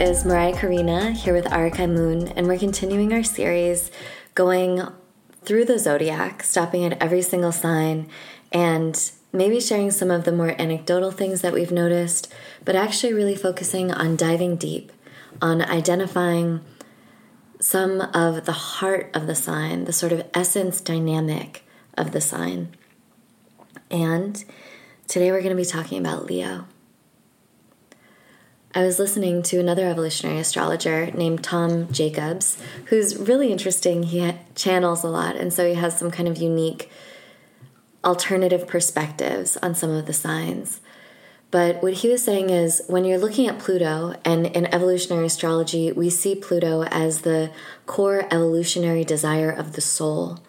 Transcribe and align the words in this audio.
is 0.00 0.24
Mariah 0.24 0.54
Karina 0.54 1.12
here 1.12 1.32
with 1.32 1.46
Arakai 1.46 1.88
Moon, 1.88 2.28
and 2.28 2.46
we're 2.46 2.58
continuing 2.58 3.12
our 3.12 3.22
series 3.22 3.90
going 4.34 4.82
through 5.42 5.64
the 5.64 5.78
zodiac, 5.78 6.42
stopping 6.42 6.84
at 6.84 7.00
every 7.02 7.22
single 7.22 7.52
sign, 7.52 8.08
and 8.52 9.10
maybe 9.32 9.58
sharing 9.58 9.90
some 9.90 10.10
of 10.10 10.24
the 10.24 10.32
more 10.32 10.54
anecdotal 10.60 11.10
things 11.10 11.40
that 11.40 11.52
we've 11.52 11.70
noticed, 11.70 12.32
but 12.64 12.76
actually 12.76 13.12
really 13.12 13.34
focusing 13.34 13.90
on 13.90 14.16
diving 14.16 14.56
deep, 14.56 14.92
on 15.40 15.62
identifying 15.62 16.60
some 17.58 18.00
of 18.00 18.44
the 18.44 18.52
heart 18.52 19.10
of 19.14 19.26
the 19.26 19.34
sign, 19.34 19.84
the 19.84 19.92
sort 19.92 20.12
of 20.12 20.28
essence 20.34 20.80
dynamic 20.80 21.64
of 21.94 22.12
the 22.12 22.20
sign. 22.20 22.68
And 23.90 24.44
today 25.08 25.30
we're 25.30 25.42
going 25.42 25.56
to 25.56 25.62
be 25.62 25.64
talking 25.64 25.98
about 25.98 26.26
Leo. 26.26 26.66
I 28.76 28.84
was 28.84 28.98
listening 28.98 29.42
to 29.44 29.58
another 29.58 29.86
evolutionary 29.86 30.38
astrologer 30.38 31.10
named 31.12 31.42
Tom 31.42 31.90
Jacobs, 31.90 32.58
who's 32.88 33.16
really 33.16 33.50
interesting. 33.50 34.02
He 34.02 34.34
channels 34.54 35.02
a 35.02 35.08
lot, 35.08 35.34
and 35.34 35.50
so 35.50 35.66
he 35.66 35.76
has 35.76 35.98
some 35.98 36.10
kind 36.10 36.28
of 36.28 36.36
unique 36.36 36.90
alternative 38.04 38.66
perspectives 38.66 39.56
on 39.62 39.74
some 39.74 39.88
of 39.88 40.04
the 40.04 40.12
signs. 40.12 40.82
But 41.50 41.82
what 41.82 41.94
he 41.94 42.10
was 42.10 42.22
saying 42.22 42.50
is 42.50 42.82
when 42.86 43.06
you're 43.06 43.16
looking 43.16 43.48
at 43.48 43.58
Pluto, 43.58 44.14
and 44.26 44.46
in 44.48 44.66
evolutionary 44.66 45.24
astrology, 45.24 45.90
we 45.90 46.10
see 46.10 46.34
Pluto 46.34 46.82
as 46.82 47.22
the 47.22 47.50
core 47.86 48.26
evolutionary 48.30 49.04
desire 49.04 49.50
of 49.50 49.72
the 49.72 49.80
soul. 49.80 50.40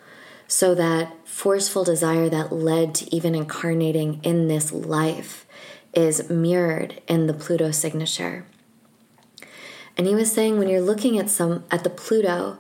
So 0.50 0.76
that 0.76 1.16
forceful 1.26 1.86
desire 1.86 2.28
that 2.28 2.52
led 2.52 2.94
to 2.96 3.16
even 3.16 3.36
incarnating 3.36 4.20
in 4.22 4.50
this 4.50 4.74
life 4.74 5.47
is 5.98 6.30
mirrored 6.30 7.02
in 7.08 7.26
the 7.26 7.34
Pluto 7.34 7.72
signature. 7.72 8.46
And 9.98 10.06
he 10.06 10.14
was 10.14 10.32
saying 10.32 10.60
when 10.60 10.70
you're 10.70 10.80
looking 10.80 11.18
at 11.18 11.28
some 11.28 11.64
at 11.72 11.84
the 11.84 11.90
Pluto, 11.90 12.60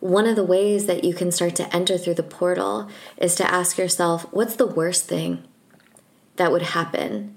one 0.00 0.26
of 0.26 0.36
the 0.36 0.44
ways 0.44 0.86
that 0.86 1.04
you 1.04 1.12
can 1.12 1.30
start 1.30 1.54
to 1.56 1.76
enter 1.76 1.98
through 1.98 2.14
the 2.14 2.22
portal 2.22 2.88
is 3.18 3.34
to 3.34 3.52
ask 3.52 3.76
yourself, 3.76 4.22
what's 4.32 4.56
the 4.56 4.66
worst 4.66 5.04
thing 5.04 5.44
that 6.36 6.50
would 6.50 6.62
happen 6.62 7.36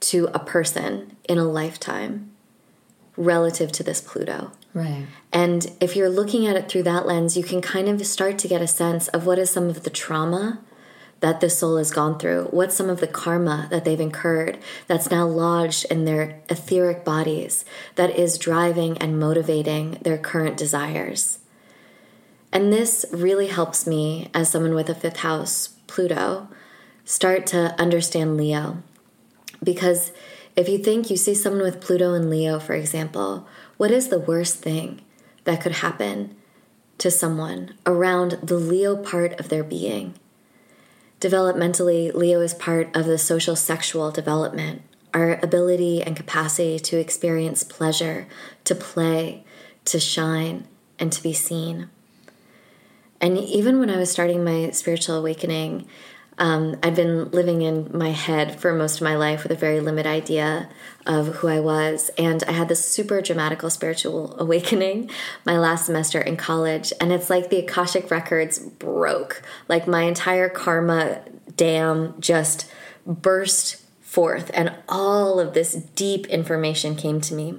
to 0.00 0.28
a 0.32 0.38
person 0.38 1.16
in 1.28 1.36
a 1.36 1.44
lifetime 1.44 2.30
relative 3.16 3.72
to 3.72 3.82
this 3.82 4.00
Pluto? 4.00 4.52
Right. 4.72 5.06
And 5.32 5.72
if 5.80 5.96
you're 5.96 6.08
looking 6.08 6.46
at 6.46 6.54
it 6.54 6.68
through 6.68 6.84
that 6.84 7.06
lens, 7.06 7.36
you 7.36 7.42
can 7.42 7.60
kind 7.60 7.88
of 7.88 8.06
start 8.06 8.38
to 8.38 8.46
get 8.46 8.62
a 8.62 8.68
sense 8.68 9.08
of 9.08 9.26
what 9.26 9.40
is 9.40 9.50
some 9.50 9.68
of 9.68 9.82
the 9.82 9.90
trauma 9.90 10.60
that 11.20 11.40
the 11.40 11.50
soul 11.50 11.76
has 11.76 11.90
gone 11.90 12.18
through? 12.18 12.44
What's 12.50 12.76
some 12.76 12.88
of 12.88 13.00
the 13.00 13.06
karma 13.06 13.66
that 13.70 13.84
they've 13.84 14.00
incurred 14.00 14.58
that's 14.86 15.10
now 15.10 15.26
lodged 15.26 15.86
in 15.90 16.04
their 16.04 16.40
etheric 16.48 17.04
bodies 17.04 17.64
that 17.96 18.16
is 18.16 18.38
driving 18.38 18.98
and 18.98 19.18
motivating 19.18 19.98
their 20.02 20.18
current 20.18 20.56
desires? 20.56 21.38
And 22.52 22.72
this 22.72 23.04
really 23.12 23.48
helps 23.48 23.86
me, 23.86 24.30
as 24.32 24.48
someone 24.50 24.74
with 24.74 24.88
a 24.88 24.94
fifth 24.94 25.18
house 25.18 25.74
Pluto, 25.86 26.48
start 27.04 27.46
to 27.48 27.74
understand 27.80 28.36
Leo. 28.36 28.82
Because 29.62 30.12
if 30.56 30.68
you 30.68 30.78
think 30.78 31.10
you 31.10 31.16
see 31.16 31.34
someone 31.34 31.62
with 31.62 31.80
Pluto 31.80 32.14
and 32.14 32.30
Leo, 32.30 32.58
for 32.58 32.74
example, 32.74 33.46
what 33.76 33.90
is 33.90 34.08
the 34.08 34.18
worst 34.18 34.56
thing 34.56 35.00
that 35.44 35.60
could 35.60 35.72
happen 35.72 36.36
to 36.98 37.10
someone 37.10 37.74
around 37.86 38.38
the 38.42 38.56
Leo 38.56 38.96
part 38.96 39.38
of 39.38 39.48
their 39.48 39.64
being? 39.64 40.14
Developmentally, 41.20 42.14
Leo 42.14 42.40
is 42.40 42.54
part 42.54 42.94
of 42.94 43.06
the 43.06 43.18
social 43.18 43.56
sexual 43.56 44.12
development, 44.12 44.82
our 45.12 45.40
ability 45.42 46.00
and 46.00 46.16
capacity 46.16 46.78
to 46.78 46.98
experience 46.98 47.64
pleasure, 47.64 48.28
to 48.62 48.74
play, 48.74 49.42
to 49.84 49.98
shine, 49.98 50.68
and 50.98 51.10
to 51.12 51.20
be 51.22 51.32
seen. 51.32 51.90
And 53.20 53.36
even 53.36 53.80
when 53.80 53.90
I 53.90 53.96
was 53.96 54.12
starting 54.12 54.44
my 54.44 54.70
spiritual 54.70 55.16
awakening, 55.16 55.88
um, 56.38 56.76
I'd 56.82 56.94
been 56.94 57.30
living 57.30 57.62
in 57.62 57.90
my 57.92 58.10
head 58.10 58.60
for 58.60 58.72
most 58.72 58.96
of 58.96 59.02
my 59.02 59.16
life 59.16 59.42
with 59.42 59.52
a 59.52 59.56
very 59.56 59.80
limited 59.80 60.08
idea 60.08 60.68
of 61.06 61.36
who 61.36 61.48
I 61.48 61.60
was. 61.60 62.10
And 62.16 62.42
I 62.44 62.52
had 62.52 62.68
this 62.68 62.84
super 62.84 63.20
dramatical 63.20 63.70
spiritual 63.70 64.36
awakening 64.40 65.10
my 65.44 65.58
last 65.58 65.86
semester 65.86 66.20
in 66.20 66.36
college. 66.36 66.92
And 67.00 67.12
it's 67.12 67.28
like 67.28 67.50
the 67.50 67.58
Akashic 67.58 68.10
Records 68.10 68.58
broke. 68.58 69.42
Like 69.68 69.86
my 69.86 70.02
entire 70.02 70.48
karma 70.48 71.22
dam 71.56 72.14
just 72.20 72.70
burst 73.04 73.82
forth, 74.00 74.50
and 74.54 74.74
all 74.88 75.38
of 75.38 75.52
this 75.52 75.74
deep 75.74 76.26
information 76.28 76.96
came 76.96 77.20
to 77.20 77.34
me. 77.34 77.58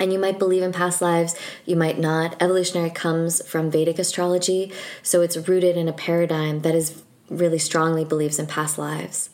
And 0.00 0.12
you 0.12 0.18
might 0.18 0.38
believe 0.38 0.62
in 0.62 0.72
past 0.72 1.00
lives, 1.00 1.36
you 1.66 1.76
might 1.76 1.98
not. 1.98 2.40
Evolutionary 2.42 2.90
comes 2.90 3.46
from 3.46 3.70
Vedic 3.70 3.98
astrology, 3.98 4.72
so 5.02 5.20
it's 5.20 5.36
rooted 5.48 5.76
in 5.76 5.88
a 5.88 5.92
paradigm 5.92 6.62
that 6.62 6.74
is 6.74 7.02
really 7.28 7.58
strongly 7.58 8.04
believes 8.04 8.38
in 8.38 8.46
past 8.46 8.78
lives. 8.78 9.30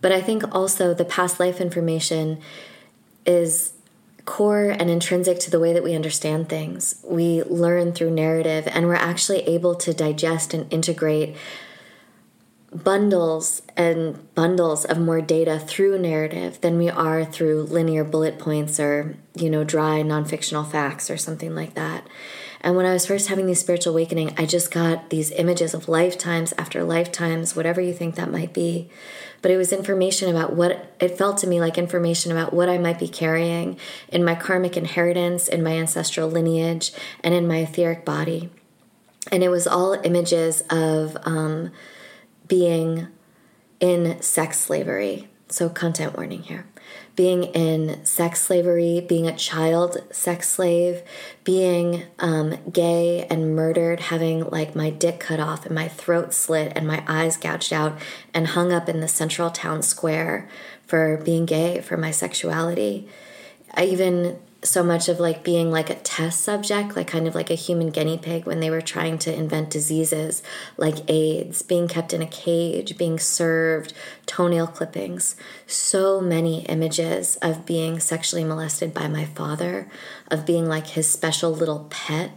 But 0.00 0.12
I 0.12 0.20
think 0.20 0.54
also 0.54 0.94
the 0.94 1.04
past 1.04 1.40
life 1.40 1.60
information 1.60 2.38
is 3.24 3.72
core 4.24 4.70
and 4.70 4.90
intrinsic 4.90 5.38
to 5.38 5.50
the 5.50 5.60
way 5.60 5.72
that 5.72 5.84
we 5.84 5.94
understand 5.94 6.48
things. 6.48 7.02
We 7.04 7.42
learn 7.44 7.92
through 7.92 8.10
narrative, 8.10 8.68
and 8.70 8.86
we're 8.86 8.94
actually 8.94 9.40
able 9.42 9.74
to 9.76 9.94
digest 9.94 10.52
and 10.52 10.70
integrate 10.72 11.36
bundles 12.72 13.62
and 13.76 14.34
bundles 14.34 14.84
of 14.84 14.98
more 14.98 15.20
data 15.20 15.58
through 15.58 15.98
narrative 15.98 16.60
than 16.60 16.76
we 16.76 16.90
are 16.90 17.24
through 17.24 17.62
linear 17.62 18.04
bullet 18.04 18.38
points 18.38 18.78
or, 18.78 19.16
you 19.34 19.48
know, 19.48 19.64
dry 19.64 20.02
non-fictional 20.02 20.64
facts 20.64 21.08
or 21.08 21.16
something 21.16 21.54
like 21.54 21.74
that. 21.74 22.06
And 22.66 22.74
when 22.74 22.84
I 22.84 22.92
was 22.92 23.06
first 23.06 23.28
having 23.28 23.46
these 23.46 23.60
spiritual 23.60 23.92
awakening, 23.92 24.34
I 24.36 24.44
just 24.44 24.72
got 24.72 25.10
these 25.10 25.30
images 25.30 25.72
of 25.72 25.88
lifetimes 25.88 26.52
after 26.58 26.82
lifetimes, 26.82 27.54
whatever 27.54 27.80
you 27.80 27.92
think 27.92 28.16
that 28.16 28.32
might 28.32 28.52
be. 28.52 28.90
But 29.40 29.52
it 29.52 29.56
was 29.56 29.72
information 29.72 30.28
about 30.28 30.56
what 30.56 30.92
it 30.98 31.16
felt 31.16 31.38
to 31.38 31.46
me 31.46 31.60
like 31.60 31.78
information 31.78 32.32
about 32.32 32.52
what 32.52 32.68
I 32.68 32.76
might 32.76 32.98
be 32.98 33.06
carrying 33.06 33.78
in 34.08 34.24
my 34.24 34.34
karmic 34.34 34.76
inheritance, 34.76 35.46
in 35.46 35.62
my 35.62 35.74
ancestral 35.74 36.28
lineage, 36.28 36.90
and 37.22 37.32
in 37.32 37.46
my 37.46 37.58
etheric 37.58 38.04
body. 38.04 38.50
And 39.30 39.44
it 39.44 39.48
was 39.48 39.68
all 39.68 39.92
images 40.02 40.62
of 40.68 41.16
um, 41.22 41.70
being 42.48 43.06
in 43.78 44.20
sex 44.20 44.58
slavery. 44.58 45.28
So, 45.48 45.68
content 45.68 46.16
warning 46.16 46.42
here 46.42 46.66
being 47.16 47.44
in 47.44 48.04
sex 48.04 48.42
slavery, 48.42 49.00
being 49.00 49.26
a 49.26 49.36
child 49.36 49.96
sex 50.10 50.48
slave, 50.50 51.02
being 51.44 52.02
um, 52.18 52.56
gay 52.70 53.26
and 53.30 53.56
murdered, 53.56 54.00
having 54.00 54.44
like 54.50 54.76
my 54.76 54.90
dick 54.90 55.18
cut 55.18 55.40
off 55.40 55.64
and 55.64 55.74
my 55.74 55.88
throat 55.88 56.34
slit 56.34 56.72
and 56.76 56.86
my 56.86 57.02
eyes 57.08 57.38
gouged 57.38 57.72
out 57.72 57.98
and 58.34 58.48
hung 58.48 58.70
up 58.70 58.88
in 58.88 59.00
the 59.00 59.08
central 59.08 59.50
town 59.50 59.82
square 59.82 60.46
for 60.86 61.16
being 61.16 61.46
gay, 61.46 61.80
for 61.80 61.96
my 61.96 62.10
sexuality. 62.10 63.08
I 63.74 63.84
even 63.86 64.38
so 64.66 64.82
much 64.82 65.08
of 65.08 65.20
like 65.20 65.44
being 65.44 65.70
like 65.70 65.90
a 65.90 65.94
test 65.94 66.40
subject, 66.40 66.96
like 66.96 67.06
kind 67.06 67.26
of 67.26 67.34
like 67.34 67.50
a 67.50 67.54
human 67.54 67.90
guinea 67.90 68.18
pig 68.18 68.46
when 68.46 68.60
they 68.60 68.70
were 68.70 68.80
trying 68.80 69.18
to 69.18 69.34
invent 69.34 69.70
diseases 69.70 70.42
like 70.76 71.08
AIDS, 71.08 71.62
being 71.62 71.88
kept 71.88 72.12
in 72.12 72.22
a 72.22 72.26
cage, 72.26 72.98
being 72.98 73.18
served 73.18 73.92
toenail 74.26 74.66
clippings. 74.66 75.36
So 75.66 76.20
many 76.20 76.66
images 76.66 77.36
of 77.42 77.66
being 77.66 78.00
sexually 78.00 78.44
molested 78.44 78.92
by 78.92 79.08
my 79.08 79.24
father, 79.24 79.88
of 80.30 80.46
being 80.46 80.66
like 80.66 80.88
his 80.88 81.08
special 81.08 81.52
little 81.52 81.86
pet, 81.90 82.32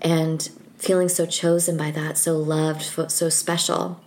and 0.00 0.48
feeling 0.78 1.08
so 1.08 1.26
chosen 1.26 1.76
by 1.76 1.90
that, 1.92 2.18
so 2.18 2.36
loved, 2.36 3.10
so 3.10 3.28
special, 3.28 4.00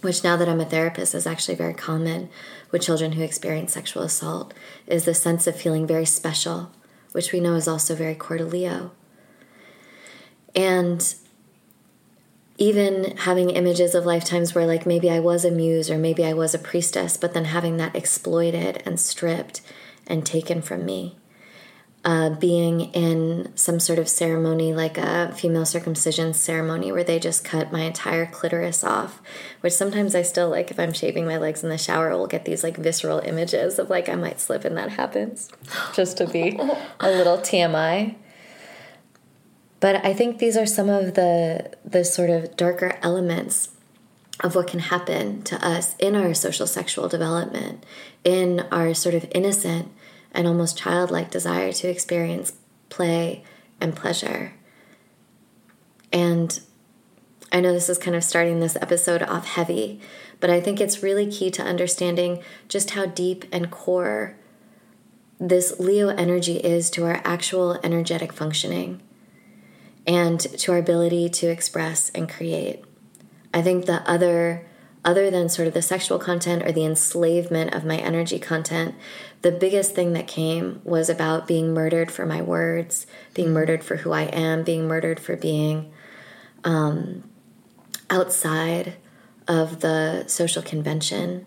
which 0.00 0.24
now 0.24 0.36
that 0.36 0.48
I'm 0.48 0.60
a 0.60 0.64
therapist 0.64 1.14
is 1.14 1.26
actually 1.26 1.56
very 1.56 1.74
common 1.74 2.30
with 2.70 2.82
children 2.82 3.12
who 3.12 3.22
experience 3.22 3.74
sexual 3.74 4.02
assault, 4.02 4.54
is 4.86 5.04
the 5.04 5.14
sense 5.14 5.46
of 5.46 5.54
feeling 5.54 5.86
very 5.86 6.06
special 6.06 6.70
which 7.12 7.32
we 7.32 7.40
know 7.40 7.54
is 7.54 7.68
also 7.68 7.94
very 7.94 8.14
core 8.14 8.38
to 8.38 8.44
Leo. 8.44 8.90
And 10.54 11.14
even 12.58 13.16
having 13.18 13.50
images 13.50 13.94
of 13.94 14.04
lifetimes 14.04 14.54
where, 14.54 14.66
like, 14.66 14.86
maybe 14.86 15.10
I 15.10 15.20
was 15.20 15.44
a 15.44 15.50
muse 15.50 15.90
or 15.90 15.98
maybe 15.98 16.24
I 16.24 16.34
was 16.34 16.54
a 16.54 16.58
priestess, 16.58 17.16
but 17.16 17.34
then 17.34 17.46
having 17.46 17.76
that 17.78 17.96
exploited 17.96 18.82
and 18.84 19.00
stripped 19.00 19.62
and 20.06 20.26
taken 20.26 20.60
from 20.62 20.84
me 20.84 21.16
uh, 22.04 22.30
being 22.30 22.92
in 22.92 23.52
some 23.54 23.78
sort 23.78 23.98
of 23.98 24.08
ceremony, 24.08 24.74
like 24.74 24.98
a 24.98 25.32
female 25.36 25.64
circumcision 25.64 26.34
ceremony, 26.34 26.90
where 26.90 27.04
they 27.04 27.18
just 27.18 27.44
cut 27.44 27.70
my 27.70 27.82
entire 27.82 28.26
clitoris 28.26 28.82
off. 28.82 29.20
Which 29.60 29.72
sometimes 29.72 30.14
I 30.14 30.22
still 30.22 30.48
like 30.48 30.70
if 30.70 30.80
I'm 30.80 30.92
shaving 30.92 31.26
my 31.26 31.36
legs 31.36 31.62
in 31.62 31.70
the 31.70 31.78
shower, 31.78 32.10
we 32.10 32.16
will 32.16 32.26
get 32.26 32.44
these 32.44 32.64
like 32.64 32.76
visceral 32.76 33.20
images 33.20 33.78
of 33.78 33.88
like 33.88 34.08
I 34.08 34.16
might 34.16 34.40
slip 34.40 34.64
and 34.64 34.76
that 34.76 34.90
happens, 34.90 35.48
just 35.94 36.16
to 36.16 36.26
be 36.26 36.58
a 36.98 37.10
little 37.10 37.38
TMI. 37.38 38.16
But 39.78 40.04
I 40.04 40.12
think 40.12 40.38
these 40.38 40.56
are 40.56 40.66
some 40.66 40.88
of 40.88 41.14
the 41.14 41.70
the 41.84 42.04
sort 42.04 42.30
of 42.30 42.56
darker 42.56 42.98
elements 43.02 43.68
of 44.40 44.56
what 44.56 44.66
can 44.66 44.80
happen 44.80 45.42
to 45.44 45.66
us 45.66 45.94
in 46.00 46.16
our 46.16 46.34
social 46.34 46.66
sexual 46.66 47.08
development, 47.08 47.84
in 48.24 48.60
our 48.72 48.92
sort 48.92 49.14
of 49.14 49.26
innocent 49.32 49.92
an 50.32 50.46
almost 50.46 50.76
childlike 50.76 51.30
desire 51.30 51.72
to 51.72 51.88
experience 51.88 52.54
play 52.88 53.44
and 53.80 53.94
pleasure. 53.94 54.54
And 56.12 56.60
I 57.50 57.60
know 57.60 57.72
this 57.72 57.88
is 57.88 57.98
kind 57.98 58.16
of 58.16 58.24
starting 58.24 58.60
this 58.60 58.76
episode 58.76 59.22
off 59.22 59.46
heavy, 59.46 60.00
but 60.40 60.50
I 60.50 60.60
think 60.60 60.80
it's 60.80 61.02
really 61.02 61.30
key 61.30 61.50
to 61.52 61.62
understanding 61.62 62.42
just 62.68 62.90
how 62.90 63.06
deep 63.06 63.44
and 63.52 63.70
core 63.70 64.36
this 65.38 65.78
Leo 65.80 66.08
energy 66.08 66.56
is 66.58 66.88
to 66.90 67.04
our 67.04 67.20
actual 67.24 67.78
energetic 67.82 68.32
functioning 68.32 69.02
and 70.06 70.40
to 70.40 70.72
our 70.72 70.78
ability 70.78 71.28
to 71.28 71.48
express 71.48 72.10
and 72.10 72.28
create. 72.28 72.84
I 73.52 73.60
think 73.62 73.86
the 73.86 74.08
other 74.08 74.66
other 75.04 75.30
than 75.32 75.48
sort 75.48 75.66
of 75.66 75.74
the 75.74 75.82
sexual 75.82 76.18
content 76.18 76.62
or 76.62 76.70
the 76.70 76.84
enslavement 76.84 77.74
of 77.74 77.84
my 77.84 77.96
energy 77.96 78.38
content, 78.38 78.94
the 79.42 79.52
biggest 79.52 79.94
thing 79.94 80.12
that 80.12 80.28
came 80.28 80.80
was 80.84 81.08
about 81.08 81.48
being 81.48 81.74
murdered 81.74 82.10
for 82.10 82.24
my 82.24 82.40
words, 82.40 83.06
being 83.34 83.52
murdered 83.52 83.82
for 83.82 83.96
who 83.96 84.12
I 84.12 84.22
am, 84.22 84.62
being 84.62 84.86
murdered 84.86 85.18
for 85.18 85.36
being 85.36 85.92
um, 86.64 87.28
outside 88.08 88.94
of 89.48 89.80
the 89.80 90.24
social 90.28 90.62
convention 90.62 91.46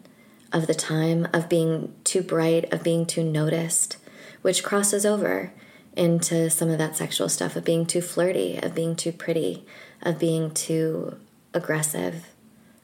of 0.52 0.68
the 0.68 0.74
time, 0.74 1.28
of 1.34 1.48
being 1.48 1.94
too 2.04 2.22
bright, 2.22 2.72
of 2.74 2.84
being 2.84 3.06
too 3.06 3.24
noticed, 3.24 3.98
which 4.42 4.64
crosses 4.64 5.06
over 5.06 5.54
into 5.96 6.50
some 6.50 6.70
of 6.70 6.78
that 6.78 6.98
sexual 6.98 7.30
stuff 7.30 7.56
of 7.56 7.64
being 7.64 7.86
too 7.86 8.02
flirty, 8.02 8.58
of 8.62 8.76
being 8.76 8.96
too 8.96 9.14
pretty, 9.14 9.66
of 10.02 10.20
being 10.20 10.52
too 10.52 11.18
aggressive, 11.54 12.34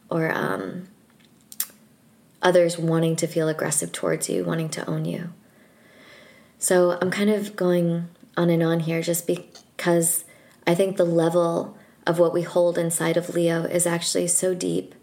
or 0.10 0.32
um, 0.34 0.88
others 2.42 2.78
wanting 2.78 3.16
to 3.18 3.28
feel 3.28 3.48
aggressive 3.48 3.92
towards 3.92 4.30
you, 4.30 4.44
wanting 4.44 4.70
to 4.70 4.90
own 4.90 5.06
you. 5.06 5.34
So 6.58 6.98
I'm 7.02 7.12
kind 7.12 7.30
of 7.30 7.56
going 7.56 8.08
on 8.38 8.50
and 8.50 8.64
on 8.64 8.82
here 8.82 9.02
just 9.02 9.28
because 9.28 10.26
I 10.66 10.76
think 10.76 10.98
the 10.98 11.06
level 11.06 11.78
of 12.06 12.20
what 12.20 12.34
we 12.34 12.42
hold 12.44 12.78
inside 12.78 13.18
of 13.18 13.34
Leo 13.34 13.64
is 13.64 13.86
actually 13.86 14.28
so 14.28 14.54
deep 14.54 14.96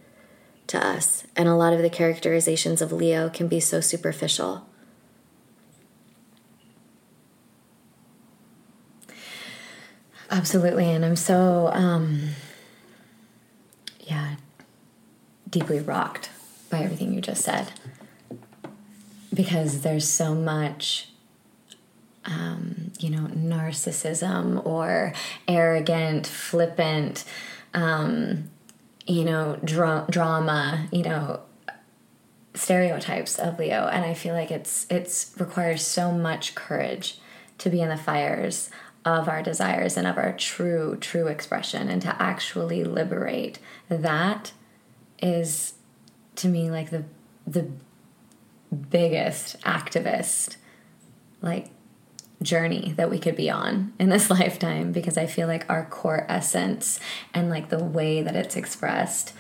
to 0.69 0.85
us, 0.85 1.25
and 1.35 1.49
a 1.49 1.55
lot 1.55 1.73
of 1.73 1.81
the 1.81 1.89
characterizations 1.89 2.83
of 2.83 2.93
Leo 2.93 3.31
can 3.31 3.49
be 3.49 3.59
so 3.59 3.81
superficial. 3.81 4.67
Absolutely, 10.31 10.91
and 10.91 11.05
I'm 11.05 11.17
so, 11.17 11.71
um, 11.73 12.31
yeah, 14.01 14.37
deeply 15.49 15.81
rocked 15.81 16.29
by 16.71 16.81
everything 16.81 17.13
you 17.13 17.21
just 17.21 17.43
said. 17.43 17.73
Because 19.33 19.83
there's 19.83 20.09
so 20.09 20.35
much 20.35 21.09
um, 22.25 22.93
you 22.99 23.11
know 23.11 23.29
narcissism 23.29 24.65
or 24.67 25.13
arrogant 25.47 26.27
flippant 26.27 27.25
um, 27.75 28.51
you 29.07 29.25
know 29.25 29.59
dra- 29.65 30.07
drama 30.11 30.87
you 30.93 31.03
know 31.03 31.41
stereotypes 32.55 33.39
of 33.39 33.59
leo. 33.59 33.87
And 33.87 34.05
i 34.05 34.15
feel 34.15 34.35
like 34.35 34.51
it's 34.51 34.87
it's 34.91 35.33
requires 35.39 35.87
so 35.87 36.13
much 36.13 36.55
courage 36.55 37.19
to 37.59 37.71
be 37.71 37.81
in 37.81 37.89
the 37.89 37.97
fires 37.97 38.71
of 39.05 39.29
our 39.29 39.43
desires 39.43 39.97
and 39.97 40.07
of 40.07 40.19
our 40.19 40.33
true 40.33 40.97
true 41.01 41.29
expression. 41.29 41.89
And 41.89 42.03
to 42.03 42.23
actually 42.23 42.85
liberate 42.85 43.59
that 43.89 44.53
is 45.21 45.75
to 46.39 46.49
me 46.49 46.71
like 46.71 46.91
the 46.91 47.05
the 47.47 47.69
biggest 48.91 49.61
activist 49.63 50.57
like 51.41 51.71
journey 52.43 52.95
that 52.97 53.11
we 53.11 53.19
could 53.19 53.37
be 53.37 53.51
on 53.51 53.93
in 53.99 54.09
this 54.09 54.31
lifetime 54.39 54.93
because 54.93 55.17
I 55.17 55.27
feel 55.27 55.49
like 55.49 55.69
our 55.69 55.85
core 55.85 56.27
essence 56.29 57.01
and 57.35 57.51
like 57.51 57.69
the 57.69 57.83
way 57.83 58.23
that 58.23 58.37
it's 58.37 58.57
expressed 58.57 59.33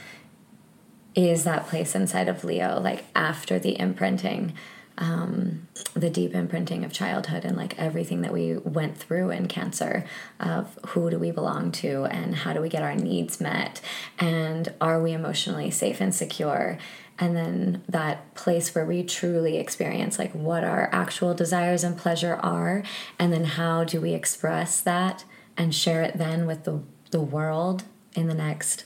is 1.15 1.45
that 1.45 1.67
place 1.67 1.95
inside 1.95 2.29
of 2.29 2.45
Leo, 2.45 2.81
like 2.81 3.05
after 3.15 3.59
the 3.59 3.79
imprinting, 3.79 4.53
um, 4.99 5.69
the 5.95 6.11
deep 6.11 6.35
imprinting 6.35 6.85
of 6.85 6.93
childhood 6.93 7.45
and 7.45 7.57
like 7.57 7.79
everything 7.79 8.21
that 8.23 8.33
we 8.33 8.57
went 8.59 8.99
through 8.99 9.31
in 9.31 9.47
Cancer 9.47 10.05
of 10.41 10.79
who 10.89 11.09
do 11.09 11.19
we 11.19 11.31
belong 11.31 11.71
to 11.73 12.05
and 12.07 12.35
how 12.35 12.53
do 12.53 12.61
we 12.61 12.69
get 12.69 12.83
our 12.83 12.95
needs 12.95 13.41
met 13.41 13.81
and 14.19 14.75
are 14.81 15.01
we 15.01 15.13
emotionally 15.13 15.71
safe 15.71 16.01
and 16.01 16.15
secure? 16.15 16.79
And 17.21 17.37
then 17.37 17.83
that 17.89 18.35
place 18.35 18.75
where 18.75 18.85
we 18.85 19.03
truly 19.05 19.57
experience 19.57 20.19
like 20.19 20.33
what 20.33 20.65
our 20.65 20.89
actual 20.93 21.33
desires 21.33 21.85
and 21.85 21.97
pleasure 21.97 22.35
are 22.43 22.83
and 23.19 23.33
then 23.33 23.45
how 23.45 23.85
do 23.85 24.01
we 24.01 24.15
express 24.15 24.81
that 24.81 25.25
and 25.57 25.75
share 25.75 26.03
it 26.03 26.19
then 26.19 26.47
with 26.47 26.65
the 26.65 26.83
the 27.11 27.21
world 27.21 27.85
in 28.15 28.29
the 28.29 28.35
next 28.35 28.85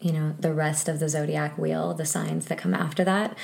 you 0.00 0.12
know 0.12 0.34
the 0.40 0.52
rest 0.52 0.88
of 0.88 0.98
the 0.98 1.08
zodiac 1.08 1.56
wheel 1.58 1.92
the 1.92 2.06
signs 2.06 2.46
that 2.46 2.58
come 2.58 2.74
after 2.74 3.04
that. 3.04 3.36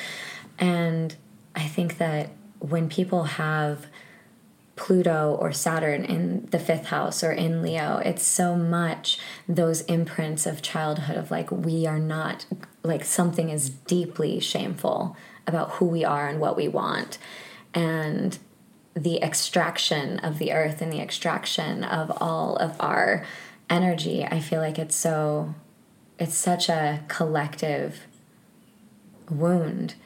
And 0.59 1.15
i 1.59 1.67
think 1.67 1.99
that 1.99 2.31
when 2.61 2.89
people 2.89 3.25
have 3.25 3.87
Pluto 4.79 5.37
or 5.41 5.53
Saturn 5.53 6.05
in 6.05 6.47
the 6.51 6.59
fifth 6.59 6.87
house 6.87 7.23
or 7.23 7.33
in 7.33 7.63
Leo. 7.63 7.99
It's 7.99 8.23
so 8.23 8.55
much 8.55 9.19
those 9.49 9.83
imprints 9.83 10.47
of 10.47 10.63
childhood 10.63 11.17
of 11.17 11.31
like, 11.31 11.51
we 11.51 11.87
are 11.87 11.99
not, 11.99 12.47
like, 12.83 13.05
something 13.05 13.51
is 13.51 13.69
deeply 13.69 14.41
shameful 14.41 15.17
about 15.47 15.73
who 15.73 15.87
we 15.87 16.05
are 16.05 16.29
and 16.29 16.41
what 16.41 16.57
we 16.57 16.69
want. 16.69 17.19
And 17.75 18.39
the 18.95 19.21
extraction 19.23 20.21
of 20.21 20.39
the 20.39 20.53
earth 20.53 20.81
and 20.81 20.93
the 20.93 21.01
extraction 21.01 21.85
of 21.85 22.11
all 22.23 22.57
of 22.57 22.77
our 22.81 23.27
energy, 23.69 24.25
I 24.25 24.41
feel 24.41 24.61
like 24.61 24.79
it's 24.79 24.97
so, 24.97 25.55
it's 26.19 26.37
such 26.37 26.69
a 26.69 27.03
collective 27.09 28.07
wound. 29.29 29.97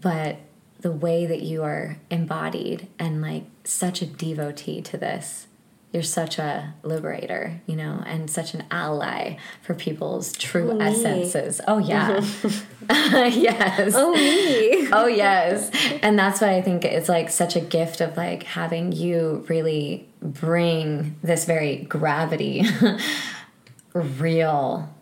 But 0.00 0.38
the 0.80 0.92
way 0.92 1.26
that 1.26 1.42
you 1.42 1.62
are 1.62 1.96
embodied 2.10 2.88
and 2.98 3.20
like 3.20 3.44
such 3.64 4.00
a 4.02 4.06
devotee 4.06 4.80
to 4.82 4.96
this. 4.96 5.46
You're 5.92 6.02
such 6.02 6.38
a 6.38 6.74
liberator, 6.82 7.62
you 7.66 7.74
know, 7.74 8.02
and 8.06 8.30
such 8.30 8.52
an 8.52 8.64
ally 8.70 9.36
for 9.62 9.72
people's 9.74 10.32
true 10.36 10.72
oh, 10.72 10.78
essences. 10.80 11.62
Oh 11.66 11.78
yeah. 11.78 12.20
yes. 12.90 13.94
Oh 13.96 14.12
me. 14.12 14.88
oh 14.92 15.06
yes. 15.06 15.70
And 16.02 16.18
that's 16.18 16.42
why 16.42 16.56
I 16.56 16.62
think 16.62 16.84
it's 16.84 17.08
like 17.08 17.30
such 17.30 17.56
a 17.56 17.60
gift 17.60 18.02
of 18.02 18.16
like 18.18 18.42
having 18.42 18.92
you 18.92 19.46
really 19.48 20.06
bring 20.20 21.16
this 21.22 21.46
very 21.46 21.76
gravity 21.76 22.64
real 23.94 24.94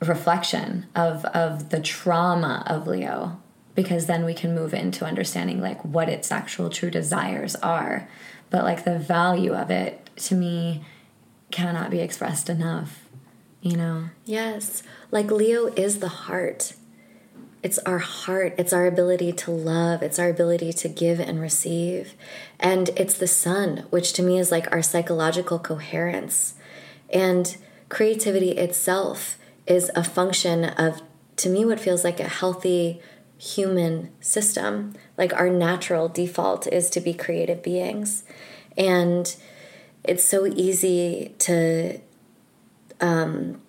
reflection 0.00 0.86
of 0.96 1.24
of 1.26 1.70
the 1.70 1.80
trauma 1.80 2.64
of 2.66 2.86
Leo 2.88 3.40
because 3.78 4.06
then 4.06 4.24
we 4.24 4.34
can 4.34 4.54
move 4.54 4.74
into 4.74 5.04
understanding 5.04 5.60
like 5.60 5.84
what 5.84 6.08
its 6.08 6.32
actual 6.32 6.68
true 6.68 6.90
desires 6.90 7.54
are. 7.56 8.08
But 8.50 8.64
like 8.64 8.84
the 8.84 8.98
value 8.98 9.54
of 9.54 9.70
it 9.70 10.10
to 10.16 10.34
me 10.34 10.84
cannot 11.50 11.90
be 11.90 12.00
expressed 12.00 12.50
enough 12.50 13.08
you 13.60 13.76
know? 13.76 14.10
Yes. 14.24 14.82
Like 15.10 15.30
leo 15.30 15.66
is 15.74 15.98
the 15.98 16.08
heart. 16.08 16.74
It's 17.62 17.78
our 17.80 17.98
heart. 17.98 18.54
It's 18.56 18.72
our 18.72 18.86
ability 18.86 19.32
to 19.32 19.50
love. 19.50 20.02
It's 20.02 20.18
our 20.18 20.28
ability 20.28 20.72
to 20.74 20.88
give 20.88 21.18
and 21.18 21.40
receive. 21.40 22.14
And 22.60 22.90
it's 22.90 23.18
the 23.18 23.26
sun 23.26 23.86
which 23.90 24.12
to 24.14 24.22
me 24.22 24.38
is 24.38 24.52
like 24.52 24.70
our 24.70 24.82
psychological 24.82 25.58
coherence. 25.58 26.54
And 27.10 27.56
creativity 27.88 28.52
itself 28.52 29.38
is 29.66 29.90
a 29.94 30.04
function 30.04 30.64
of 30.64 31.02
to 31.36 31.48
me 31.48 31.64
what 31.64 31.80
feels 31.80 32.04
like 32.04 32.20
a 32.20 32.28
healthy 32.28 33.00
human 33.38 34.10
system. 34.20 34.94
Like 35.16 35.32
our 35.32 35.48
natural 35.48 36.08
default 36.08 36.66
is 36.66 36.90
to 36.90 37.00
be 37.00 37.14
creative 37.14 37.62
beings. 37.62 38.24
And 38.76 39.34
it's 40.04 40.24
so 40.24 40.46
easy 40.46 41.34
to 41.38 42.00
um, 43.00 43.60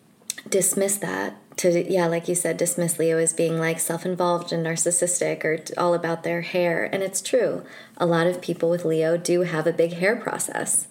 dismiss 0.50 0.98
that. 0.98 1.36
To, 1.58 1.92
yeah, 1.92 2.08
like 2.08 2.30
you 2.30 2.36
said, 2.36 2.56
dismiss 2.56 2.98
Leo 2.98 3.18
as 3.18 3.34
being 3.34 3.60
like 3.60 3.80
self 3.80 4.06
involved 4.06 4.54
and 4.54 4.66
narcissistic 4.66 5.44
or 5.44 5.60
all 5.78 5.94
about 5.94 6.24
their 6.24 6.42
hair. 6.42 6.90
And 6.92 7.04
it's 7.04 7.22
true. 7.22 7.64
A 7.98 8.06
lot 8.06 8.28
of 8.28 8.42
people 8.42 8.70
with 8.70 8.86
Leo 8.86 9.18
do 9.18 9.42
have 9.42 9.68
a 9.68 9.74
big 9.74 9.94
hair 9.94 10.16
process. 10.16 10.88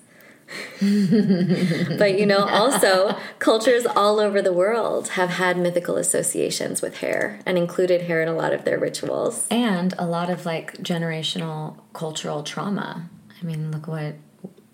But 0.81 2.19
you 2.19 2.26
know, 2.26 2.47
also 2.47 3.17
cultures 3.38 3.87
all 3.87 4.21
over 4.21 4.40
the 4.40 4.52
world 4.52 5.09
have 5.11 5.31
had 5.31 5.57
mythical 5.57 5.97
associations 5.97 6.83
with 6.83 6.99
hair 6.99 7.40
and 7.45 7.59
included 7.59 8.02
hair 8.02 8.23
in 8.23 8.28
a 8.28 8.35
lot 8.35 8.52
of 8.52 8.64
their 8.64 8.78
rituals. 8.78 9.47
And 9.50 9.95
a 9.99 10.07
lot 10.07 10.31
of 10.31 10.47
like 10.47 10.78
generational 10.78 11.78
cultural 11.93 12.43
trauma. 12.43 13.09
I 13.40 13.45
mean, 13.45 13.71
look 13.71 13.87
what 13.87 14.14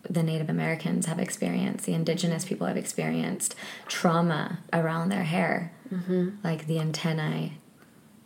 the 0.09 0.23
Native 0.23 0.49
Americans 0.51 1.07
have 1.07 1.19
experienced, 1.19 1.87
the 1.87 1.95
indigenous 1.95 2.45
people 2.45 2.67
have 2.67 2.77
experienced 2.77 3.55
trauma 3.87 4.59
around 4.73 5.09
their 5.09 5.25
hair, 5.25 5.73
mm-hmm. 5.91 6.31
like 6.43 6.67
the 6.67 6.79
antennae 6.79 7.59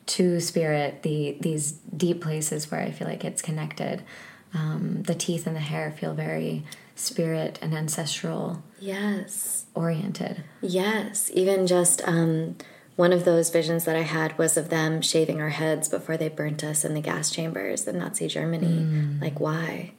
to 0.06 0.40
spirit, 0.40 1.02
the 1.02 1.36
these 1.40 1.72
deep 1.72 2.20
places 2.20 2.70
where 2.70 2.80
I 2.80 2.90
feel 2.90 3.06
like 3.06 3.24
it's 3.24 3.42
connected. 3.42 4.02
Um, 4.54 5.02
the 5.02 5.14
teeth 5.14 5.46
and 5.46 5.54
the 5.54 5.60
hair 5.60 5.92
feel 5.92 6.14
very 6.14 6.64
spirit 6.98 7.58
and 7.62 7.74
ancestral 7.74 8.62
Yes. 8.80 9.66
oriented. 9.74 10.42
Yes. 10.60 11.30
Even 11.34 11.66
just 11.66 12.00
um, 12.06 12.56
one 12.96 13.12
of 13.12 13.24
those 13.24 13.50
visions 13.50 13.84
that 13.84 13.96
I 13.96 14.02
had 14.02 14.36
was 14.38 14.56
of 14.56 14.68
them 14.68 15.00
shaving 15.00 15.40
our 15.40 15.50
heads 15.50 15.88
before 15.88 16.16
they 16.16 16.28
burnt 16.28 16.64
us 16.64 16.84
in 16.84 16.94
the 16.94 17.00
gas 17.00 17.30
chambers 17.30 17.86
in 17.86 17.98
Nazi 17.98 18.26
Germany. 18.28 19.18
Like, 19.20 19.38
why? 19.40 19.92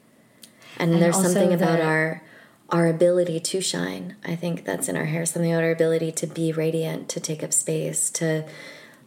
And, 0.78 0.94
And 0.94 1.02
there's 1.02 1.16
something 1.22 1.54
about 1.54 1.78
the- 1.80 1.86
our 1.86 2.24
our 2.72 2.86
ability 2.86 3.40
to 3.40 3.60
shine. 3.62 4.16
I 4.24 4.36
think 4.36 4.64
that's 4.64 4.88
in 4.88 4.96
our 4.96 5.06
hair. 5.06 5.26
Something 5.26 5.52
about 5.52 5.64
our 5.64 5.72
ability 5.72 6.12
to 6.12 6.28
be 6.28 6.52
radiant, 6.52 7.10
to 7.10 7.20
take 7.20 7.42
up 7.44 7.52
space, 7.52 8.12
to 8.12 8.46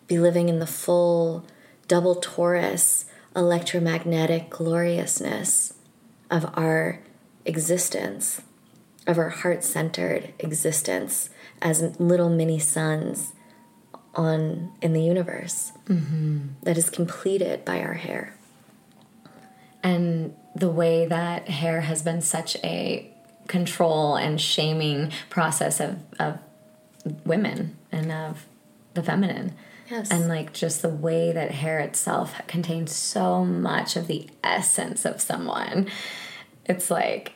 be 0.08 0.18
living 0.18 0.48
in 0.48 0.58
the 0.58 0.66
full 0.66 1.44
double 1.86 2.16
torus 2.16 3.04
electromagnetic 3.36 4.50
gloriousness 4.50 5.74
of 6.28 6.46
our 6.58 6.98
existence, 7.44 8.42
of 9.06 9.18
our 9.18 9.30
heart 9.30 9.64
centered 9.64 10.32
existence 10.38 11.30
as 11.60 11.98
little 11.98 12.28
mini 12.28 12.58
suns 12.58 13.32
on 14.14 14.72
in 14.80 14.92
the 14.92 15.02
universe 15.02 15.72
mm-hmm. 15.86 16.48
that 16.62 16.76
is 16.76 16.90
completed 16.90 17.64
by 17.64 17.80
our 17.80 17.94
hair. 17.94 18.36
and 19.82 20.34
the 20.54 20.68
way 20.70 21.06
that 21.06 21.48
hair 21.48 21.80
has 21.80 22.02
been 22.02 22.20
such 22.20 22.56
a 22.62 23.10
control 23.48 24.16
and 24.16 24.40
shaming 24.40 25.10
process 25.30 25.80
of, 25.80 25.98
of 26.18 26.38
women 27.24 27.76
and 27.90 28.12
of 28.12 28.46
the 28.94 29.02
feminine. 29.02 29.54
Yes. 29.90 30.10
And 30.10 30.28
like 30.28 30.52
just 30.52 30.82
the 30.82 30.88
way 30.88 31.32
that 31.32 31.50
hair 31.50 31.80
itself 31.80 32.34
contains 32.46 32.94
so 32.94 33.44
much 33.44 33.96
of 33.96 34.06
the 34.06 34.28
essence 34.44 35.04
of 35.04 35.20
someone. 35.20 35.88
It's 36.66 36.90
like 36.90 37.32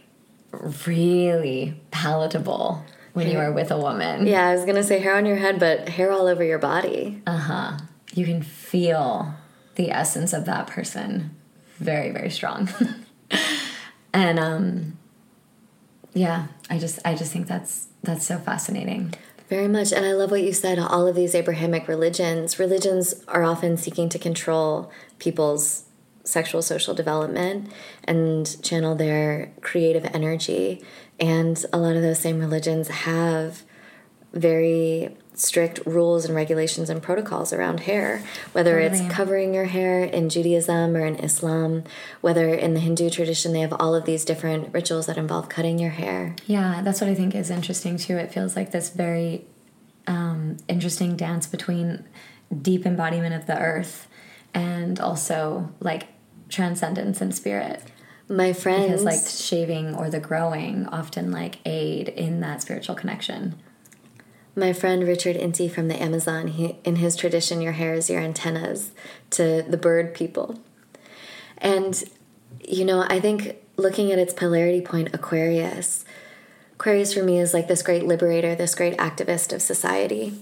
really 0.52 1.80
palatable 1.90 2.84
when 3.12 3.30
you 3.30 3.38
are 3.38 3.52
with 3.52 3.70
a 3.70 3.78
woman. 3.78 4.26
Yeah, 4.26 4.48
I 4.48 4.54
was 4.54 4.64
gonna 4.64 4.82
say 4.82 4.98
hair 4.98 5.16
on 5.16 5.26
your 5.26 5.36
head, 5.36 5.58
but 5.58 5.88
hair 5.88 6.12
all 6.12 6.26
over 6.26 6.44
your 6.44 6.58
body. 6.58 7.22
Uh 7.26 7.38
huh. 7.38 7.78
You 8.14 8.24
can 8.24 8.42
feel 8.42 9.34
the 9.76 9.90
essence 9.90 10.32
of 10.32 10.44
that 10.46 10.66
person 10.66 11.34
very, 11.78 12.10
very 12.10 12.30
strong. 12.30 12.68
and 14.12 14.38
um 14.38 14.98
yeah, 16.14 16.46
I 16.70 16.78
just 16.78 16.98
I 17.04 17.14
just 17.14 17.32
think 17.32 17.46
that's 17.46 17.88
that's 18.02 18.26
so 18.26 18.38
fascinating. 18.38 19.14
Very 19.48 19.68
much. 19.68 19.92
And 19.92 20.04
I 20.04 20.12
love 20.12 20.30
what 20.30 20.42
you 20.42 20.52
said. 20.52 20.78
All 20.78 21.06
of 21.06 21.14
these 21.14 21.34
Abrahamic 21.34 21.86
religions, 21.86 22.58
religions 22.58 23.14
are 23.28 23.44
often 23.44 23.76
seeking 23.76 24.08
to 24.08 24.18
control 24.18 24.90
people's 25.18 25.84
sexual 26.26 26.60
social 26.60 26.94
development 26.94 27.70
and 28.04 28.62
channel 28.62 28.94
their 28.94 29.52
creative 29.60 30.04
energy. 30.12 30.82
And 31.18 31.64
a 31.72 31.78
lot 31.78 31.96
of 31.96 32.02
those 32.02 32.18
same 32.18 32.38
religions 32.40 32.88
have 32.88 33.62
very 34.32 35.16
strict 35.34 35.80
rules 35.86 36.24
and 36.24 36.34
regulations 36.34 36.88
and 36.88 37.02
protocols 37.02 37.52
around 37.52 37.80
hair, 37.80 38.22
whether 38.52 38.78
it's 38.78 39.00
covering 39.12 39.52
your 39.52 39.66
hair 39.66 40.02
in 40.02 40.28
Judaism 40.30 40.96
or 40.96 41.04
in 41.04 41.16
Islam, 41.16 41.84
whether 42.22 42.54
in 42.54 42.74
the 42.74 42.80
Hindu 42.80 43.10
tradition 43.10 43.52
they 43.52 43.60
have 43.60 43.74
all 43.74 43.94
of 43.94 44.06
these 44.06 44.24
different 44.24 44.72
rituals 44.72 45.06
that 45.06 45.18
involve 45.18 45.48
cutting 45.48 45.78
your 45.78 45.90
hair. 45.90 46.34
Yeah, 46.46 46.80
that's 46.82 47.00
what 47.00 47.10
I 47.10 47.14
think 47.14 47.34
is 47.34 47.50
interesting 47.50 47.98
too. 47.98 48.16
It 48.16 48.32
feels 48.32 48.56
like 48.56 48.72
this 48.72 48.88
very 48.88 49.44
um, 50.06 50.56
interesting 50.68 51.16
dance 51.16 51.46
between 51.46 52.04
deep 52.62 52.86
embodiment 52.86 53.34
of 53.34 53.46
the 53.46 53.58
earth 53.58 54.08
and 54.54 54.98
also 54.98 55.70
like 55.80 56.08
transcendence 56.48 57.20
and 57.20 57.34
spirit. 57.34 57.82
My 58.28 58.52
friends 58.52 59.02
Because 59.02 59.04
like 59.04 59.26
shaving 59.26 59.94
or 59.94 60.10
the 60.10 60.20
growing 60.20 60.86
often 60.86 61.30
like 61.30 61.58
aid 61.64 62.08
in 62.08 62.40
that 62.40 62.62
spiritual 62.62 62.94
connection. 62.94 63.54
My 64.56 64.72
friend 64.72 65.06
Richard 65.06 65.36
Inti 65.36 65.70
from 65.70 65.88
the 65.88 66.02
Amazon, 66.02 66.48
he, 66.48 66.78
in 66.82 66.96
his 66.96 67.14
tradition, 67.14 67.60
your 67.60 67.72
hair 67.72 67.92
is 67.94 68.08
your 68.08 68.20
antennas 68.20 68.90
to 69.30 69.62
the 69.68 69.76
bird 69.76 70.14
people. 70.14 70.58
And, 71.58 72.02
you 72.64 72.84
know, 72.84 73.04
I 73.06 73.20
think 73.20 73.56
looking 73.76 74.10
at 74.10 74.18
its 74.18 74.32
polarity 74.32 74.80
point, 74.80 75.14
Aquarius, 75.14 76.06
Aquarius 76.72 77.14
for 77.14 77.22
me 77.22 77.38
is 77.38 77.54
like 77.54 77.68
this 77.68 77.82
great 77.82 78.06
liberator, 78.06 78.54
this 78.54 78.74
great 78.74 78.96
activist 78.98 79.52
of 79.52 79.62
society. 79.62 80.34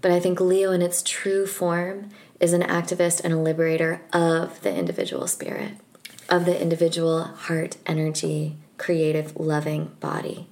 But 0.00 0.12
I 0.12 0.20
think 0.20 0.40
Leo, 0.40 0.72
in 0.72 0.82
its 0.82 1.02
true 1.02 1.46
form, 1.46 2.10
is 2.40 2.52
an 2.52 2.62
activist 2.62 3.22
and 3.24 3.32
a 3.32 3.38
liberator 3.38 4.00
of 4.12 4.60
the 4.62 4.74
individual 4.74 5.26
spirit, 5.26 5.72
of 6.28 6.44
the 6.44 6.60
individual 6.60 7.24
heart, 7.24 7.76
energy, 7.86 8.56
creative, 8.76 9.36
loving 9.36 9.86
body. 10.00 10.46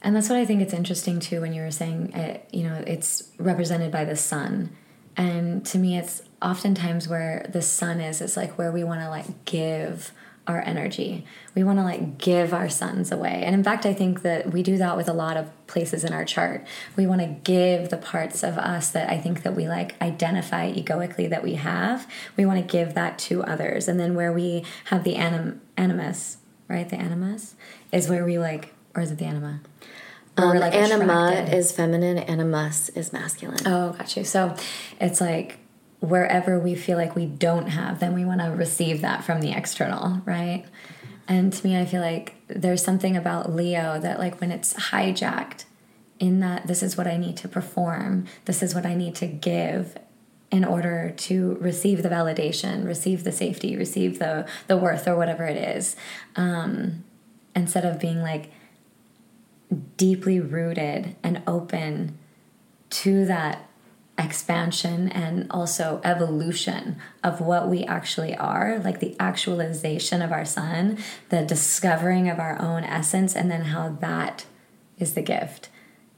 And 0.00 0.14
that's 0.14 0.28
what 0.28 0.38
I 0.38 0.44
think 0.44 0.62
it's 0.62 0.72
interesting 0.72 1.18
too 1.18 1.40
when 1.40 1.52
you 1.52 1.62
were 1.62 1.70
saying, 1.70 2.12
it, 2.12 2.48
you 2.52 2.62
know, 2.62 2.82
it's 2.86 3.30
represented 3.38 3.90
by 3.90 4.04
the 4.04 4.16
sun. 4.16 4.70
And 5.16 5.66
to 5.66 5.78
me, 5.78 5.98
it's 5.98 6.22
oftentimes 6.40 7.08
where 7.08 7.44
the 7.48 7.62
sun 7.62 8.00
is, 8.00 8.20
it's 8.20 8.36
like 8.36 8.56
where 8.56 8.70
we 8.70 8.84
want 8.84 9.00
to 9.00 9.08
like 9.08 9.44
give 9.44 10.12
our 10.48 10.62
energy. 10.62 11.24
We 11.54 11.62
want 11.62 11.78
to 11.78 11.84
like 11.84 12.16
give 12.16 12.54
our 12.54 12.70
suns 12.70 13.12
away. 13.12 13.42
And 13.44 13.54
in 13.54 13.62
fact, 13.62 13.84
I 13.84 13.92
think 13.92 14.22
that 14.22 14.50
we 14.50 14.62
do 14.62 14.78
that 14.78 14.96
with 14.96 15.08
a 15.08 15.12
lot 15.12 15.36
of 15.36 15.50
places 15.66 16.04
in 16.04 16.12
our 16.14 16.24
chart. 16.24 16.66
We 16.96 17.06
want 17.06 17.20
to 17.20 17.26
give 17.26 17.90
the 17.90 17.98
parts 17.98 18.42
of 18.42 18.56
us 18.56 18.90
that 18.90 19.10
I 19.10 19.18
think 19.18 19.42
that 19.42 19.54
we 19.54 19.68
like 19.68 20.00
identify 20.00 20.68
egoically 20.68 21.26
that 21.28 21.44
we 21.44 21.54
have. 21.54 22.10
We 22.36 22.46
want 22.46 22.66
to 22.66 22.72
give 22.72 22.94
that 22.94 23.18
to 23.20 23.44
others. 23.44 23.86
And 23.86 24.00
then 24.00 24.14
where 24.14 24.32
we 24.32 24.64
have 24.86 25.04
the 25.04 25.16
anim- 25.16 25.60
animus, 25.76 26.38
right? 26.66 26.88
The 26.88 26.96
animus 26.96 27.54
is 27.92 28.08
where 28.08 28.24
we 28.24 28.38
like, 28.38 28.74
or 28.96 29.02
is 29.02 29.10
it 29.10 29.18
the 29.18 29.26
anima? 29.26 29.60
Um, 30.38 30.56
like, 30.56 30.72
anima 30.72 31.30
attracted. 31.30 31.54
is 31.54 31.72
feminine, 31.72 32.16
animus 32.16 32.88
is 32.90 33.12
masculine. 33.12 33.66
Oh, 33.66 33.92
got 33.92 34.16
you. 34.16 34.24
So 34.24 34.56
it's 35.00 35.20
like 35.20 35.58
wherever 36.00 36.58
we 36.58 36.74
feel 36.74 36.96
like 36.96 37.16
we 37.16 37.26
don't 37.26 37.68
have, 37.68 37.98
then 37.98 38.14
we 38.14 38.24
want 38.24 38.40
to 38.40 38.48
receive 38.48 39.00
that 39.00 39.24
from 39.24 39.40
the 39.40 39.52
external, 39.52 40.22
right? 40.24 40.64
And 41.26 41.52
to 41.52 41.66
me, 41.66 41.78
I 41.78 41.84
feel 41.84 42.00
like 42.00 42.34
there's 42.46 42.82
something 42.82 43.16
about 43.16 43.52
Leo 43.52 43.98
that, 44.00 44.18
like, 44.18 44.40
when 44.40 44.50
it's 44.50 44.74
hijacked, 44.74 45.64
in 46.18 46.40
that 46.40 46.66
this 46.66 46.82
is 46.82 46.96
what 46.96 47.06
I 47.06 47.16
need 47.16 47.36
to 47.38 47.48
perform, 47.48 48.26
this 48.44 48.62
is 48.62 48.74
what 48.74 48.84
I 48.84 48.94
need 48.94 49.14
to 49.16 49.26
give 49.26 49.96
in 50.50 50.64
order 50.64 51.12
to 51.16 51.56
receive 51.60 52.02
the 52.02 52.08
validation, 52.08 52.86
receive 52.86 53.24
the 53.24 53.32
safety, 53.32 53.76
receive 53.76 54.18
the 54.18 54.46
the 54.66 54.76
worth 54.76 55.06
or 55.06 55.16
whatever 55.16 55.44
it 55.44 55.56
is, 55.56 55.94
um, 56.36 57.04
instead 57.54 57.84
of 57.84 58.00
being 58.00 58.22
like 58.22 58.50
deeply 59.96 60.40
rooted 60.40 61.14
and 61.22 61.42
open 61.46 62.18
to 62.90 63.26
that 63.26 63.67
expansion 64.18 65.08
and 65.08 65.46
also 65.50 66.00
evolution 66.02 66.96
of 67.22 67.40
what 67.40 67.68
we 67.68 67.84
actually 67.84 68.36
are, 68.36 68.80
like 68.80 69.00
the 69.00 69.16
actualization 69.20 70.20
of 70.20 70.32
our 70.32 70.44
sun, 70.44 70.98
the 71.28 71.44
discovering 71.44 72.28
of 72.28 72.40
our 72.40 72.60
own 72.60 72.84
essence, 72.84 73.36
and 73.36 73.50
then 73.50 73.62
how 73.62 73.90
that 74.00 74.44
is 74.98 75.14
the 75.14 75.22
gift. 75.22 75.68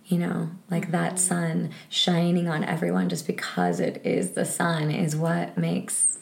You 0.06 0.18
know, 0.18 0.50
like 0.70 0.90
that 0.90 1.12
mm-hmm. 1.12 1.18
sun 1.18 1.70
shining 1.88 2.48
on 2.48 2.64
everyone 2.64 3.08
just 3.08 3.26
because 3.26 3.78
it 3.78 4.00
is 4.04 4.32
the 4.32 4.44
sun 4.44 4.90
is 4.90 5.14
what 5.14 5.56
makes 5.56 6.18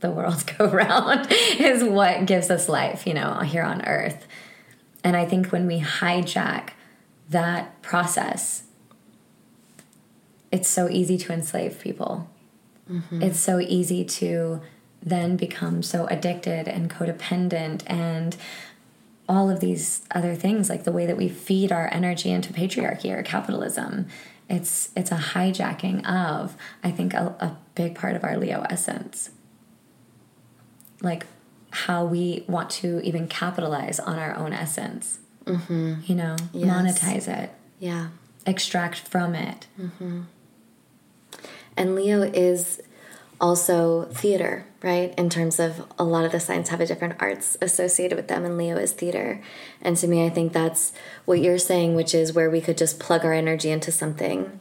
the 0.00 0.10
world 0.10 0.44
go 0.58 0.68
round, 0.68 1.28
is 1.30 1.82
what 1.82 2.26
gives 2.26 2.50
us 2.50 2.68
life, 2.68 3.06
you 3.06 3.14
know, 3.14 3.40
here 3.40 3.62
on 3.62 3.86
earth. 3.86 4.26
And 5.02 5.16
I 5.16 5.24
think 5.24 5.52
when 5.52 5.66
we 5.66 5.80
hijack 5.80 6.70
that 7.30 7.80
process, 7.80 8.64
it's 10.56 10.68
so 10.68 10.88
easy 10.88 11.16
to 11.24 11.32
enslave 11.32 11.78
people. 11.80 12.12
Mm-hmm. 12.90 13.22
It's 13.22 13.38
so 13.38 13.58
easy 13.60 14.02
to 14.20 14.60
then 15.02 15.36
become 15.36 15.82
so 15.82 16.06
addicted 16.06 16.66
and 16.66 16.88
codependent 16.90 17.82
and 17.86 18.36
all 19.28 19.50
of 19.50 19.58
these 19.60 20.02
other 20.18 20.34
things 20.34 20.70
like 20.70 20.84
the 20.84 20.92
way 20.92 21.04
that 21.06 21.16
we 21.16 21.28
feed 21.28 21.70
our 21.72 21.88
energy 21.92 22.30
into 22.30 22.52
patriarchy 22.52 23.10
or 23.16 23.22
capitalism. 23.22 24.06
It's 24.48 24.90
it's 24.96 25.10
a 25.10 25.16
hijacking 25.34 25.98
of 26.06 26.56
i 26.84 26.90
think 26.96 27.12
a, 27.14 27.24
a 27.48 27.50
big 27.74 27.92
part 27.96 28.14
of 28.16 28.22
our 28.24 28.36
leo 28.38 28.58
essence. 28.70 29.30
Like 31.02 31.26
how 31.70 32.04
we 32.06 32.44
want 32.48 32.70
to 32.70 33.00
even 33.08 33.28
capitalize 33.28 33.98
on 34.00 34.18
our 34.18 34.34
own 34.36 34.52
essence. 34.52 35.18
Mm-hmm. 35.44 35.94
You 36.08 36.14
know 36.14 36.36
Yes. 36.52 36.70
monetize 36.72 37.28
it. 37.42 37.50
Yeah. 37.78 38.04
extract 38.46 38.98
from 39.12 39.34
it 39.34 39.66
mm-hmm. 39.78 40.20
And 41.76 41.94
Leo 41.94 42.22
is 42.22 42.80
also 43.40 44.04
theater, 44.06 44.64
right? 44.82 45.14
In 45.18 45.28
terms 45.28 45.60
of 45.60 45.86
a 45.98 46.04
lot 46.04 46.24
of 46.24 46.32
the 46.32 46.40
signs 46.40 46.70
have 46.70 46.80
a 46.80 46.86
different 46.86 47.16
arts 47.20 47.56
associated 47.60 48.16
with 48.16 48.28
them, 48.28 48.44
and 48.44 48.56
Leo 48.56 48.76
is 48.76 48.92
theater. 48.92 49.42
And 49.82 49.96
to 49.98 50.08
me, 50.08 50.24
I 50.24 50.30
think 50.30 50.52
that's 50.52 50.92
what 51.26 51.40
you're 51.40 51.58
saying, 51.58 51.94
which 51.94 52.14
is 52.14 52.32
where 52.32 52.48
we 52.48 52.60
could 52.62 52.78
just 52.78 52.98
plug 52.98 53.24
our 53.24 53.34
energy 53.34 53.70
into 53.70 53.92
something. 53.92 54.58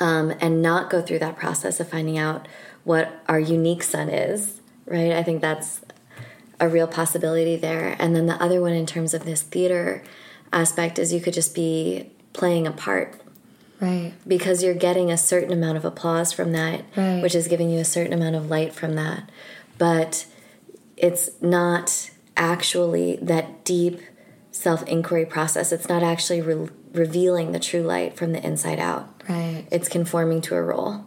um, 0.00 0.32
and 0.40 0.62
not 0.62 0.90
go 0.90 1.00
through 1.00 1.20
that 1.20 1.36
process 1.36 1.80
of 1.80 1.88
finding 1.88 2.18
out 2.18 2.48
what 2.84 3.22
our 3.28 3.38
unique 3.38 3.82
sun 3.82 4.08
is, 4.08 4.60
right? 4.86 5.12
I 5.12 5.22
think 5.22 5.40
that's 5.40 5.82
a 6.58 6.68
real 6.68 6.86
possibility 6.88 7.56
there. 7.56 7.96
And 7.98 8.14
then 8.14 8.26
the 8.26 8.42
other 8.42 8.60
one, 8.60 8.72
in 8.72 8.86
terms 8.86 9.14
of 9.14 9.24
this 9.24 9.42
theater 9.42 10.02
aspect, 10.52 10.98
is 10.98 11.12
you 11.12 11.20
could 11.20 11.34
just 11.34 11.54
be 11.54 12.10
playing 12.32 12.66
a 12.66 12.72
part. 12.72 13.20
Right. 13.82 14.12
Because 14.26 14.62
you're 14.62 14.72
getting 14.74 15.10
a 15.10 15.18
certain 15.18 15.52
amount 15.52 15.76
of 15.76 15.84
applause 15.84 16.32
from 16.32 16.52
that, 16.52 16.82
Right. 16.96 17.20
which 17.20 17.34
is 17.34 17.48
giving 17.48 17.68
you 17.68 17.80
a 17.80 17.84
certain 17.84 18.12
amount 18.12 18.36
of 18.36 18.48
light 18.48 18.72
from 18.72 18.94
that. 18.94 19.28
But 19.76 20.24
it's 20.96 21.30
not 21.42 22.10
actually 22.36 23.18
that 23.20 23.64
deep 23.64 24.00
self 24.52 24.86
inquiry 24.86 25.26
process. 25.26 25.72
It's 25.72 25.88
not 25.88 26.02
actually 26.04 26.40
re- 26.40 26.68
revealing 26.94 27.50
the 27.52 27.58
true 27.58 27.82
light 27.82 28.16
from 28.16 28.32
the 28.32 28.46
inside 28.46 28.78
out. 28.78 29.08
Right. 29.28 29.64
It's 29.72 29.88
conforming 29.88 30.40
to 30.42 30.54
a 30.54 30.62
role. 30.62 31.04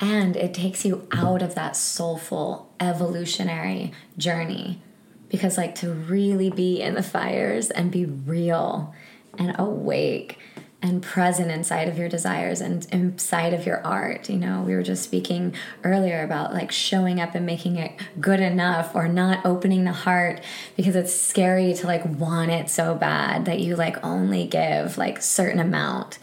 and 0.00 0.36
it 0.36 0.54
takes 0.54 0.84
you 0.84 1.08
out 1.10 1.42
of 1.42 1.56
that 1.56 1.74
soulful 1.76 2.70
evolutionary 2.78 3.90
journey 4.16 4.80
because 5.28 5.56
like 5.58 5.74
to 5.74 5.90
really 5.92 6.50
be 6.50 6.80
in 6.80 6.94
the 6.94 7.02
fires 7.02 7.68
and 7.70 7.90
be 7.90 8.04
real 8.04 8.94
and 9.36 9.56
awake 9.58 10.38
and 10.80 11.02
present 11.02 11.50
inside 11.50 11.88
of 11.88 11.98
your 11.98 12.08
desires 12.08 12.60
and 12.60 12.86
inside 12.92 13.52
of 13.52 13.66
your 13.66 13.84
art 13.84 14.28
you 14.28 14.36
know? 14.36 14.62
We 14.62 14.74
were 14.74 14.82
just 14.82 15.02
speaking 15.02 15.54
earlier 15.84 16.22
about 16.22 16.52
like 16.52 16.70
showing 16.70 17.20
up 17.20 17.34
and 17.34 17.44
making 17.44 17.76
it 17.76 17.98
good 18.20 18.40
enough 18.40 18.94
or 18.94 19.08
not 19.08 19.44
opening 19.44 19.84
the 19.84 19.92
heart 19.92 20.42
because 20.76 20.94
it's 20.94 21.14
scary 21.14 21.74
to 21.74 21.86
like 21.86 22.04
want 22.04 22.50
it 22.50 22.70
so 22.70 22.94
bad 22.94 23.46
that 23.46 23.60
you 23.60 23.76
like 23.76 24.04
only 24.04 24.46
give 24.46 24.98
like 24.98 25.20
certain 25.22 25.60
amount. 25.60 26.18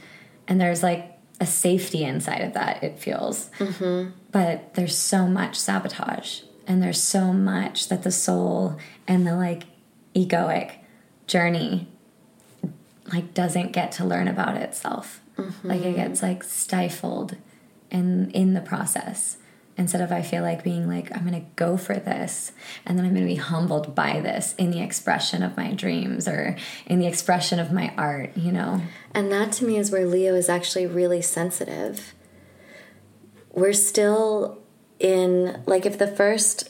And 0.48 0.60
there's 0.62 0.84
like 0.84 1.12
a 1.42 1.46
safety 1.46 2.04
inside 2.04 2.42
of 2.42 2.54
that 2.54 2.84
it 2.84 3.00
feels. 3.00 3.50
Mm-hmm. 3.60 4.12
But 4.32 4.76
there's 4.76 4.98
so 4.98 5.28
much 5.28 5.58
sabotage 5.58 6.42
and 6.68 6.82
there's 6.82 7.02
so 7.02 7.34
much 7.34 7.90
that 7.90 8.04
the 8.04 8.12
soul 8.12 8.78
and 9.08 9.28
the 9.28 9.36
like 9.36 9.64
egoic 10.16 10.76
journey 11.28 11.88
like 13.12 13.34
doesn't 13.34 13.72
get 13.72 13.92
to 13.94 14.06
learn 14.06 14.28
about 14.28 14.58
itself. 14.58 15.22
Mm-hmm. 15.38 15.68
Like 15.68 15.82
it 15.82 15.96
gets 15.96 16.22
like 16.22 16.44
stifled 16.44 17.38
in 17.92 18.32
in 18.32 18.54
the 18.54 18.62
process. 18.62 19.38
Instead 19.78 20.00
of 20.00 20.10
i 20.10 20.22
feel 20.22 20.42
like 20.42 20.64
being 20.64 20.88
like 20.88 21.14
i'm 21.14 21.26
gonna 21.26 21.44
go 21.58 21.76
for 21.76 21.96
this 21.96 22.54
and 22.86 22.98
then 22.98 23.06
i'm 23.06 23.14
gonna 23.14 23.26
be 23.26 23.36
humbled 23.36 23.94
by 23.94 24.22
this 24.22 24.56
in 24.58 24.72
the 24.72 24.82
expression 24.82 25.44
of 25.44 25.58
my 25.58 25.74
dreams 25.74 26.30
or 26.30 26.56
in 26.86 27.00
the 27.00 27.08
expression 27.08 27.60
of 27.60 27.74
my 27.74 27.94
art 27.98 28.32
you 28.38 28.54
know? 28.54 28.82
And 29.14 29.32
that 29.32 29.54
to 29.54 29.66
me 29.66 29.78
is 29.78 29.92
where 29.92 30.06
Leo 30.06 30.36
is 30.36 30.50
actually 30.50 30.86
really 30.86 31.22
sensitive. 31.22 32.14
We're 33.52 33.74
still 33.74 34.60
in, 35.00 35.64
like, 35.66 35.86
if 35.86 35.98
the 35.98 36.08
first 36.08 36.70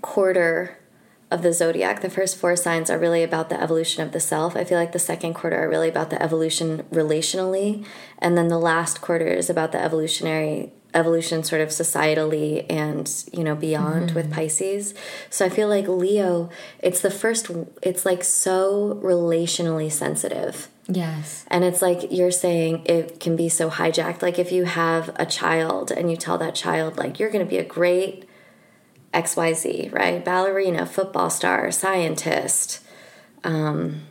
quarter 0.00 0.78
of 1.32 1.42
the 1.42 1.52
zodiac, 1.52 2.00
the 2.00 2.10
first 2.10 2.36
four 2.36 2.56
signs 2.56 2.90
are 2.90 2.98
really 2.98 3.22
about 3.22 3.48
the 3.48 3.60
evolution 3.60 4.02
of 4.02 4.12
the 4.12 4.20
self. 4.20 4.56
I 4.56 4.64
feel 4.64 4.78
like 4.78 4.92
the 4.92 4.98
second 4.98 5.34
quarter 5.34 5.64
are 5.64 5.68
really 5.68 5.88
about 5.88 6.10
the 6.10 6.22
evolution 6.22 6.84
relationally. 6.90 7.84
And 8.18 8.36
then 8.36 8.48
the 8.48 8.58
last 8.58 9.00
quarter 9.00 9.26
is 9.26 9.50
about 9.50 9.72
the 9.72 9.82
evolutionary 9.82 10.72
evolution 10.94 11.42
sort 11.42 11.62
of 11.62 11.70
societally 11.70 12.66
and 12.68 13.24
you 13.32 13.42
know 13.42 13.54
beyond 13.54 14.10
with 14.10 14.26
mm-hmm. 14.26 14.34
pisces 14.34 14.92
so 15.30 15.42
i 15.42 15.48
feel 15.48 15.66
like 15.66 15.88
leo 15.88 16.50
it's 16.80 17.00
the 17.00 17.10
first 17.10 17.50
it's 17.80 18.04
like 18.04 18.22
so 18.22 19.00
relationally 19.02 19.90
sensitive 19.90 20.68
yes 20.88 21.46
and 21.48 21.64
it's 21.64 21.80
like 21.80 22.10
you're 22.10 22.30
saying 22.30 22.82
it 22.86 23.20
can 23.20 23.36
be 23.36 23.48
so 23.48 23.70
hijacked. 23.70 24.22
Like 24.22 24.38
if 24.38 24.50
you 24.50 24.64
have 24.64 25.14
a 25.16 25.26
child 25.26 25.90
and 25.90 26.10
you 26.10 26.16
tell 26.16 26.38
that 26.38 26.54
child, 26.54 26.96
like, 26.96 27.18
you're 27.18 27.30
going 27.30 27.44
to 27.44 27.48
be 27.48 27.58
a 27.58 27.64
great 27.64 28.28
XYZ, 29.12 29.92
right? 29.92 30.24
Ballerina, 30.24 30.86
football 30.86 31.30
star, 31.30 31.70
scientist, 31.70 32.80
um, 33.44 34.02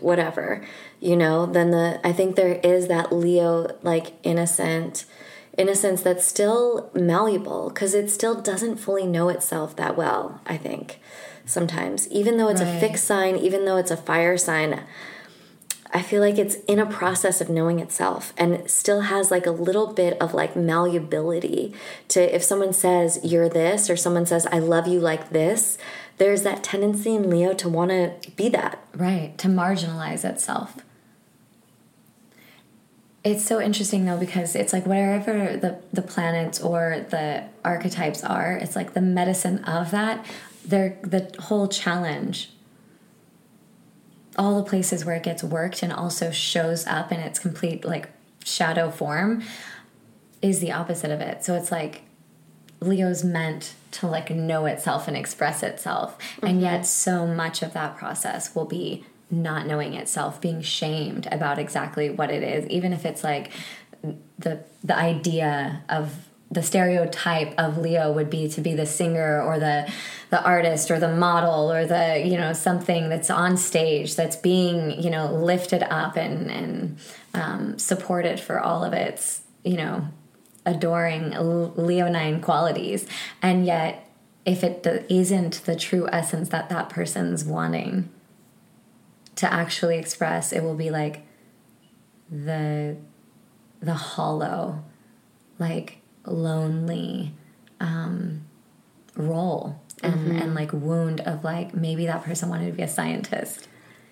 whatever, 0.00 0.66
you 1.00 1.16
know, 1.16 1.46
then 1.46 1.70
the, 1.70 2.00
I 2.04 2.12
think 2.12 2.36
there 2.36 2.54
is 2.62 2.88
that 2.88 3.12
Leo, 3.12 3.68
like, 3.82 4.14
innocent 4.22 5.04
innocence 5.56 6.02
that's 6.02 6.26
still 6.26 6.90
malleable 6.94 7.70
because 7.70 7.94
it 7.94 8.10
still 8.10 8.34
doesn't 8.40 8.76
fully 8.76 9.06
know 9.06 9.28
itself 9.28 9.74
that 9.76 9.96
well, 9.96 10.40
I 10.46 10.56
think, 10.56 11.00
sometimes. 11.44 12.08
Even 12.08 12.36
though 12.36 12.48
it's 12.48 12.60
a 12.60 12.80
fixed 12.80 13.04
sign, 13.04 13.36
even 13.36 13.64
though 13.64 13.76
it's 13.76 13.90
a 13.90 13.96
fire 13.96 14.36
sign, 14.36 14.82
I 15.92 16.02
feel 16.02 16.20
like 16.20 16.38
it's 16.38 16.56
in 16.66 16.78
a 16.78 16.86
process 16.86 17.40
of 17.40 17.48
knowing 17.48 17.78
itself 17.78 18.32
and 18.36 18.68
still 18.70 19.02
has 19.02 19.30
like 19.30 19.46
a 19.46 19.50
little 19.50 19.92
bit 19.92 20.20
of 20.20 20.34
like 20.34 20.56
malleability 20.56 21.74
to 22.08 22.34
if 22.34 22.42
someone 22.42 22.72
says 22.72 23.20
you're 23.22 23.48
this 23.48 23.88
or 23.88 23.96
someone 23.96 24.26
says 24.26 24.46
I 24.46 24.58
love 24.58 24.86
you 24.86 25.00
like 25.00 25.30
this, 25.30 25.78
there's 26.18 26.42
that 26.42 26.64
tendency 26.64 27.14
in 27.14 27.30
Leo 27.30 27.54
to 27.54 27.68
want 27.68 27.90
to 27.90 28.30
be 28.32 28.48
that. 28.50 28.84
Right, 28.94 29.36
to 29.38 29.48
marginalize 29.48 30.24
itself. 30.24 30.76
It's 33.22 33.44
so 33.44 33.60
interesting 33.60 34.04
though 34.04 34.18
because 34.18 34.54
it's 34.54 34.72
like 34.72 34.86
wherever 34.86 35.56
the 35.56 35.80
the 35.92 36.02
planets 36.02 36.60
or 36.60 37.06
the 37.10 37.44
archetypes 37.64 38.22
are, 38.22 38.52
it's 38.52 38.76
like 38.76 38.94
the 38.94 39.00
medicine 39.00 39.64
of 39.64 39.90
that. 39.90 40.24
They're 40.64 40.98
the 41.02 41.34
whole 41.40 41.68
challenge. 41.68 42.50
All 44.36 44.56
the 44.56 44.68
places 44.68 45.04
where 45.04 45.16
it 45.16 45.22
gets 45.22 45.42
worked 45.42 45.82
and 45.82 45.92
also 45.92 46.30
shows 46.30 46.86
up 46.86 47.10
in 47.12 47.20
its 47.20 47.38
complete 47.38 47.84
like 47.84 48.10
shadow 48.44 48.90
form 48.90 49.42
is 50.42 50.60
the 50.60 50.72
opposite 50.72 51.10
of 51.10 51.20
it. 51.20 51.44
So 51.44 51.54
it's 51.54 51.72
like 51.72 52.02
Leo's 52.80 53.24
meant 53.24 53.74
to 53.92 54.06
like 54.06 54.30
know 54.30 54.66
itself 54.66 55.08
and 55.08 55.16
express 55.16 55.62
itself. 55.62 56.18
And 56.42 56.52
mm-hmm. 56.52 56.60
yet 56.60 56.86
so 56.86 57.26
much 57.26 57.62
of 57.62 57.72
that 57.72 57.96
process 57.96 58.54
will 58.54 58.66
be 58.66 59.04
not 59.30 59.66
knowing 59.66 59.94
itself, 59.94 60.40
being 60.40 60.62
shamed 60.62 61.26
about 61.32 61.58
exactly 61.58 62.10
what 62.10 62.30
it 62.30 62.42
is, 62.42 62.66
even 62.68 62.92
if 62.92 63.04
it's 63.04 63.24
like 63.24 63.50
the 64.38 64.62
the 64.84 64.96
idea 64.96 65.82
of 65.88 66.28
the 66.50 66.62
stereotype 66.62 67.54
of 67.58 67.78
Leo 67.78 68.12
would 68.12 68.30
be 68.30 68.48
to 68.48 68.60
be 68.60 68.74
the 68.74 68.86
singer 68.86 69.42
or 69.42 69.58
the 69.58 69.90
the 70.30 70.42
artist 70.42 70.90
or 70.90 70.98
the 70.98 71.14
model 71.14 71.72
or 71.72 71.86
the 71.86 72.22
you 72.24 72.36
know 72.36 72.52
something 72.52 73.08
that's 73.08 73.30
on 73.30 73.56
stage 73.56 74.14
that's 74.14 74.36
being 74.36 75.00
you 75.02 75.10
know 75.10 75.32
lifted 75.32 75.82
up 75.82 76.16
and 76.16 76.50
and 76.50 76.98
um, 77.34 77.78
supported 77.78 78.38
for 78.40 78.60
all 78.60 78.84
of 78.84 78.92
its 78.92 79.42
you 79.64 79.76
know 79.76 80.06
adoring 80.64 81.30
leonine 81.76 82.40
qualities. 82.40 83.06
And 83.40 83.64
yet 83.64 84.06
if 84.44 84.62
it 84.62 85.06
isn't 85.08 85.64
the 85.64 85.76
true 85.76 86.08
essence 86.12 86.48
that 86.50 86.68
that 86.68 86.88
person's 86.88 87.44
wanting 87.44 88.08
to 89.34 89.52
actually 89.52 89.98
express 89.98 90.52
it 90.52 90.62
will 90.62 90.74
be 90.74 90.90
like 90.90 91.26
the 92.30 92.96
the 93.80 93.94
hollow 93.94 94.82
like 95.58 95.98
lonely 96.26 97.34
um 97.80 98.44
role 99.16 99.80
and 100.02 100.36
and 100.40 100.54
like 100.54 100.72
wound 100.72 101.20
of 101.20 101.44
like 101.44 101.74
maybe 101.74 102.06
that 102.06 102.22
person 102.24 102.48
wanted 102.48 102.66
to 102.66 102.72
be 102.72 102.82
a 102.82 102.88
scientist. 102.88 103.68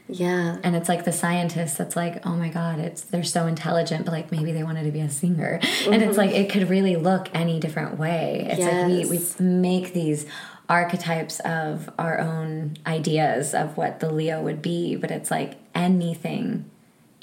Yeah. 0.07 0.59
and 0.62 0.77
it's 0.77 0.87
like 0.90 1.07
the 1.07 1.12
scientist 1.12 1.79
that's 1.79 1.96
like 1.96 2.27
oh 2.27 2.37
my 2.37 2.50
god 2.50 2.79
it's 2.79 3.00
they're 3.05 3.24
so 3.24 3.46
intelligent 3.46 4.05
but 4.05 4.12
like 4.12 4.31
maybe 4.31 4.53
they 4.53 4.62
wanted 4.62 4.85
to 4.85 4.90
be 4.90 5.00
a 5.00 5.09
singer. 5.09 5.61
And 5.87 6.03
it's 6.03 6.18
like 6.18 6.33
it 6.33 6.50
could 6.50 6.68
really 6.68 6.96
look 6.96 7.31
any 7.33 7.59
different 7.59 7.98
way. 7.98 8.46
It's 8.50 8.61
like 8.61 9.11
we, 9.11 9.18
we 9.18 9.42
make 9.42 9.94
these 9.94 10.27
archetypes 10.68 11.40
of 11.40 11.90
our 11.98 12.18
own 12.18 12.77
ideas 12.87 13.55
of 13.55 13.77
what 13.77 14.00
the 14.00 14.11
leo 14.11 14.40
would 14.42 14.62
be 14.62 14.96
but 14.96 15.11
it's 15.11 15.31
like 15.31 15.59
anything 15.74 16.70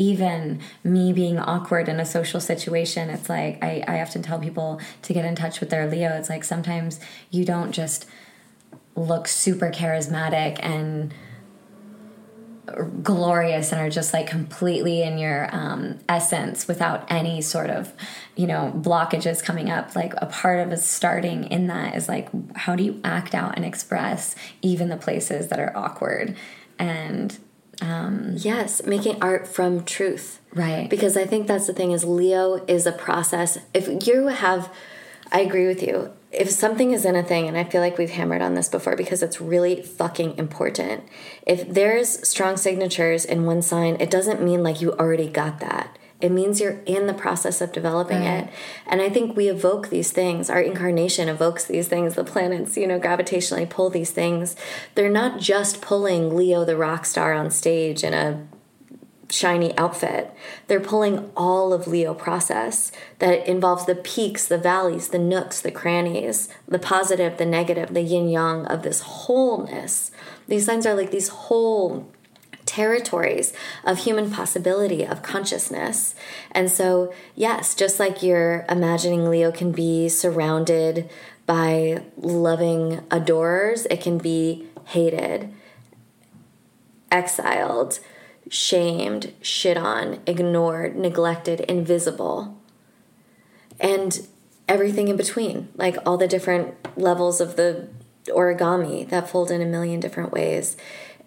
even 0.02 0.60
me 0.84 1.14
being 1.14 1.38
awkward 1.38 1.88
in 1.88 2.00
a 2.00 2.06
social 2.06 2.40
situation 2.40 3.12
it's 3.12 3.30
like 3.30 3.64
I, 3.64 3.84
I 3.88 4.02
often 4.02 4.24
tell 4.24 4.40
people 4.40 4.82
to 5.04 5.14
get 5.14 5.26
in 5.26 5.36
touch 5.36 5.60
with 5.60 5.70
their 5.70 5.88
leo. 5.88 6.10
It's 6.18 6.30
like 6.30 6.44
sometimes 6.44 7.00
you 7.30 7.46
don't 7.46 7.72
just 7.72 8.08
look 8.96 9.28
super 9.28 9.70
charismatic 9.70 10.60
and 10.62 11.14
glorious 13.04 13.72
and 13.72 13.82
are 13.82 13.90
just 13.90 14.14
like 14.14 14.28
completely 14.28 15.02
in 15.02 15.18
your 15.18 15.54
um, 15.54 16.00
essence 16.08 16.68
without 16.68 17.06
any 17.12 17.42
sort 17.42 17.70
of 17.70 17.94
you 18.36 18.48
know 18.48 18.74
blockages 18.76 19.44
coming 19.44 19.70
up. 19.70 19.96
Like 19.96 20.14
a 20.18 20.26
part 20.26 20.66
of 20.66 20.72
us 20.72 20.88
starting 20.88 21.44
in 21.46 21.68
that 21.68 21.96
is 21.96 22.10
like 22.10 22.30
how 22.56 22.76
do 22.76 22.84
you 22.84 23.00
act 23.04 23.36
out 23.36 23.56
and 23.56 23.66
express 23.66 24.36
even 24.64 24.90
the 24.90 24.98
places 24.98 25.50
that 25.50 25.60
are 25.60 25.76
awkward? 25.78 26.36
And 26.80 27.38
Um, 27.82 28.36
yes, 28.38 28.84
making 28.86 29.22
art 29.22 29.48
from 29.48 29.84
truth. 29.84 30.40
right 30.54 30.90
Because 30.90 31.18
I 31.18 31.26
think 31.26 31.48
that's 31.48 31.68
the 31.68 31.74
thing 31.74 31.92
is 31.92 32.06
Leo 32.06 32.64
is 32.68 32.86
a 32.86 32.92
process. 32.92 33.58
If 33.74 34.08
you 34.08 34.28
have 34.28 34.72
I 35.32 35.40
agree 35.42 35.66
with 35.66 35.82
you. 35.82 36.12
If 36.32 36.50
something 36.50 36.92
is 36.92 37.06
in 37.06 37.16
a 37.16 37.24
thing 37.24 37.48
and 37.48 37.58
I 37.58 37.64
feel 37.64 37.82
like 37.82 37.98
we've 37.98 38.12
hammered 38.12 38.42
on 38.42 38.54
this 38.54 38.68
before 38.70 38.96
because 38.96 39.24
it's 39.24 39.40
really 39.40 39.82
fucking 39.82 40.38
important. 40.38 41.04
If 41.46 41.68
there's 41.70 42.28
strong 42.28 42.58
signatures 42.58 43.24
in 43.24 43.46
one 43.46 43.62
sign, 43.62 43.98
it 44.00 44.12
doesn't 44.12 44.42
mean 44.42 44.62
like 44.62 44.82
you 44.82 44.92
already 44.94 45.30
got 45.30 45.60
that. 45.62 45.98
It 46.22 46.32
means 46.32 46.62
you're 46.62 46.80
in 46.86 47.08
the 47.08 47.14
process 47.14 47.62
of 47.62 47.72
developing 47.72 48.22
right. 48.22 48.46
it. 48.46 48.50
And 48.86 49.02
I 49.02 49.10
think 49.10 49.36
we 49.36 49.50
evoke 49.50 49.90
these 49.90 50.12
things. 50.12 50.50
Our 50.50 50.62
incarnation 50.62 51.28
evokes 51.28 51.66
these 51.66 51.88
things. 51.88 52.16
The 52.16 52.24
planets, 52.24 52.78
you 52.78 52.88
know, 52.88 53.00
gravitationally 53.00 53.70
pull 53.70 53.90
these 53.90 54.12
things. 54.12 54.56
They're 54.96 55.10
not 55.10 55.40
just 55.40 55.82
pulling 55.82 56.36
Leo 56.36 56.64
the 56.64 56.78
rock 56.78 57.06
star 57.06 57.34
on 57.34 57.50
stage 57.52 58.04
in 58.04 58.14
a 58.14 58.48
shiny 59.32 59.76
outfit. 59.78 60.34
They're 60.68 60.80
pulling 60.80 61.32
all 61.36 61.74
of 61.74 61.88
Leo 61.88 62.14
process 62.14 62.92
that 63.20 63.48
involves 63.48 63.86
the 63.86 63.96
peaks, 63.96 64.48
the 64.48 64.58
valleys, 64.58 65.10
the 65.10 65.20
nooks, 65.20 65.62
the 65.62 65.72
crannies, 65.72 66.50
the 66.68 66.80
positive, 66.80 67.38
the 67.38 67.46
negative, 67.46 67.94
the 67.94 68.02
yin 68.02 68.30
yang 68.30 68.66
of 68.66 68.84
this 68.84 69.02
wholeness. 69.02 70.12
These 70.48 70.66
signs 70.66 70.86
are 70.86 70.96
like 70.96 71.12
these 71.12 71.30
whole 71.30 72.12
territories 72.72 73.52
of 73.84 74.00
human 74.00 74.32
possibility 74.32 75.06
of 75.06 75.22
consciousness. 75.22 76.16
And 76.52 76.72
so, 76.72 77.14
yes, 77.36 77.76
just 77.76 78.00
like 78.00 78.24
you're 78.24 78.66
imagining 78.70 79.30
Leo 79.30 79.52
can 79.52 79.74
be 79.74 80.08
surrounded 80.08 81.10
by 81.46 82.02
loving 82.16 83.02
adorers, 83.12 83.86
it 83.88 84.00
can 84.00 84.18
be 84.18 84.68
hated, 84.86 85.54
exiled, 87.12 88.00
shamed, 88.50 89.34
shit 89.42 89.76
on, 89.76 90.22
ignored, 90.26 90.96
neglected, 90.96 91.60
invisible. 91.62 92.58
And 93.82 94.26
everything 94.70 95.10
in 95.10 95.18
between, 95.18 95.68
like 95.76 95.98
all 96.06 96.16
the 96.16 96.28
different 96.28 96.74
levels 96.98 97.42
of 97.42 97.58
the 97.58 97.90
origami 98.28 99.10
that 99.10 99.30
fold 99.30 99.52
in 99.52 99.62
a 99.62 99.66
million 99.66 100.00
different 100.00 100.32
ways. 100.32 100.78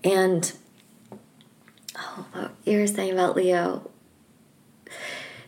And 0.02 0.50
oh, 2.34 2.50
you 2.64 2.78
were 2.78 2.86
saying 2.86 3.12
about 3.12 3.36
Leo. 3.36 3.90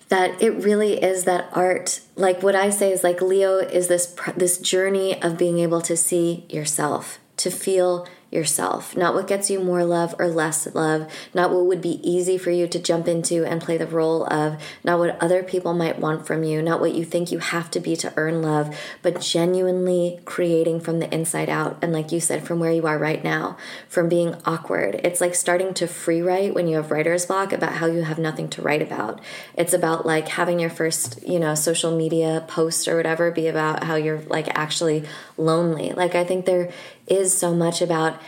That 0.09 0.40
it 0.40 0.51
really 0.51 1.03
is 1.03 1.25
that 1.25 1.49
art 1.53 2.01
like 2.14 2.40
what 2.40 2.55
i 2.55 2.71
say 2.71 2.92
is 2.92 3.03
like 3.03 3.21
leo 3.21 3.59
is 3.59 3.88
this 3.88 4.14
this 4.37 4.59
journey 4.59 5.21
of 5.21 5.37
being 5.37 5.59
able 5.59 5.81
to 5.81 5.97
see 5.97 6.47
yourself 6.49 7.19
to 7.38 7.51
feel 7.51 8.07
yourself, 8.30 8.96
not 8.96 9.14
what 9.14 9.28
gets 9.28 9.50
you 9.50 9.60
more 9.60 9.84
love 9.84 10.14
or 10.18 10.28
less 10.28 10.66
love, 10.74 11.10
not 11.32 11.50
what 11.50 11.64
would 11.64 11.80
be 11.80 12.00
easy 12.08 12.36
for 12.36 12.50
you 12.50 12.66
to 12.66 12.78
jump 12.78 13.06
into 13.06 13.44
and 13.44 13.62
play 13.62 13.76
the 13.76 13.86
role 13.86 14.24
of, 14.32 14.60
not 14.82 14.98
what 14.98 15.20
other 15.22 15.42
people 15.42 15.72
might 15.72 15.98
want 15.98 16.26
from 16.26 16.42
you, 16.42 16.60
not 16.60 16.80
what 16.80 16.94
you 16.94 17.04
think 17.04 17.30
you 17.30 17.38
have 17.38 17.70
to 17.70 17.80
be 17.80 17.94
to 17.96 18.12
earn 18.16 18.42
love, 18.42 18.76
but 19.02 19.20
genuinely 19.20 20.20
creating 20.24 20.80
from 20.80 20.98
the 20.98 21.12
inside 21.14 21.48
out. 21.48 21.78
And 21.80 21.92
like 21.92 22.10
you 22.10 22.20
said, 22.20 22.44
from 22.44 22.58
where 22.58 22.72
you 22.72 22.86
are 22.86 22.98
right 22.98 23.22
now, 23.22 23.56
from 23.88 24.08
being 24.08 24.34
awkward. 24.44 25.00
It's 25.04 25.20
like 25.20 25.34
starting 25.34 25.72
to 25.74 25.86
free 25.86 26.20
write 26.20 26.54
when 26.54 26.66
you 26.66 26.76
have 26.76 26.90
writer's 26.90 27.26
block 27.26 27.52
about 27.52 27.74
how 27.74 27.86
you 27.86 28.02
have 28.02 28.18
nothing 28.18 28.48
to 28.50 28.62
write 28.62 28.82
about. 28.82 29.20
It's 29.54 29.72
about 29.72 30.04
like 30.04 30.28
having 30.28 30.58
your 30.58 30.70
first, 30.70 31.26
you 31.26 31.38
know, 31.38 31.54
social 31.54 31.96
media 31.96 32.44
post 32.48 32.88
or 32.88 32.96
whatever 32.96 33.30
be 33.30 33.46
about 33.46 33.84
how 33.84 33.94
you're 33.94 34.20
like 34.22 34.48
actually 34.58 35.04
lonely. 35.37 35.92
Like 35.92 36.14
I 36.14 36.25
think 36.25 36.46
there 36.46 36.70
is 37.07 37.37
so 37.37 37.55
much 37.55 37.81
about 37.81 38.20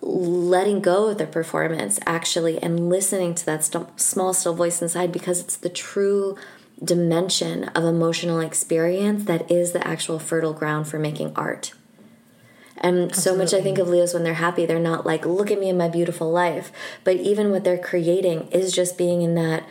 letting 0.00 0.80
go 0.80 1.10
of 1.10 1.18
the 1.18 1.26
performance 1.26 2.00
actually 2.06 2.60
and 2.60 2.88
listening 2.88 3.34
to 3.36 3.46
that 3.46 3.62
st- 3.62 4.00
small 4.00 4.34
still 4.34 4.54
voice 4.54 4.82
inside 4.82 5.12
because 5.12 5.40
it's 5.40 5.56
the 5.56 5.68
true 5.68 6.36
dimension 6.82 7.64
of 7.68 7.84
emotional 7.84 8.40
experience 8.40 9.24
that 9.26 9.48
is 9.48 9.70
the 9.70 9.86
actual 9.86 10.18
fertile 10.18 10.52
ground 10.52 10.88
for 10.88 10.98
making 10.98 11.32
art 11.36 11.72
and 12.82 13.10
Absolutely. 13.10 13.22
so 13.22 13.36
much 13.36 13.60
I 13.60 13.62
think 13.62 13.78
of 13.78 13.88
Leos 13.88 14.12
when 14.12 14.24
they're 14.24 14.34
happy, 14.34 14.66
they're 14.66 14.80
not 14.80 15.06
like, 15.06 15.24
look 15.24 15.50
at 15.52 15.60
me 15.60 15.68
in 15.68 15.78
my 15.78 15.88
beautiful 15.88 16.30
life. 16.30 16.72
But 17.04 17.16
even 17.16 17.52
what 17.52 17.62
they're 17.62 17.78
creating 17.78 18.48
is 18.50 18.72
just 18.72 18.98
being 18.98 19.22
in 19.22 19.36
that 19.36 19.64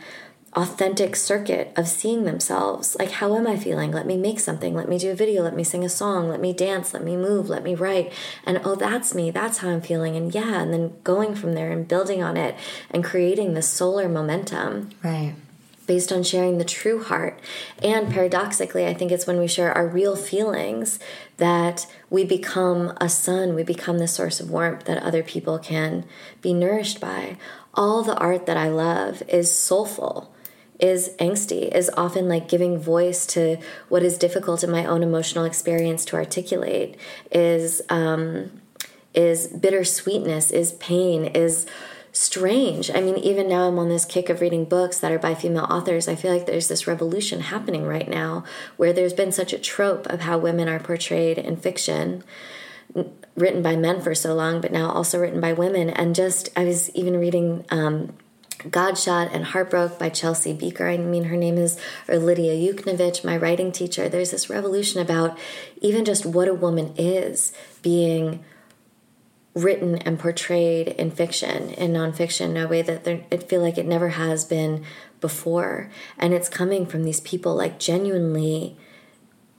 authentic 0.54 1.16
circuit 1.16 1.72
of 1.76 1.88
seeing 1.88 2.24
themselves. 2.24 2.96
Like, 2.98 3.12
how 3.12 3.36
am 3.36 3.46
I 3.46 3.56
feeling? 3.56 3.90
Let 3.90 4.06
me 4.06 4.16
make 4.16 4.38
something. 4.38 4.74
Let 4.74 4.88
me 4.88 4.98
do 4.98 5.10
a 5.10 5.14
video. 5.14 5.42
Let 5.42 5.56
me 5.56 5.64
sing 5.64 5.84
a 5.84 5.88
song. 5.88 6.28
Let 6.28 6.40
me 6.40 6.52
dance. 6.52 6.92
Let 6.92 7.02
me 7.02 7.16
move. 7.16 7.48
Let 7.48 7.62
me 7.62 7.74
write. 7.74 8.12
And 8.44 8.60
oh, 8.64 8.74
that's 8.74 9.14
me. 9.14 9.30
That's 9.30 9.58
how 9.58 9.70
I'm 9.70 9.80
feeling. 9.80 10.14
And 10.14 10.34
yeah, 10.34 10.60
and 10.60 10.72
then 10.72 10.92
going 11.04 11.34
from 11.34 11.54
there 11.54 11.70
and 11.70 11.88
building 11.88 12.22
on 12.22 12.36
it 12.36 12.54
and 12.90 13.02
creating 13.02 13.54
this 13.54 13.68
solar 13.68 14.08
momentum. 14.08 14.90
Right. 15.02 15.34
Based 15.86 16.12
on 16.12 16.22
sharing 16.22 16.58
the 16.58 16.64
true 16.64 17.02
heart. 17.02 17.40
And 17.82 18.12
paradoxically, 18.12 18.86
I 18.86 18.94
think 18.94 19.10
it's 19.10 19.26
when 19.26 19.38
we 19.38 19.48
share 19.48 19.72
our 19.72 19.86
real 19.86 20.16
feelings 20.16 20.98
that 21.38 21.86
we 22.08 22.24
become 22.24 22.96
a 23.00 23.08
sun, 23.08 23.54
we 23.54 23.62
become 23.64 23.98
the 23.98 24.06
source 24.06 24.38
of 24.38 24.50
warmth 24.50 24.84
that 24.84 25.02
other 25.02 25.22
people 25.22 25.58
can 25.58 26.04
be 26.40 26.52
nourished 26.52 27.00
by. 27.00 27.36
All 27.74 28.02
the 28.02 28.16
art 28.16 28.46
that 28.46 28.56
I 28.56 28.68
love 28.68 29.22
is 29.28 29.50
soulful 29.50 30.31
is 30.82 31.10
angsty, 31.20 31.74
is 31.74 31.88
often 31.96 32.28
like 32.28 32.48
giving 32.48 32.76
voice 32.76 33.24
to 33.24 33.56
what 33.88 34.02
is 34.02 34.18
difficult 34.18 34.64
in 34.64 34.70
my 34.70 34.84
own 34.84 35.02
emotional 35.02 35.44
experience 35.44 36.04
to 36.06 36.16
articulate, 36.16 36.96
is 37.30 37.80
um, 37.88 38.50
is 39.14 39.46
bittersweetness, 39.48 40.50
is 40.50 40.72
pain, 40.72 41.24
is 41.26 41.66
strange. 42.10 42.90
I 42.90 43.00
mean, 43.00 43.16
even 43.18 43.48
now 43.48 43.68
I'm 43.68 43.78
on 43.78 43.88
this 43.88 44.04
kick 44.04 44.28
of 44.28 44.40
reading 44.40 44.64
books 44.64 44.98
that 44.98 45.12
are 45.12 45.18
by 45.18 45.34
female 45.34 45.66
authors. 45.70 46.08
I 46.08 46.14
feel 46.14 46.32
like 46.32 46.46
there's 46.46 46.68
this 46.68 46.86
revolution 46.86 47.40
happening 47.40 47.86
right 47.86 48.08
now 48.08 48.44
where 48.76 48.92
there's 48.92 49.14
been 49.14 49.32
such 49.32 49.52
a 49.52 49.58
trope 49.58 50.06
of 50.06 50.20
how 50.20 50.36
women 50.36 50.68
are 50.68 50.80
portrayed 50.80 51.38
in 51.38 51.56
fiction 51.56 52.22
written 53.34 53.62
by 53.62 53.76
men 53.76 54.02
for 54.02 54.14
so 54.14 54.34
long, 54.34 54.60
but 54.60 54.72
now 54.72 54.90
also 54.90 55.18
written 55.18 55.40
by 55.40 55.54
women. 55.54 55.88
And 55.88 56.14
just, 56.14 56.50
I 56.54 56.64
was 56.64 56.90
even 56.90 57.18
reading 57.18 57.64
um, 57.70 58.14
Godshot 58.70 59.30
and 59.32 59.46
Heartbroke 59.46 59.98
by 59.98 60.08
Chelsea 60.08 60.54
Bieker. 60.54 60.92
I 60.92 60.96
mean, 60.96 61.24
her 61.24 61.36
name 61.36 61.58
is, 61.58 61.78
or 62.08 62.18
Lidia 62.18 62.54
Yuknavitch, 62.54 63.24
my 63.24 63.36
writing 63.36 63.72
teacher. 63.72 64.08
There's 64.08 64.30
this 64.30 64.50
revolution 64.50 65.00
about 65.00 65.38
even 65.80 66.04
just 66.04 66.24
what 66.26 66.48
a 66.48 66.54
woman 66.54 66.94
is 66.96 67.52
being 67.82 68.44
written 69.54 69.96
and 69.98 70.18
portrayed 70.18 70.88
in 70.88 71.10
fiction 71.10 71.70
and 71.74 71.94
nonfiction 71.94 72.50
in 72.50 72.56
a 72.56 72.68
way 72.68 72.80
that 72.82 73.06
I 73.06 73.36
feel 73.36 73.60
like 73.60 73.76
it 73.76 73.86
never 73.86 74.10
has 74.10 74.44
been 74.44 74.84
before. 75.20 75.90
And 76.18 76.32
it's 76.32 76.48
coming 76.48 76.86
from 76.86 77.04
these 77.04 77.20
people 77.20 77.54
like 77.54 77.78
genuinely 77.78 78.76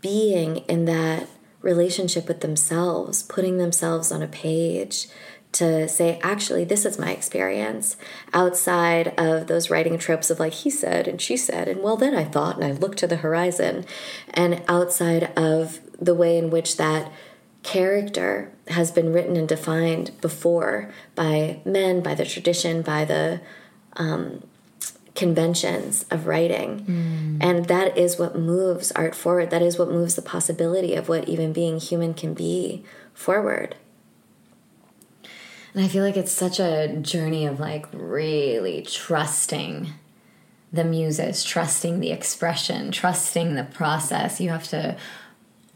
being 0.02 0.58
in 0.68 0.86
that 0.86 1.28
relationship 1.62 2.28
with 2.28 2.42
themselves, 2.42 3.24
putting 3.24 3.58
themselves 3.58 4.12
on 4.12 4.22
a 4.22 4.28
page, 4.28 5.08
to 5.54 5.88
say, 5.88 6.20
actually, 6.24 6.66
this 6.66 6.86
is 6.86 7.00
my 7.00 7.12
experience 7.12 7.96
outside 8.34 9.14
of 9.20 9.48
those 9.48 9.70
writing 9.70 9.98
tropes 9.98 10.30
of 10.30 10.40
like 10.40 10.54
he 10.54 10.70
said 10.70 11.08
and 11.08 11.22
she 11.22 11.38
said, 11.38 11.68
and 11.68 11.82
well, 11.82 11.96
then 11.96 12.16
I 12.16 12.26
thought, 12.26 12.56
and 12.56 12.66
I 12.66 12.72
looked 12.72 12.98
to 13.00 13.08
the 13.08 13.18
horizon, 13.18 13.86
and 14.34 14.62
outside 14.68 15.32
of 15.38 15.80
the 16.00 16.16
way 16.16 16.38
in 16.38 16.50
which 16.50 16.78
that 16.78 17.12
character 17.62 18.52
has 18.68 18.92
been 18.92 19.14
written 19.14 19.38
and 19.38 19.48
defined 19.48 20.12
before 20.22 20.94
by 21.16 21.62
men, 21.66 22.02
by 22.02 22.14
the 22.14 22.26
tradition, 22.26 22.82
by 22.82 23.06
the 23.06 23.40
um, 23.94 24.44
conventions 25.16 26.06
of 26.10 26.28
writing. 26.28 26.86
Mm. 26.86 27.38
And 27.44 27.66
that 27.66 27.98
is 27.98 28.18
what 28.18 28.36
moves 28.36 28.92
art 28.94 29.16
forward. 29.16 29.50
That 29.50 29.62
is 29.62 29.78
what 29.78 29.90
moves 29.90 30.16
the 30.16 30.22
possibility 30.22 30.96
of 30.96 31.08
what 31.08 31.30
even 31.30 31.54
being 31.54 31.80
human 31.80 32.14
can 32.14 32.34
be 32.34 32.84
forward. 33.14 33.76
And 35.74 35.84
I 35.84 35.88
feel 35.88 36.04
like 36.04 36.18
it's 36.18 36.32
such 36.32 36.60
a 36.60 36.96
journey 37.02 37.46
of 37.46 37.60
like 37.60 37.88
really 37.92 38.84
trusting 38.84 39.90
the 40.72 40.84
muses, 40.84 41.44
trusting 41.44 42.00
the 42.00 42.12
expression, 42.12 42.92
trusting 42.92 43.56
the 43.56 43.64
process. 43.64 44.40
You 44.40 44.50
have 44.50 44.68
to 44.70 44.98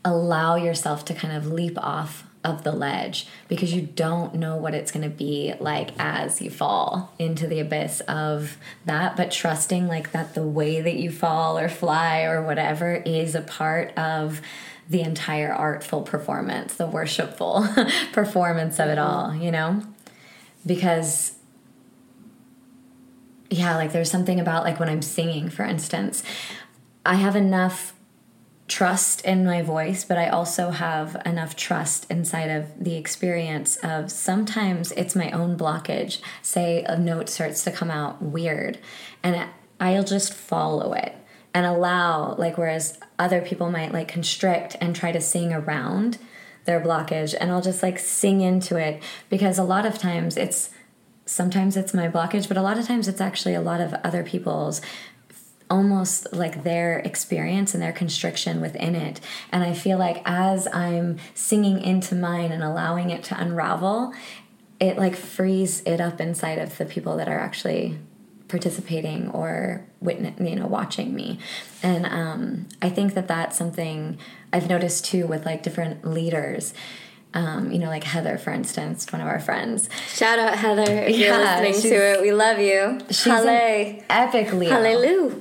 allow 0.03 0.55
yourself 0.55 1.05
to 1.05 1.13
kind 1.13 1.36
of 1.36 1.47
leap 1.47 1.77
off 1.77 2.23
of 2.43 2.63
the 2.63 2.71
ledge 2.71 3.27
because 3.47 3.73
you 3.73 3.81
don't 3.81 4.36
know 4.36 4.55
what 4.55 4.73
it's 4.73 4.91
going 4.91 5.03
to 5.03 5.15
be 5.15 5.53
like 5.60 5.89
as 5.99 6.41
you 6.41 6.49
fall 6.49 7.13
into 7.19 7.45
the 7.47 7.60
abyss 7.60 7.99
of 8.01 8.57
that 8.86 9.17
but 9.17 9.31
trusting 9.31 9.88
like 9.88 10.12
that 10.12 10.33
the 10.33 10.43
way 10.43 10.79
that 10.79 10.95
you 10.95 11.12
fall 11.12 11.57
or 11.57 11.67
fly 11.67 12.21
or 12.21 12.41
whatever 12.41 12.93
is 12.93 13.36
a 13.36 13.41
part 13.41 13.91
of 13.97 14.39
the 14.89 15.02
entire 15.02 15.52
artful 15.52 16.02
performance, 16.02 16.76
the 16.76 16.88
worshipful 16.88 17.67
performance 18.13 18.80
of 18.80 18.89
it 18.89 18.97
mm-hmm. 18.97 19.00
all, 19.00 19.36
you 19.36 19.52
know? 19.52 19.84
Because 20.65 21.38
yeah, 23.50 23.76
like 23.76 23.91
there's 23.91 24.12
something 24.12 24.39
about 24.39 24.63
like 24.63 24.80
when 24.80 24.89
I'm 24.89 25.02
singing, 25.02 25.50
for 25.50 25.63
instance, 25.63 26.23
I 27.06 27.15
have 27.15 27.36
enough 27.36 27.93
trust 28.67 29.21
in 29.21 29.45
my 29.45 29.62
voice, 29.62 30.04
but 30.04 30.17
I 30.17 30.28
also 30.28 30.71
have 30.71 31.21
enough 31.26 31.56
trust 31.56 32.06
inside 32.10 32.50
of 32.50 32.84
the 32.84 32.95
experience 32.95 33.78
of 33.78 34.12
sometimes 34.12 34.91
it's 34.93 35.15
my 35.15 35.32
own 35.32 35.58
blockage. 35.58 36.19
Say 36.41 36.84
a 36.84 36.97
note 36.97 37.30
starts 37.30 37.63
to 37.63 37.71
come 37.71 37.89
out 37.89 38.21
weird, 38.21 38.78
and 39.23 39.47
I'll 39.80 40.04
just 40.04 40.34
follow 40.34 40.93
it 40.93 41.15
and 41.54 41.65
allow 41.65 42.36
like 42.36 42.58
whereas 42.58 43.00
other 43.19 43.41
people 43.41 43.71
might 43.71 43.93
like 43.93 44.08
constrict 44.08 44.75
and 44.80 44.95
try 44.95 45.12
to 45.12 45.21
sing 45.21 45.53
around 45.53 46.17
their 46.65 46.82
blockage 46.82 47.34
and 47.39 47.51
I'll 47.51 47.62
just 47.62 47.82
like 47.82 47.97
sing 47.97 48.41
into 48.41 48.75
it 48.75 49.01
because 49.30 49.58
a 49.58 49.63
lot 49.63 49.86
of 49.86 49.97
times 49.97 50.36
it's 50.36 50.69
sometimes 51.25 51.77
it's 51.77 51.93
my 51.93 52.10
blockage 52.10 52.47
but 52.47 52.58
a 52.58 52.62
lot 52.62 52.77
of 52.77 52.86
times 52.86 53.08
it's 53.08 53.21
actually 53.21 53.53
a 53.53 53.62
lot 53.62 53.82
of 53.82 53.93
other 54.03 54.23
people's 54.23 54.82
almost 55.69 56.32
like 56.34 56.63
their 56.63 56.99
experience 56.99 57.73
and 57.73 57.84
their 57.84 57.91
constriction 57.91 58.62
within 58.62 58.95
it. 58.95 59.19
And 59.51 59.63
I 59.63 59.73
feel 59.73 59.97
like 59.97 60.21
as 60.25 60.67
I'm 60.67 61.17
singing 61.34 61.82
into 61.82 62.15
mine 62.15 62.51
and 62.51 62.63
allowing 62.63 63.10
it 63.10 63.23
to 63.25 63.39
unravel, 63.39 64.13
it 64.80 64.97
like 64.97 65.15
frees 65.15 65.82
it 65.82 65.99
up 65.99 66.21
inside 66.21 66.60
of 66.60 66.77
the 66.77 66.86
people 66.86 67.17
that 67.17 67.27
are 67.27 67.39
actually 67.39 67.97
participating 68.47 69.29
or 69.29 69.86
witness, 69.99 70.39
you 70.39 70.55
know, 70.55 70.67
watching 70.67 71.13
me. 71.13 71.39
And 71.83 72.05
um, 72.05 72.67
I 72.81 72.89
think 72.89 73.13
that 73.13 73.27
that's 73.27 73.57
something 73.57 74.17
I've 74.53 74.69
noticed 74.69 75.05
too 75.05 75.27
with 75.27 75.45
like 75.45 75.63
different 75.63 76.05
leaders. 76.05 76.73
Um, 77.33 77.71
you 77.71 77.77
know, 77.77 77.88
like 77.88 78.03
Heather, 78.03 78.38
for 78.38 78.51
instance, 78.51 79.12
one 79.12 79.21
of 79.21 79.27
our 79.27 79.39
friends. 79.39 79.89
Shout 80.07 80.39
out 80.39 80.55
Heather 80.57 80.81
if 80.81 81.17
yeah, 81.17 81.27
you're 81.27 81.62
listening 81.62 81.91
to 81.91 82.13
it. 82.13 82.21
We 82.21 82.31
love 82.31 82.60
you. 82.60 82.99
She's 83.10 83.27
an 83.27 84.03
epic 84.10 84.53
Leo. 84.53 84.69
Hallelujah. 84.69 85.36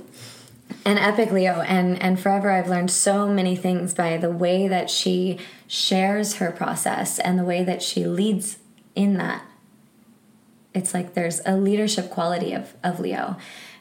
An 0.85 0.99
epic 0.99 1.33
Leo, 1.33 1.61
and 1.63 2.01
and 2.03 2.19
forever 2.21 2.51
I've 2.51 2.69
learned 2.69 2.91
so 2.91 3.29
many 3.29 3.57
things 3.57 3.95
by 3.95 4.17
the 4.19 4.31
way 4.31 4.69
that 4.69 4.91
she 4.91 5.39
shares 5.69 6.37
her 6.37 6.51
process 6.51 7.19
and 7.19 7.39
the 7.39 7.45
way 7.45 7.65
that 7.65 7.83
she 7.83 8.05
leads 8.05 8.59
in 8.95 9.15
that 9.15 9.43
it's 10.77 10.93
like 10.93 11.15
there's 11.15 11.41
a 11.47 11.57
leadership 11.57 12.11
quality 12.11 12.53
of, 12.53 12.75
of 12.85 13.01
Leo. 13.01 13.37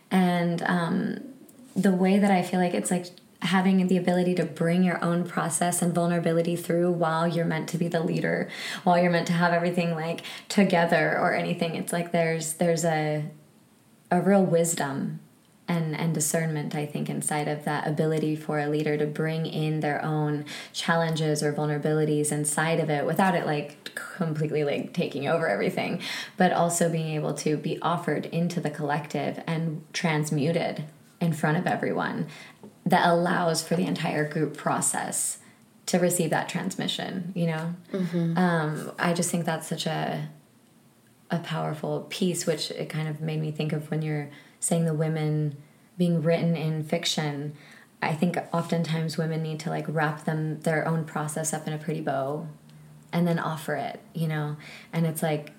And 0.10 0.64
um, 0.64 1.20
the 1.76 1.92
way 1.92 2.18
that 2.18 2.32
I 2.32 2.42
feel 2.42 2.60
like 2.60 2.74
it's 2.74 2.90
like 2.90 3.08
having 3.42 3.86
the 3.88 3.98
ability 3.98 4.34
to 4.36 4.46
bring 4.46 4.82
your 4.82 5.04
own 5.04 5.28
process 5.28 5.82
and 5.82 5.94
vulnerability 5.94 6.56
through 6.56 6.92
while 6.92 7.28
you're 7.28 7.46
meant 7.46 7.68
to 7.70 7.78
be 7.78 7.90
the 7.90 8.00
leader, 8.00 8.50
while 8.84 8.98
you're 8.98 9.12
meant 9.12 9.28
to 9.28 9.34
have 9.34 9.52
everything 9.52 9.92
like 9.92 10.22
together 10.48 11.20
or 11.20 11.36
anything. 11.36 11.76
It's 11.76 11.92
like 11.92 12.14
there's 12.14 12.54
there's 12.54 12.86
a 12.86 13.26
a 14.10 14.22
real 14.22 14.46
wisdom 14.46 15.20
and 15.68 15.96
and 15.96 16.14
discernment 16.14 16.76
i 16.76 16.86
think 16.86 17.10
inside 17.10 17.48
of 17.48 17.66
that 17.66 17.88
ability 17.88 18.36
for 18.36 18.60
a 18.60 18.68
leader 18.68 18.98
to 18.98 19.06
bring 19.06 19.46
in 19.46 19.80
their 19.80 20.04
own 20.04 20.46
challenges 20.74 21.42
or 21.42 21.52
vulnerabilities 21.54 22.32
inside 22.32 22.80
of 22.80 22.90
it 22.90 23.06
without 23.06 23.36
it 23.36 23.46
like 23.46 23.94
completely 23.96 24.64
like 24.64 24.94
taking 24.94 25.28
over 25.28 25.48
everything 25.48 26.02
but 26.38 26.52
also 26.52 26.90
being 26.90 27.16
able 27.16 27.34
to 27.34 27.58
be 27.58 27.80
offered 27.82 28.26
into 28.28 28.60
the 28.60 28.70
collective 28.70 29.42
and 29.48 29.84
transmuted 29.94 30.84
in 31.20 31.34
front 31.34 31.58
of 31.58 31.66
everyone 31.66 32.28
that 32.86 33.08
allows 33.08 33.64
for 33.64 33.76
the 33.76 33.86
entire 33.86 34.28
group 34.28 34.56
process 34.56 35.40
to 35.88 35.98
receive 35.98 36.30
that 36.30 36.48
transmission 36.48 37.32
you 37.36 37.48
know 37.48 37.74
mm-hmm. 37.92 38.38
um, 38.38 38.92
i 39.00 39.14
just 39.14 39.32
think 39.32 39.46
that's 39.46 39.68
such 39.68 39.88
a 39.88 40.30
a 41.32 41.40
powerful 41.40 42.06
piece 42.10 42.46
which 42.46 42.70
it 42.72 42.88
kind 42.88 43.08
of 43.08 43.20
made 43.20 43.42
me 43.42 43.50
think 43.52 43.74
of 43.74 43.90
when 43.90 44.04
you're 44.04 44.30
saying 44.66 44.86
the 44.86 44.96
women 44.96 45.56
being 45.96 46.24
written 46.24 46.56
in 46.56 46.84
fiction 46.84 47.54
i 48.02 48.14
think 48.14 48.36
oftentimes 48.52 49.16
women 49.16 49.44
need 49.44 49.60
to 49.60 49.70
like 49.70 49.86
wrap 49.88 50.26
them 50.26 50.60
their 50.62 50.88
own 50.88 51.06
process 51.06 51.54
up 51.54 51.68
in 51.68 51.74
a 51.74 51.78
pretty 51.78 52.02
bow 52.02 52.48
and 53.14 53.28
then 53.28 53.38
offer 53.38 53.76
it 53.76 54.02
you 54.16 54.28
know 54.28 54.58
and 54.92 55.06
it's 55.06 55.22
like 55.22 55.52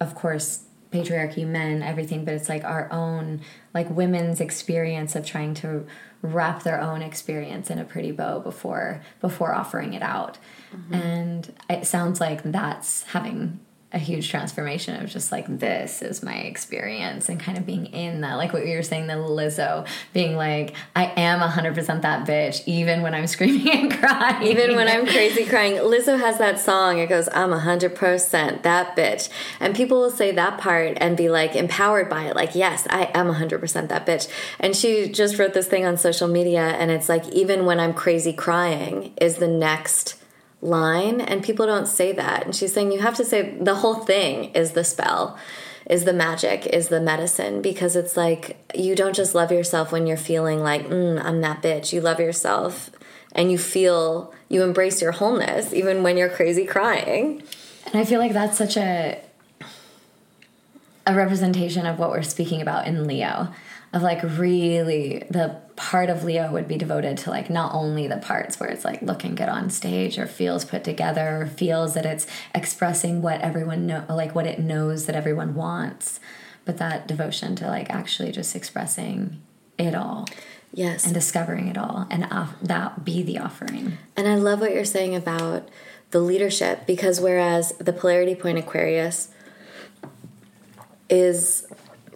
of 0.00 0.12
course 0.16 0.64
patriarchy 0.90 1.46
men 1.46 1.84
everything 1.84 2.24
but 2.24 2.34
it's 2.34 2.48
like 2.48 2.64
our 2.64 2.90
own 2.92 3.40
like 3.74 3.88
women's 3.90 4.40
experience 4.40 5.14
of 5.14 5.24
trying 5.24 5.54
to 5.54 5.86
wrap 6.20 6.64
their 6.64 6.80
own 6.80 7.00
experience 7.00 7.70
in 7.70 7.78
a 7.78 7.84
pretty 7.84 8.10
bow 8.10 8.40
before 8.40 9.00
before 9.20 9.54
offering 9.54 9.94
it 9.94 10.02
out 10.02 10.36
mm-hmm. 10.74 10.94
and 10.94 11.54
it 11.70 11.86
sounds 11.86 12.20
like 12.20 12.42
that's 12.42 13.04
having 13.04 13.60
a 13.90 13.98
huge 13.98 14.28
transformation 14.28 15.02
of 15.02 15.08
just 15.08 15.32
like 15.32 15.46
this 15.58 16.02
is 16.02 16.22
my 16.22 16.34
experience 16.34 17.30
and 17.30 17.40
kind 17.40 17.56
of 17.56 17.64
being 17.64 17.86
in 17.86 18.20
that 18.20 18.34
like 18.34 18.52
what 18.52 18.66
you 18.66 18.76
were 18.76 18.82
saying 18.82 19.06
the 19.06 19.14
Lizzo 19.14 19.86
being 20.12 20.36
like 20.36 20.74
I 20.94 21.06
am 21.16 21.40
100% 21.40 22.02
that 22.02 22.26
bitch 22.26 22.62
even 22.66 23.00
when 23.00 23.14
I'm 23.14 23.26
screaming 23.38 23.70
and 23.70 23.90
crying. 23.90 24.46
Even 24.46 24.76
when 24.76 24.88
I'm 24.88 25.06
crazy 25.06 25.46
crying. 25.46 25.74
Lizzo 25.76 26.18
has 26.18 26.36
that 26.36 26.60
song. 26.60 26.98
It 26.98 27.08
goes 27.08 27.30
I'm 27.32 27.50
100% 27.50 28.62
that 28.62 28.94
bitch. 28.94 29.30
And 29.58 29.74
people 29.74 29.98
will 30.00 30.10
say 30.10 30.32
that 30.32 30.58
part 30.58 30.98
and 31.00 31.16
be 31.16 31.30
like 31.30 31.56
empowered 31.56 32.10
by 32.10 32.24
it. 32.24 32.36
Like 32.36 32.54
yes 32.54 32.86
I 32.90 33.10
am 33.14 33.28
100% 33.28 33.88
that 33.88 34.04
bitch. 34.04 34.28
And 34.60 34.76
she 34.76 35.08
just 35.08 35.38
wrote 35.38 35.54
this 35.54 35.66
thing 35.66 35.86
on 35.86 35.96
social 35.96 36.28
media 36.28 36.60
and 36.60 36.90
it's 36.90 37.08
like 37.08 37.26
even 37.30 37.64
when 37.64 37.80
I'm 37.80 37.94
crazy 37.94 38.34
crying 38.34 39.14
is 39.18 39.36
the 39.36 39.48
next 39.48 40.17
line 40.60 41.20
and 41.20 41.42
people 41.42 41.66
don't 41.66 41.86
say 41.86 42.12
that. 42.12 42.44
And 42.44 42.54
she's 42.54 42.72
saying 42.72 42.92
you 42.92 43.00
have 43.00 43.16
to 43.16 43.24
say 43.24 43.56
the 43.60 43.76
whole 43.76 43.94
thing 43.94 44.52
is 44.54 44.72
the 44.72 44.84
spell 44.84 45.38
is 45.88 46.04
the 46.04 46.12
magic 46.12 46.66
is 46.66 46.88
the 46.88 47.00
medicine 47.00 47.62
because 47.62 47.96
it's 47.96 48.16
like 48.16 48.58
you 48.74 48.94
don't 48.94 49.14
just 49.14 49.34
love 49.34 49.50
yourself 49.50 49.90
when 49.90 50.06
you're 50.06 50.18
feeling 50.18 50.60
like 50.60 50.86
mm, 50.86 51.22
i'm 51.24 51.40
that 51.40 51.62
bitch. 51.62 51.92
You 51.92 52.00
love 52.00 52.20
yourself 52.20 52.90
and 53.32 53.50
you 53.50 53.58
feel 53.58 54.34
you 54.48 54.62
embrace 54.62 55.00
your 55.00 55.12
wholeness 55.12 55.72
even 55.72 56.02
when 56.02 56.16
you're 56.16 56.28
crazy 56.28 56.66
crying. 56.66 57.42
And 57.86 57.94
i 57.94 58.04
feel 58.04 58.20
like 58.20 58.32
that's 58.32 58.58
such 58.58 58.76
a 58.76 59.20
a 61.06 61.14
representation 61.14 61.86
of 61.86 61.98
what 61.98 62.10
we're 62.10 62.22
speaking 62.22 62.60
about 62.60 62.86
in 62.86 63.06
leo 63.06 63.48
of 63.92 64.02
like 64.02 64.22
really 64.22 65.24
the 65.30 65.56
part 65.76 66.10
of 66.10 66.24
Leo 66.24 66.50
would 66.52 66.68
be 66.68 66.76
devoted 66.76 67.16
to 67.18 67.30
like 67.30 67.48
not 67.48 67.74
only 67.74 68.06
the 68.06 68.16
parts 68.16 68.60
where 68.60 68.68
it's 68.68 68.84
like 68.84 69.00
looking 69.00 69.34
good 69.34 69.48
on 69.48 69.70
stage 69.70 70.18
or 70.18 70.26
feels 70.26 70.64
put 70.64 70.84
together 70.84 71.42
or 71.42 71.46
feels 71.46 71.94
that 71.94 72.04
it's 72.04 72.26
expressing 72.54 73.22
what 73.22 73.40
everyone 73.40 73.86
know 73.86 74.04
like 74.08 74.34
what 74.34 74.46
it 74.46 74.58
knows 74.58 75.06
that 75.06 75.14
everyone 75.14 75.54
wants, 75.54 76.20
but 76.64 76.78
that 76.78 77.06
devotion 77.08 77.56
to 77.56 77.66
like 77.66 77.88
actually 77.90 78.32
just 78.32 78.54
expressing 78.54 79.40
it 79.78 79.94
all. 79.94 80.26
Yes. 80.74 81.06
And 81.06 81.14
discovering 81.14 81.68
it 81.68 81.78
all 81.78 82.06
and 82.10 82.24
off, 82.30 82.54
that 82.60 83.02
be 83.02 83.22
the 83.22 83.38
offering. 83.38 83.96
And 84.16 84.28
I 84.28 84.34
love 84.34 84.60
what 84.60 84.74
you're 84.74 84.84
saying 84.84 85.14
about 85.14 85.66
the 86.10 86.20
leadership 86.20 86.86
because 86.86 87.20
whereas 87.20 87.72
the 87.78 87.92
polarity 87.92 88.34
point 88.34 88.58
Aquarius 88.58 89.30
is 91.08 91.66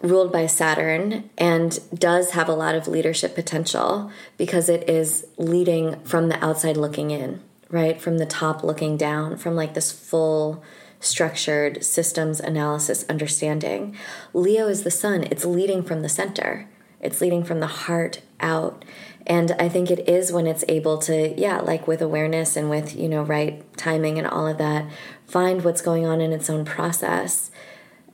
ruled 0.03 0.33
by 0.33 0.45
Saturn 0.45 1.29
and 1.37 1.79
does 1.97 2.31
have 2.31 2.49
a 2.49 2.53
lot 2.53 2.75
of 2.75 2.89
leadership 2.89 3.33
potential 3.33 4.11
because 4.37 4.67
it 4.67 4.87
is 4.87 5.25
leading 5.37 5.99
from 6.01 6.27
the 6.27 6.43
outside 6.43 6.75
looking 6.75 7.09
in, 7.09 7.41
right? 7.69 7.99
From 7.99 8.17
the 8.17 8.25
top 8.25 8.63
looking 8.63 8.97
down, 8.97 9.37
from 9.37 9.55
like 9.55 9.73
this 9.73 9.93
full 9.93 10.61
structured 10.99 11.83
systems 11.83 12.41
analysis 12.41 13.05
understanding. 13.09 13.95
Leo 14.33 14.67
is 14.67 14.83
the 14.83 14.91
sun, 14.91 15.23
it's 15.31 15.45
leading 15.45 15.81
from 15.81 16.01
the 16.01 16.09
center, 16.09 16.67
it's 16.99 17.21
leading 17.21 17.43
from 17.43 17.61
the 17.61 17.67
heart 17.67 18.21
out. 18.41 18.83
And 19.25 19.51
I 19.53 19.69
think 19.69 19.89
it 19.89 20.07
is 20.07 20.33
when 20.33 20.47
it's 20.47 20.65
able 20.67 20.97
to, 20.99 21.33
yeah, 21.39 21.59
like 21.59 21.87
with 21.87 22.01
awareness 22.01 22.57
and 22.57 22.69
with, 22.69 22.93
you 22.93 23.07
know, 23.07 23.23
right 23.23 23.65
timing 23.77 24.17
and 24.17 24.27
all 24.27 24.47
of 24.47 24.57
that, 24.57 24.85
find 25.25 25.63
what's 25.63 25.81
going 25.81 26.05
on 26.05 26.19
in 26.19 26.33
its 26.33 26.49
own 26.49 26.65
process 26.65 27.51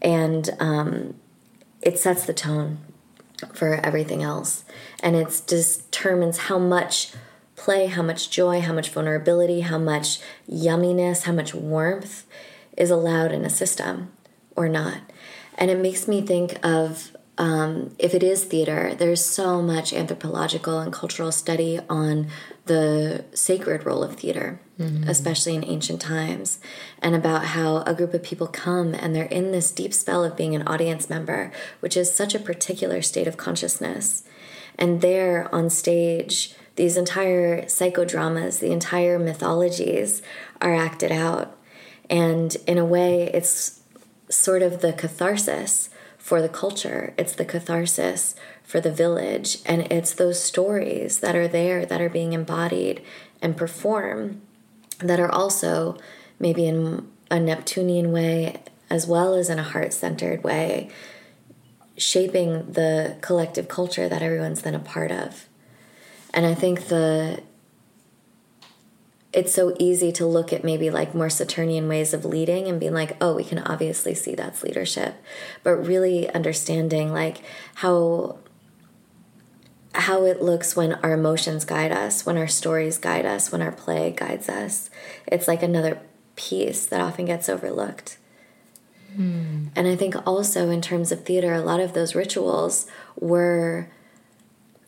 and 0.01 0.49
um, 0.59 1.15
it 1.81 1.99
sets 1.99 2.25
the 2.25 2.33
tone 2.33 2.79
for 3.53 3.75
everything 3.75 4.21
else. 4.21 4.63
And 5.01 5.15
it 5.15 5.41
determines 5.47 6.37
how 6.37 6.59
much 6.59 7.13
play, 7.55 7.87
how 7.87 8.01
much 8.01 8.29
joy, 8.29 8.61
how 8.61 8.73
much 8.73 8.89
vulnerability, 8.89 9.61
how 9.61 9.77
much 9.77 10.19
yumminess, 10.49 11.23
how 11.23 11.33
much 11.33 11.53
warmth 11.53 12.25
is 12.77 12.89
allowed 12.89 13.31
in 13.31 13.45
a 13.45 13.49
system 13.49 14.11
or 14.55 14.69
not. 14.69 14.99
And 15.57 15.69
it 15.69 15.77
makes 15.77 16.07
me 16.07 16.21
think 16.21 16.57
of 16.65 17.11
um, 17.37 17.95
if 17.97 18.13
it 18.13 18.21
is 18.21 18.43
theater, 18.43 18.93
there's 18.93 19.23
so 19.23 19.61
much 19.61 19.93
anthropological 19.93 20.79
and 20.79 20.91
cultural 20.91 21.31
study 21.31 21.79
on 21.89 22.27
the 22.69 23.25
sacred 23.33 23.83
role 23.83 24.03
of 24.03 24.15
theater, 24.15 24.61
mm-hmm. 24.79 25.09
especially 25.09 25.55
in 25.55 25.65
ancient 25.65 25.99
times, 25.99 26.59
and 27.01 27.15
about 27.15 27.45
how 27.45 27.77
a 27.77 27.95
group 27.95 28.13
of 28.13 28.21
people 28.21 28.45
come 28.45 28.93
and 28.93 29.15
they're 29.15 29.25
in 29.25 29.51
this 29.51 29.71
deep 29.71 29.91
spell 29.91 30.23
of 30.23 30.37
being 30.37 30.53
an 30.53 30.67
audience 30.67 31.09
member, 31.09 31.51
which 31.79 31.97
is 31.97 32.13
such 32.13 32.35
a 32.35 32.39
particular 32.39 33.01
state 33.01 33.27
of 33.27 33.37
consciousness. 33.37 34.23
And 34.77 35.01
there 35.01 35.49
on 35.53 35.71
stage, 35.71 36.53
these 36.75 36.95
entire 36.95 37.63
psychodramas, 37.63 38.59
the 38.59 38.71
entire 38.71 39.17
mythologies 39.17 40.21
are 40.61 40.75
acted 40.75 41.11
out. 41.11 41.57
And 42.07 42.55
in 42.67 42.77
a 42.77 42.85
way, 42.85 43.31
it's 43.33 43.81
sort 44.29 44.61
of 44.61 44.81
the 44.81 44.93
catharsis 44.93 45.89
for 46.19 46.39
the 46.39 46.49
culture, 46.49 47.15
it's 47.17 47.33
the 47.33 47.45
catharsis 47.45 48.35
for 48.69 48.79
the 48.79 48.91
village, 48.91 49.57
and 49.65 49.91
it's 49.91 50.13
those 50.13 50.39
stories 50.39 51.21
that 51.21 51.35
are 51.35 51.47
there 51.47 51.87
that 51.87 51.99
are 51.99 52.07
being 52.07 52.33
embodied 52.33 53.01
and 53.41 53.57
performed 53.57 54.39
that 54.99 55.19
are 55.19 55.31
also 55.31 55.97
maybe 56.37 56.67
in 56.67 57.11
a 57.31 57.39
Neptunian 57.39 58.11
way 58.11 58.61
as 58.87 59.07
well 59.07 59.33
as 59.33 59.49
in 59.49 59.57
a 59.57 59.63
heart 59.63 59.91
centered 59.91 60.43
way, 60.43 60.87
shaping 61.97 62.73
the 62.73 63.17
collective 63.21 63.67
culture 63.67 64.07
that 64.07 64.21
everyone's 64.21 64.61
then 64.61 64.75
a 64.75 64.79
part 64.79 65.11
of. 65.11 65.49
And 66.31 66.45
I 66.45 66.53
think 66.53 66.89
the 66.89 67.41
it's 69.33 69.53
so 69.53 69.75
easy 69.79 70.11
to 70.11 70.27
look 70.27 70.53
at 70.53 70.63
maybe 70.63 70.91
like 70.91 71.15
more 71.15 71.29
Saturnian 71.31 71.87
ways 71.87 72.13
of 72.13 72.23
leading 72.23 72.67
and 72.67 72.79
being 72.79 72.93
like, 72.93 73.17
oh, 73.19 73.35
we 73.35 73.43
can 73.43 73.57
obviously 73.57 74.13
see 74.13 74.35
that's 74.35 74.61
leadership. 74.61 75.15
But 75.63 75.77
really 75.77 76.29
understanding 76.29 77.11
like 77.11 77.41
how 77.75 78.37
how 79.93 80.25
it 80.25 80.41
looks 80.41 80.75
when 80.75 80.93
our 80.93 81.13
emotions 81.13 81.65
guide 81.65 81.91
us, 81.91 82.25
when 82.25 82.37
our 82.37 82.47
stories 82.47 82.97
guide 82.97 83.25
us, 83.25 83.51
when 83.51 83.61
our 83.61 83.71
play 83.71 84.11
guides 84.11 84.47
us. 84.47 84.89
It's 85.27 85.47
like 85.47 85.63
another 85.63 85.99
piece 86.35 86.85
that 86.85 87.01
often 87.01 87.25
gets 87.25 87.49
overlooked. 87.49 88.17
Hmm. 89.15 89.67
And 89.75 89.87
I 89.87 89.95
think 89.95 90.15
also 90.27 90.69
in 90.69 90.81
terms 90.81 91.11
of 91.11 91.25
theater, 91.25 91.53
a 91.53 91.61
lot 91.61 91.79
of 91.79 91.93
those 91.93 92.15
rituals 92.15 92.85
were 93.19 93.89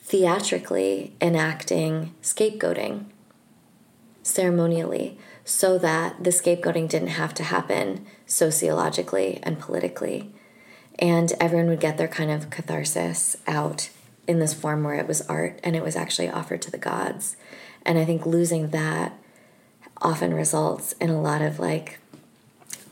theatrically 0.04 1.14
enacting 1.22 2.14
scapegoating 2.22 3.06
ceremonially 4.24 5.18
so 5.44 5.78
that 5.80 6.24
the 6.24 6.30
scapegoating 6.30 6.88
didn't 6.88 7.10
have 7.10 7.34
to 7.34 7.44
happen 7.44 8.06
sociologically 8.26 9.40
and 9.42 9.60
politically. 9.60 10.32
And 11.00 11.34
everyone 11.40 11.68
would 11.70 11.80
get 11.80 11.98
their 11.98 12.08
kind 12.08 12.30
of 12.30 12.52
catharsis 12.52 13.36
out 13.48 13.90
in 14.32 14.40
this 14.40 14.54
form 14.54 14.84
where 14.84 14.96
it 14.96 15.08
was 15.08 15.22
art 15.24 15.60
and 15.64 15.76
it 15.76 15.84
was 15.84 15.96
actually 15.96 16.30
offered 16.30 16.62
to 16.64 16.72
the 16.72 16.78
gods. 16.78 17.36
And 17.86 18.00
I 18.00 18.06
think 18.06 18.26
losing 18.26 18.70
that 18.70 19.14
often 20.02 20.34
results 20.34 20.94
in 20.94 21.10
a 21.10 21.22
lot 21.22 21.42
of 21.42 21.60
like 21.60 22.00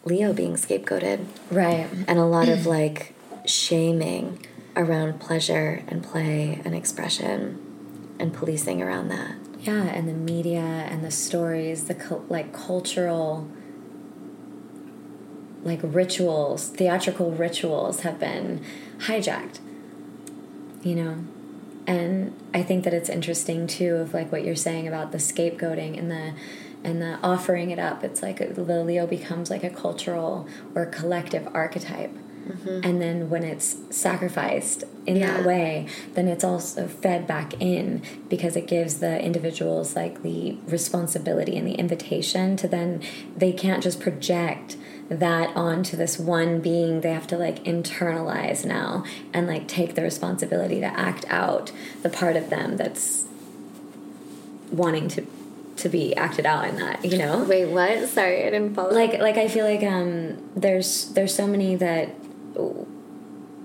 Leo 0.06 0.34
being 0.34 0.54
scapegoated. 0.54 1.25
Right. 1.49 1.88
And 2.08 2.19
a 2.19 2.25
lot 2.25 2.49
of 2.49 2.65
like 2.78 3.15
shaming 3.45 4.45
around 4.75 5.19
pleasure 5.19 5.84
and 5.88 6.04
play 6.04 6.62
and 6.63 6.75
expression 6.75 8.15
and 8.19 8.34
policing 8.34 8.82
around 8.82 9.08
that. 9.08 9.36
Yeah, 9.62 9.84
and 9.84 10.08
the 10.08 10.13
media 10.13 10.62
and 10.62 11.04
the 11.04 11.12
stories, 11.12 11.86
the 11.86 12.21
like 12.30 12.54
cultural 12.54 13.49
like 15.63 15.80
rituals, 15.84 16.69
theatrical 16.69 17.32
rituals 17.32 18.02
have 18.02 18.19
been 18.19 18.63
hijacked. 18.99 19.60
You 20.82 20.96
know, 20.96 21.24
and 21.88 22.34
I 22.54 22.63
think 22.63 22.84
that 22.86 22.94
it's 22.94 23.10
interesting 23.10 23.68
too 23.68 23.96
of 23.96 24.13
like 24.13 24.32
what 24.32 24.44
you're 24.44 24.56
saying 24.56 24.88
about 24.88 25.12
the 25.12 25.18
scapegoating 25.18 25.98
and 25.98 26.10
the 26.10 26.34
and 26.84 27.02
the 27.02 27.20
offering 27.22 27.72
it 27.72 27.80
up. 27.80 28.04
It's 28.04 28.22
like 28.22 28.56
the 28.56 28.84
Leo 28.84 29.06
becomes 29.06 29.50
like 29.50 29.63
a 29.63 29.70
cultural 29.70 30.48
or 30.76 30.86
collective 30.86 31.48
archetype 31.54 32.15
Mm-hmm. 32.50 32.82
And 32.84 33.02
then 33.02 33.30
when 33.30 33.44
it's 33.44 33.78
sacrificed 33.92 34.84
in 35.06 35.18
yeah. 35.18 35.38
that 35.38 35.46
way, 35.46 35.88
then 36.13 36.28
it's 36.28 36.44
also 36.44 36.88
fed 36.88 37.28
back 37.28 37.54
in 37.60 38.02
because 38.28 38.56
it 38.56 38.68
gives 38.68 39.00
the 39.00 39.22
individuals 39.24 39.96
like 39.96 40.24
the 40.24 40.58
responsibility 40.65 41.58
and 41.58 41.68
the 41.68 41.74
invitation 41.74 42.58
to 42.58 42.68
then 42.68 43.02
they 43.38 43.52
can't 43.52 43.84
just 43.84 44.00
project 44.00 44.78
that 45.10 45.56
onto 45.56 45.98
this 45.98 46.19
one 46.19 46.62
being 46.62 47.02
they 47.02 47.12
have 47.12 47.28
to 47.28 47.38
like 47.38 47.63
internalize 47.63 48.63
now 48.63 49.04
and 49.34 49.48
like 49.48 49.67
take 49.67 49.95
the 49.95 50.02
responsibility 50.02 50.80
to 50.80 50.86
act 50.86 51.26
out 51.30 51.72
the 52.04 52.10
part 52.10 52.36
of 52.36 52.50
them 52.50 52.78
that's 52.78 53.26
wanting 54.72 55.08
to 55.08 55.26
to 55.76 55.89
be 55.89 56.15
acted 56.15 56.45
out 56.45 56.67
in 56.67 56.76
that 56.76 57.04
you 57.04 57.17
know? 57.17 57.43
Wait 57.43 57.65
what? 57.67 58.08
Sorry 58.10 58.41
i 58.45 58.50
didn't 58.50 58.76
follow. 58.76 58.93
Like 58.93 59.19
like 59.19 59.38
i 59.38 59.48
feel 59.48 59.65
like 59.65 59.84
um 59.84 60.38
there's 60.56 61.10
there's 61.13 61.34
so 61.34 61.48
many 61.48 61.76
that 61.78 62.13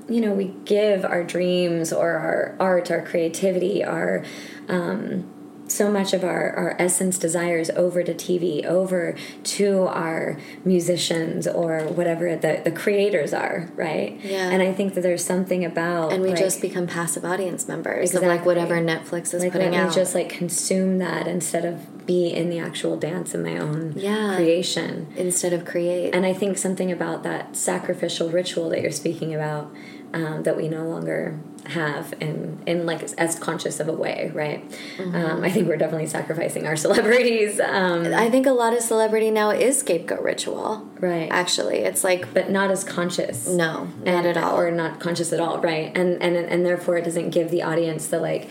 you 0.09 0.21
know 0.21 0.33
we 0.33 0.55
give 0.65 1.05
our 1.05 1.25
dreams 1.25 1.93
or 1.93 2.13
our 2.13 2.57
art 2.61 2.91
our 2.91 3.03
creativity 3.03 3.83
our 3.83 4.25
um, 4.69 5.31
so 5.67 5.91
much 5.91 6.13
of 6.13 6.23
our, 6.23 6.51
our 6.53 6.77
essence 6.79 7.19
desires 7.19 7.71
over 7.71 8.03
to 8.03 8.15
TV, 8.15 8.65
over 8.65 9.17
to 9.43 9.83
our 9.83 10.39
musicians 10.65 11.47
or 11.47 11.81
whatever 11.85 12.37
the, 12.37 12.61
the 12.65 12.71
creators 12.71 13.33
are, 13.33 13.71
right? 13.75 14.19
Yeah. 14.23 14.51
And 14.51 14.63
I 14.63 14.73
think 14.73 14.95
that 14.95 15.01
there's 15.01 15.25
something 15.25 15.65
about 15.65 16.13
And 16.13 16.23
we 16.23 16.31
like, 16.31 16.39
just 16.39 16.61
become 16.61 16.87
passive 16.87 17.25
audience 17.25 17.67
members 17.67 18.11
exactly. 18.11 18.29
of 18.29 18.37
like 18.37 18.47
whatever 18.47 18.77
Netflix 18.77 19.35
is 19.35 19.43
like, 19.43 19.53
putting 19.53 19.75
out. 19.75 19.95
just 19.95 20.15
like 20.15 20.29
consume 20.29 20.99
that 20.99 21.27
instead 21.27 21.65
of 21.65 22.07
be 22.07 22.29
in 22.29 22.51
the 22.51 22.59
actual 22.59 22.97
dance 22.97 23.35
in 23.35 23.43
my 23.43 23.57
own 23.57 23.95
yeah. 23.97 24.37
creation. 24.37 25.13
Instead 25.17 25.53
of 25.53 25.65
create. 25.65 26.15
And 26.15 26.27
I 26.27 26.35
think 26.35 26.59
something 26.59 26.93
about 26.93 27.23
that 27.23 27.57
sacrificial 27.57 28.31
ritual 28.31 28.69
that 28.71 28.83
you're 28.83 28.91
speaking 28.91 29.35
about 29.35 29.73
um, 30.13 30.43
that 30.45 30.57
we 30.57 30.69
no 30.69 30.85
longer 30.85 31.39
have 31.69 32.15
in 32.21 32.63
in 32.67 32.87
like 32.87 33.03
as 33.19 33.39
conscious 33.39 33.81
of 33.81 33.89
a 33.89 33.93
way 33.93 34.31
right 34.35 34.69
mm-hmm. 34.97 35.15
um, 35.15 35.43
i 35.43 35.51
think 35.51 35.67
we're 35.67 35.77
definitely 35.77 36.07
sacrificing 36.07 36.67
our 36.67 36.77
celebrities 36.85 37.59
um, 37.61 38.13
i 38.15 38.31
think 38.31 38.47
a 38.47 38.53
lot 38.53 38.75
of 38.75 38.81
celebrity 38.81 39.31
now 39.31 39.51
is 39.51 39.79
scapegoat 39.79 40.21
ritual 40.21 40.89
right 41.01 41.29
actually 41.31 41.79
it's 41.79 42.05
like 42.05 42.33
but 42.35 42.51
not 42.51 42.71
as 42.71 42.85
conscious 42.85 43.49
no 43.49 43.85
not 44.05 44.07
and, 44.07 44.27
at 44.27 44.37
all 44.37 44.59
or 44.59 44.71
not 44.71 45.01
conscious 45.01 45.33
at 45.33 45.41
all 45.41 45.59
right 45.61 45.97
and 45.97 46.23
and 46.23 46.37
and 46.37 46.67
therefore 46.67 46.97
it 46.97 47.05
doesn't 47.05 47.31
give 47.31 47.51
the 47.51 47.63
audience 47.63 48.09
the 48.09 48.19
like 48.19 48.49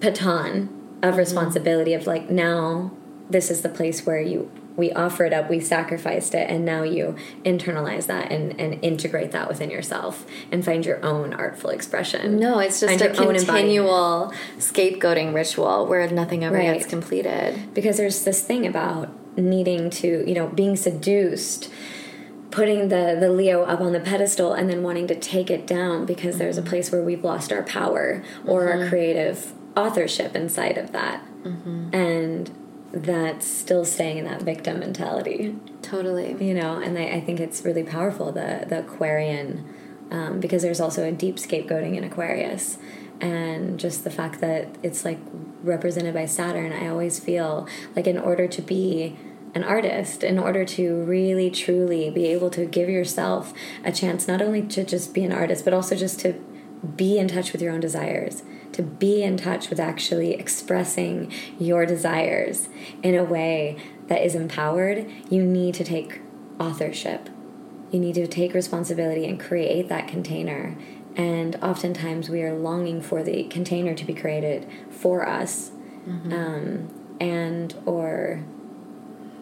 baton 0.00 0.68
of 1.02 1.10
mm-hmm. 1.10 1.18
responsibility 1.18 1.92
mm-hmm. 1.92 2.00
of 2.00 2.06
like 2.06 2.30
now 2.30 2.90
this 3.30 3.50
is 3.50 3.62
the 3.62 3.68
place 3.68 4.04
where 4.04 4.20
you 4.20 4.50
we 4.76 4.92
offered 4.92 5.32
up, 5.32 5.48
we 5.48 5.60
sacrificed 5.60 6.34
it, 6.34 6.50
and 6.50 6.64
now 6.64 6.82
you 6.82 7.16
internalize 7.44 8.06
that 8.06 8.32
and, 8.32 8.58
and 8.60 8.82
integrate 8.82 9.30
that 9.32 9.48
within 9.48 9.70
yourself 9.70 10.26
and 10.50 10.64
find 10.64 10.84
your 10.84 11.04
own 11.04 11.32
artful 11.32 11.70
expression. 11.70 12.38
No, 12.38 12.58
it's 12.58 12.80
just 12.80 12.98
find 12.98 13.02
a 13.02 13.14
continual 13.14 14.32
scapegoating 14.58 15.34
ritual 15.34 15.86
where 15.86 16.08
nothing 16.10 16.44
ever 16.44 16.56
right. 16.56 16.78
gets 16.78 16.86
completed. 16.86 17.74
Because 17.74 17.96
there's 17.96 18.24
this 18.24 18.42
thing 18.42 18.66
about 18.66 19.10
needing 19.36 19.90
to, 19.90 20.28
you 20.28 20.34
know, 20.34 20.48
being 20.48 20.76
seduced 20.76 21.70
putting 22.50 22.86
the 22.88 23.16
the 23.18 23.28
Leo 23.28 23.64
up 23.64 23.80
on 23.80 23.92
the 23.92 23.98
pedestal 23.98 24.52
and 24.52 24.70
then 24.70 24.84
wanting 24.84 25.08
to 25.08 25.14
take 25.16 25.50
it 25.50 25.66
down 25.66 26.06
because 26.06 26.38
there's 26.38 26.56
a 26.56 26.60
mm-hmm. 26.60 26.70
place 26.70 26.92
where 26.92 27.02
we've 27.02 27.24
lost 27.24 27.52
our 27.52 27.64
power 27.64 28.22
or 28.46 28.66
mm-hmm. 28.66 28.82
our 28.82 28.88
creative 28.88 29.52
authorship 29.76 30.36
inside 30.36 30.78
of 30.78 30.92
that. 30.92 31.20
Mm-hmm. 31.42 31.90
And 31.92 32.63
that's 32.94 33.46
still 33.46 33.84
staying 33.84 34.18
in 34.18 34.24
that 34.24 34.42
victim 34.42 34.78
mentality. 34.78 35.56
Totally. 35.82 36.36
You 36.44 36.54
know, 36.54 36.80
and 36.80 36.96
I, 36.96 37.16
I 37.16 37.20
think 37.20 37.40
it's 37.40 37.64
really 37.64 37.82
powerful, 37.82 38.30
the, 38.30 38.64
the 38.68 38.80
Aquarian, 38.80 39.68
um, 40.10 40.38
because 40.38 40.62
there's 40.62 40.80
also 40.80 41.04
a 41.04 41.10
deep 41.10 41.36
scapegoating 41.36 41.96
in 41.96 42.04
Aquarius. 42.04 42.78
And 43.20 43.80
just 43.80 44.04
the 44.04 44.10
fact 44.10 44.40
that 44.40 44.68
it's 44.82 45.04
like 45.04 45.18
represented 45.62 46.14
by 46.14 46.26
Saturn, 46.26 46.72
I 46.72 46.88
always 46.88 47.18
feel 47.18 47.66
like 47.96 48.06
in 48.06 48.18
order 48.18 48.46
to 48.46 48.62
be 48.62 49.16
an 49.54 49.64
artist, 49.64 50.22
in 50.22 50.38
order 50.38 50.64
to 50.64 51.02
really 51.04 51.50
truly 51.50 52.10
be 52.10 52.26
able 52.26 52.50
to 52.50 52.64
give 52.64 52.88
yourself 52.88 53.52
a 53.84 53.92
chance 53.92 54.28
not 54.28 54.40
only 54.40 54.62
to 54.62 54.84
just 54.84 55.14
be 55.14 55.24
an 55.24 55.32
artist, 55.32 55.64
but 55.64 55.74
also 55.74 55.96
just 55.96 56.20
to 56.20 56.32
be 56.96 57.18
in 57.18 57.28
touch 57.28 57.52
with 57.52 57.62
your 57.62 57.72
own 57.72 57.80
desires 57.80 58.42
to 58.74 58.82
be 58.82 59.22
in 59.22 59.36
touch 59.36 59.70
with 59.70 59.80
actually 59.80 60.34
expressing 60.34 61.32
your 61.58 61.86
desires 61.86 62.68
in 63.02 63.14
a 63.14 63.24
way 63.24 63.76
that 64.08 64.22
is 64.22 64.34
empowered, 64.34 65.10
you 65.30 65.42
need 65.42 65.74
to 65.74 65.84
take 65.84 66.20
authorship. 66.60 67.30
You 67.90 68.00
need 68.00 68.14
to 68.16 68.26
take 68.26 68.54
responsibility 68.54 69.26
and 69.26 69.38
create 69.38 69.88
that 69.88 70.08
container. 70.08 70.76
And 71.16 71.56
oftentimes 71.56 72.28
we 72.28 72.42
are 72.42 72.54
longing 72.54 73.00
for 73.00 73.22
the 73.22 73.44
container 73.44 73.94
to 73.94 74.04
be 74.04 74.14
created 74.14 74.68
for 74.90 75.26
us. 75.28 75.70
Mm-hmm. 76.06 76.32
Um, 76.32 77.16
and 77.20 77.74
or 77.86 78.44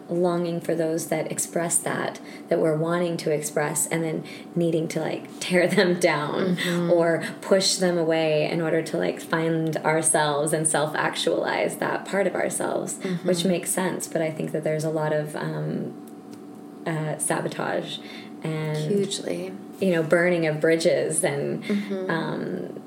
longing 0.09 0.59
for 0.59 0.75
those 0.75 1.07
that 1.07 1.31
express 1.31 1.77
that 1.77 2.19
that 2.49 2.59
we're 2.59 2.75
wanting 2.75 3.17
to 3.17 3.31
express 3.31 3.87
and 3.87 4.03
then 4.03 4.23
needing 4.55 4.87
to 4.87 4.99
like 4.99 5.27
tear 5.39 5.67
them 5.67 5.99
down 5.99 6.55
mm-hmm. 6.55 6.91
or 6.91 7.23
push 7.41 7.75
them 7.75 7.97
away 7.97 8.49
in 8.49 8.61
order 8.61 8.81
to 8.81 8.97
like 8.97 9.19
find 9.21 9.77
ourselves 9.77 10.53
and 10.53 10.67
self 10.67 10.95
actualize 10.95 11.77
that 11.77 12.05
part 12.05 12.27
of 12.27 12.35
ourselves 12.35 12.95
mm-hmm. 12.95 13.27
which 13.27 13.45
makes 13.45 13.69
sense 13.69 14.07
but 14.07 14.21
i 14.21 14.29
think 14.29 14.51
that 14.51 14.63
there's 14.63 14.83
a 14.83 14.89
lot 14.89 15.13
of 15.13 15.35
um, 15.35 15.93
uh, 16.85 17.17
sabotage 17.17 17.99
and 18.43 18.77
hugely 18.77 19.53
you 19.79 19.91
know 19.91 20.03
burning 20.03 20.45
of 20.45 20.59
bridges 20.59 21.23
and 21.23 21.63
mm-hmm. 21.63 22.09
um, 22.09 22.81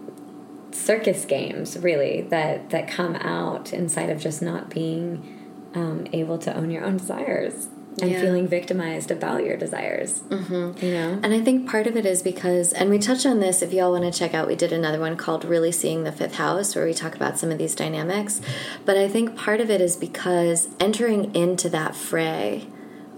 circus 0.72 1.24
games 1.24 1.78
really 1.78 2.22
that 2.22 2.70
that 2.70 2.86
come 2.88 3.16
out 3.16 3.72
inside 3.72 4.10
of 4.10 4.20
just 4.20 4.42
not 4.42 4.68
being 4.68 5.35
um, 5.76 6.06
able 6.12 6.38
to 6.38 6.56
own 6.56 6.70
your 6.70 6.84
own 6.84 6.96
desires 6.96 7.68
and 8.00 8.10
yeah. 8.10 8.20
feeling 8.20 8.46
victimized 8.46 9.10
about 9.10 9.44
your 9.44 9.56
desires. 9.56 10.20
Mm-hmm. 10.20 10.84
You 10.84 10.92
know, 10.92 11.20
and 11.22 11.32
I 11.32 11.40
think 11.40 11.68
part 11.68 11.86
of 11.86 11.96
it 11.96 12.04
is 12.04 12.22
because, 12.22 12.72
and 12.72 12.90
we 12.90 12.98
touched 12.98 13.26
on 13.26 13.40
this. 13.40 13.62
If 13.62 13.72
y'all 13.72 13.92
want 13.92 14.04
to 14.04 14.18
check 14.18 14.34
out, 14.34 14.48
we 14.48 14.56
did 14.56 14.72
another 14.72 14.98
one 14.98 15.16
called 15.16 15.44
"Really 15.44 15.72
Seeing 15.72 16.04
the 16.04 16.12
Fifth 16.12 16.36
House," 16.36 16.74
where 16.74 16.84
we 16.84 16.94
talk 16.94 17.14
about 17.14 17.38
some 17.38 17.50
of 17.50 17.58
these 17.58 17.74
dynamics. 17.74 18.40
But 18.84 18.96
I 18.96 19.06
think 19.06 19.36
part 19.36 19.60
of 19.60 19.70
it 19.70 19.80
is 19.80 19.96
because 19.96 20.68
entering 20.80 21.34
into 21.34 21.68
that 21.70 21.94
fray 21.94 22.66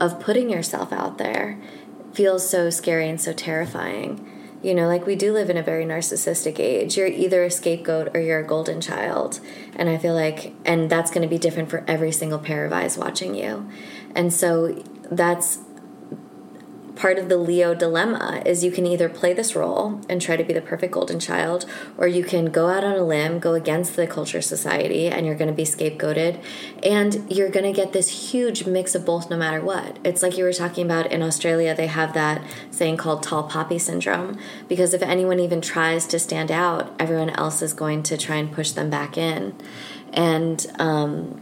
of 0.00 0.20
putting 0.20 0.50
yourself 0.50 0.92
out 0.92 1.18
there 1.18 1.59
feels 2.12 2.48
so 2.48 2.70
scary 2.70 3.09
and 3.09 3.20
so 3.20 3.32
terrifying 3.32 4.38
you 4.62 4.74
know, 4.74 4.86
like 4.88 5.06
we 5.06 5.14
do 5.14 5.32
live 5.32 5.50
in 5.50 5.56
a 5.56 5.62
very 5.62 5.84
narcissistic 5.84 6.59
age. 6.59 6.96
You're 6.96 7.06
either 7.06 7.44
a 7.44 7.50
scapegoat 7.50 8.14
or 8.14 8.20
you're 8.20 8.40
a 8.40 8.46
golden 8.46 8.80
child. 8.80 9.40
And 9.76 9.88
I 9.88 9.98
feel 9.98 10.14
like, 10.14 10.52
and 10.64 10.90
that's 10.90 11.11
going 11.11 11.22
to 11.22 11.28
be 11.28 11.38
different 11.38 11.70
for 11.70 11.84
every 11.86 12.11
single 12.11 12.38
pair 12.38 12.66
of 12.66 12.72
eyes 12.72 12.98
watching 12.98 13.34
you. 13.34 13.70
And 14.14 14.32
so 14.32 14.82
that's 15.11 15.59
part 16.99 17.16
of 17.16 17.28
the 17.28 17.36
Leo 17.36 17.74
dilemma 17.74 18.42
is 18.44 18.64
you 18.64 18.72
can 18.72 18.84
either 18.84 19.09
play 19.09 19.32
this 19.32 19.55
role 19.55 20.01
and 20.09 20.20
try 20.20 20.36
to 20.36 20.42
be 20.42 20.53
the 20.53 20.61
perfect 20.61 20.92
golden 20.92 21.20
child, 21.20 21.64
or 21.96 22.09
you 22.09 22.24
can 22.24 22.46
go 22.46 22.68
out 22.68 22.82
on 22.82 22.96
a 22.96 23.05
limb, 23.05 23.38
go 23.38 23.55
against 23.55 23.94
the 23.94 24.07
culture 24.07 24.42
society, 24.42 25.07
and 25.07 25.24
you're 25.24 25.36
going 25.36 25.49
to 25.49 25.55
be 25.55 25.62
scapegoated. 25.62 26.42
And 26.82 27.30
you're 27.30 27.51
going 27.51 27.64
to 27.64 27.72
get 27.72 27.92
this 27.92 28.32
huge 28.32 28.66
mix 28.66 28.96
of 28.96 29.07
both 29.07 29.30
no 29.30 29.36
matter 29.36 29.61
what. 29.61 29.99
It's 30.05 30.22
like 30.24 30.36
you 30.36 30.42
were 30.42 30.53
talking 30.53 30.84
about 30.84 31.12
in 31.12 31.22
Australia, 31.22 31.72
they 31.72 31.86
have 31.86 32.14
that 32.14 32.42
saying 32.72 32.96
called 32.96 33.22
tall 33.22 33.44
poppy 33.44 33.78
syndrome, 33.78 34.36
because 34.68 34.92
if 34.92 35.03
anyone 35.03 35.38
even 35.38 35.61
tries 35.61 36.05
to 36.09 36.18
stand 36.18 36.51
out, 36.51 36.92
everyone 36.99 37.30
else 37.30 37.62
is 37.62 37.72
going 37.72 38.03
to 38.03 38.18
try 38.18 38.36
and 38.36 38.51
push 38.51 38.72
them 38.72 38.90
back 38.90 39.16
in. 39.16 39.55
And, 40.12 40.66
um, 40.80 41.40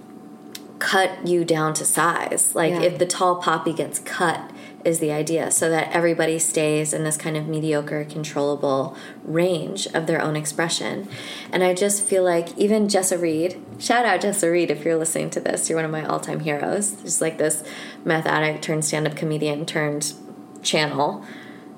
cut 0.79 1.27
you 1.27 1.43
down 1.43 1.73
to 1.73 1.85
size. 1.85 2.55
Like 2.55 2.73
Yeah. 2.73 2.83
if 2.83 2.99
the 2.99 3.07
tall 3.07 3.37
poppy 3.37 3.73
gets 3.73 3.99
cut 4.01 4.51
is 4.87 5.01
the 5.01 5.11
idea 5.11 5.51
so 5.51 5.69
that 5.69 5.91
everybody 5.93 6.39
stays 6.39 6.93
in 6.93 7.03
this 7.03 7.17
kind 7.17 7.37
of 7.37 7.49
mediocre 7.49 8.05
controllable 8.05 8.97
range 9.25 9.87
of 9.89 10.07
their 10.07 10.23
own 10.23 10.37
expression. 10.37 11.09
And 11.51 11.65
I 11.65 11.75
just 11.75 12.05
feel 12.05 12.23
like 12.23 12.57
even 12.57 12.87
Jessa 12.87 13.21
Reed, 13.21 13.61
shout 13.79 14.07
out 14.07 14.21
Jessa 14.21 14.51
Reed 14.51 14.71
if 14.71 14.85
you're 14.85 14.97
listening 14.97 15.31
to 15.31 15.41
this, 15.41 15.69
you're 15.69 15.77
one 15.77 15.85
of 15.85 15.91
my 15.91 16.05
all-time 16.05 16.41
heroes. 16.41 16.93
Just 17.03 17.21
like 17.21 17.37
this 17.37 17.65
meth 18.05 18.27
addict 18.27 18.63
turned 18.63 18.85
stand-up 18.85 19.17
comedian 19.17 19.67
turned 19.67 20.15
channel 20.63 21.25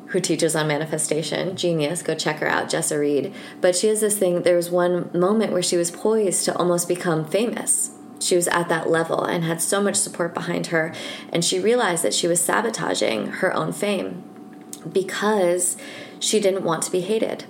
who 0.09 0.21
teaches 0.21 0.57
on 0.57 0.69
manifestation. 0.69 1.57
Genius. 1.57 2.03
Go 2.03 2.15
check 2.15 2.39
her 2.39 2.49
out, 2.49 2.71
Jessa 2.71 2.99
Reed. 2.99 3.35
But 3.61 3.77
she 3.77 3.89
has 3.89 4.01
this 4.01 4.19
thing, 4.19 4.43
there 4.43 4.57
was 4.57 4.71
one 4.71 5.11
moment 5.13 5.53
where 5.53 5.63
she 5.63 5.77
was 5.77 5.91
poised 5.91 6.45
to 6.47 6.57
almost 6.57 6.89
become 6.89 7.27
famous. 7.27 7.91
She 8.21 8.37
was 8.37 8.49
at 8.49 8.69
that 8.69 8.91
level 8.91 9.25
and 9.25 9.45
had 9.45 9.61
so 9.63 9.81
much 9.81 9.97
support 9.97 10.35
behind 10.35 10.69
her. 10.69 10.93
And 11.33 11.45
she 11.45 11.61
realized 11.61 12.03
that 12.05 12.15
she 12.15 12.27
was 12.27 12.41
sabotaging 12.41 13.27
her 13.27 13.55
own 13.55 13.73
fame 13.73 14.25
because 14.91 15.77
she 16.19 16.41
didn't 16.41 16.65
want 16.65 16.83
to 16.83 16.91
be 16.91 17.01
hated. 17.01 17.45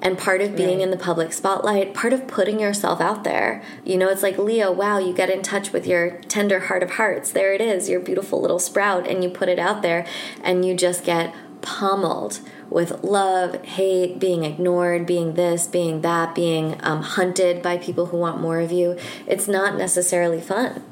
And 0.00 0.16
part 0.16 0.40
of 0.40 0.54
being 0.54 0.78
Right. 0.78 0.84
in 0.84 0.90
the 0.90 0.96
public 0.96 1.32
spotlight, 1.32 1.92
part 1.92 2.12
of 2.12 2.28
putting 2.28 2.60
yourself 2.60 3.00
out 3.00 3.24
there, 3.24 3.62
you 3.84 3.96
know, 3.96 4.08
it's 4.08 4.22
like 4.22 4.38
Leo, 4.38 4.70
wow, 4.70 4.98
you 4.98 5.12
get 5.12 5.28
in 5.28 5.42
touch 5.42 5.72
with 5.72 5.88
your 5.88 6.10
tender 6.28 6.60
heart 6.60 6.84
of 6.84 6.92
hearts. 6.92 7.32
There 7.32 7.52
it 7.52 7.60
is, 7.60 7.88
your 7.88 7.98
beautiful 7.98 8.40
little 8.40 8.60
sprout, 8.60 9.08
and 9.08 9.24
you 9.24 9.30
put 9.30 9.48
it 9.48 9.58
out 9.58 9.82
there, 9.82 10.06
and 10.42 10.64
you 10.64 10.74
just 10.74 11.02
get 11.04 11.34
pummeled 11.62 12.40
with 12.70 13.02
love, 13.02 13.64
hate, 13.64 14.18
being 14.18 14.44
ignored, 14.44 15.06
being 15.06 15.34
this, 15.34 15.66
being 15.66 16.02
that, 16.02 16.34
being 16.34 16.76
um, 16.82 17.02
hunted 17.02 17.62
by 17.62 17.78
people 17.78 18.06
who 18.06 18.16
want 18.16 18.40
more 18.40 18.60
of 18.60 18.70
you. 18.70 18.98
It's 19.26 19.48
not 19.48 19.76
necessarily 19.76 20.40
fun. 20.40 20.84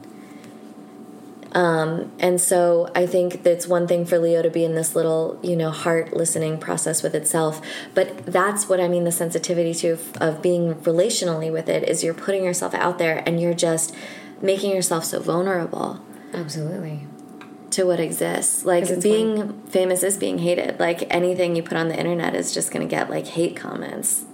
Um, 1.53 2.13
and 2.19 2.39
so 2.39 2.91
I 2.95 3.07
think 3.07 3.43
that's 3.43 3.67
one 3.67 3.87
thing 3.87 4.05
for 4.05 4.19
Leo 4.19 4.43
to 4.43 4.51
be 4.51 4.65
in 4.65 4.75
this 4.75 4.95
little, 4.95 5.41
you 5.43 5.57
know, 5.57 5.71
heart 5.71 6.15
listening 6.15 6.59
process 6.59 7.03
with 7.03 7.15
itself. 7.15 7.63
But 7.95 8.27
that's 8.27 8.69
what 8.69 8.79
I 8.79 8.89
mean 8.89 9.05
the 9.05 9.13
sensitivity 9.13 9.73
to 9.75 9.99
of, 10.21 10.43
being 10.43 10.75
relationally 10.75 11.51
with 11.51 11.71
it 11.71 11.89
is 11.89 12.05
you're 12.05 12.13
putting 12.13 12.45
yourself 12.45 12.75
out 12.75 12.99
there 12.99 13.23
and 13.25 13.41
you're 13.41 13.55
just 13.55 13.95
making 14.43 14.73
yourself 14.73 15.05
so 15.05 15.19
vulnerable 15.19 16.03
Absolutely. 16.37 17.07
To 17.77 17.85
what 17.85 18.01
exists. 18.01 18.65
Like 18.65 18.85
being 19.03 19.63
famous 19.69 20.03
is 20.03 20.17
being 20.19 20.39
hated. 20.39 20.81
Like 20.81 21.07
anything 21.15 21.55
you 21.57 21.63
put 21.63 21.77
on 21.79 21.89
the 21.89 21.99
internet 21.99 22.35
is 22.35 22.53
just 22.53 22.73
going 22.73 22.87
to 22.87 22.91
get 22.91 23.09
like 23.11 23.27
hate 23.27 23.55
comments 23.57 24.25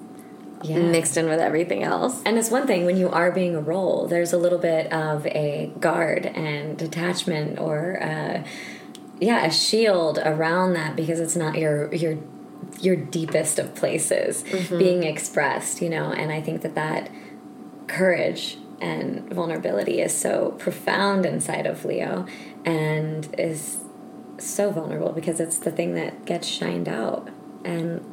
Yeah. 0.62 0.78
mixed 0.78 1.16
in 1.16 1.28
with 1.28 1.40
everything 1.40 1.82
else. 1.82 2.22
And 2.24 2.38
it's 2.38 2.50
one 2.50 2.66
thing 2.66 2.84
when 2.86 2.96
you 2.96 3.08
are 3.10 3.30
being 3.32 3.54
a 3.56 3.60
role, 3.60 4.06
there's 4.06 4.32
a 4.32 4.38
little 4.38 4.58
bit 4.58 4.92
of 4.92 5.26
a 5.26 5.72
guard 5.80 6.24
and 6.26 6.78
detachment 6.78 7.58
or 7.58 8.00
uh, 8.02 8.44
yeah, 9.20 9.44
a 9.44 9.50
shield 9.52 10.18
around 10.18 10.72
that 10.74 10.96
because 10.96 11.20
it's 11.20 11.36
not 11.36 11.56
your 11.58 11.92
your 11.94 12.18
your 12.80 12.96
deepest 12.96 13.58
of 13.58 13.74
places 13.74 14.44
being 14.70 15.02
expressed, 15.04 15.82
you 15.82 15.88
know. 15.90 16.10
And 16.12 16.32
I 16.32 16.40
think 16.40 16.62
that 16.62 16.74
that 16.76 17.10
courage 17.86 18.56
and 18.80 19.28
vulnerability 19.32 20.00
is 20.00 20.12
so 20.16 20.52
profound 20.58 21.24
inside 21.26 21.66
of 21.66 21.84
Leo 21.84 22.26
and 22.64 23.34
is 23.38 23.78
so 24.38 24.70
vulnerable 24.70 25.12
because 25.12 25.40
it's 25.40 25.58
the 25.58 25.70
thing 25.70 25.94
that 25.94 26.24
gets 26.24 26.46
shined 26.46 26.88
out. 26.88 27.28
And 27.64 28.04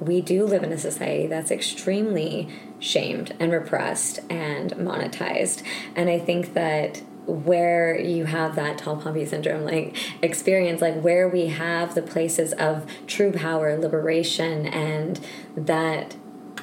we 0.00 0.20
do 0.20 0.44
live 0.44 0.62
in 0.62 0.72
a 0.72 0.78
society 0.78 1.26
that's 1.26 1.50
extremely 1.50 2.48
shamed 2.78 3.34
and 3.38 3.52
repressed 3.52 4.18
and 4.28 4.72
monetized. 4.72 5.62
And 5.94 6.10
i 6.10 6.18
think 6.18 6.54
that 6.54 7.02
where 7.26 7.96
you 7.98 8.24
have 8.24 8.56
that 8.56 8.78
tall 8.78 8.96
poppy 8.96 9.24
syndrome 9.24 9.64
like 9.64 9.96
experience 10.22 10.80
like 10.80 11.00
where 11.00 11.28
we 11.28 11.46
have 11.46 11.94
the 11.94 12.02
places 12.02 12.52
of 12.54 12.84
true 13.06 13.30
power 13.30 13.78
liberation 13.78 14.66
and 14.66 15.20
that 15.56 16.16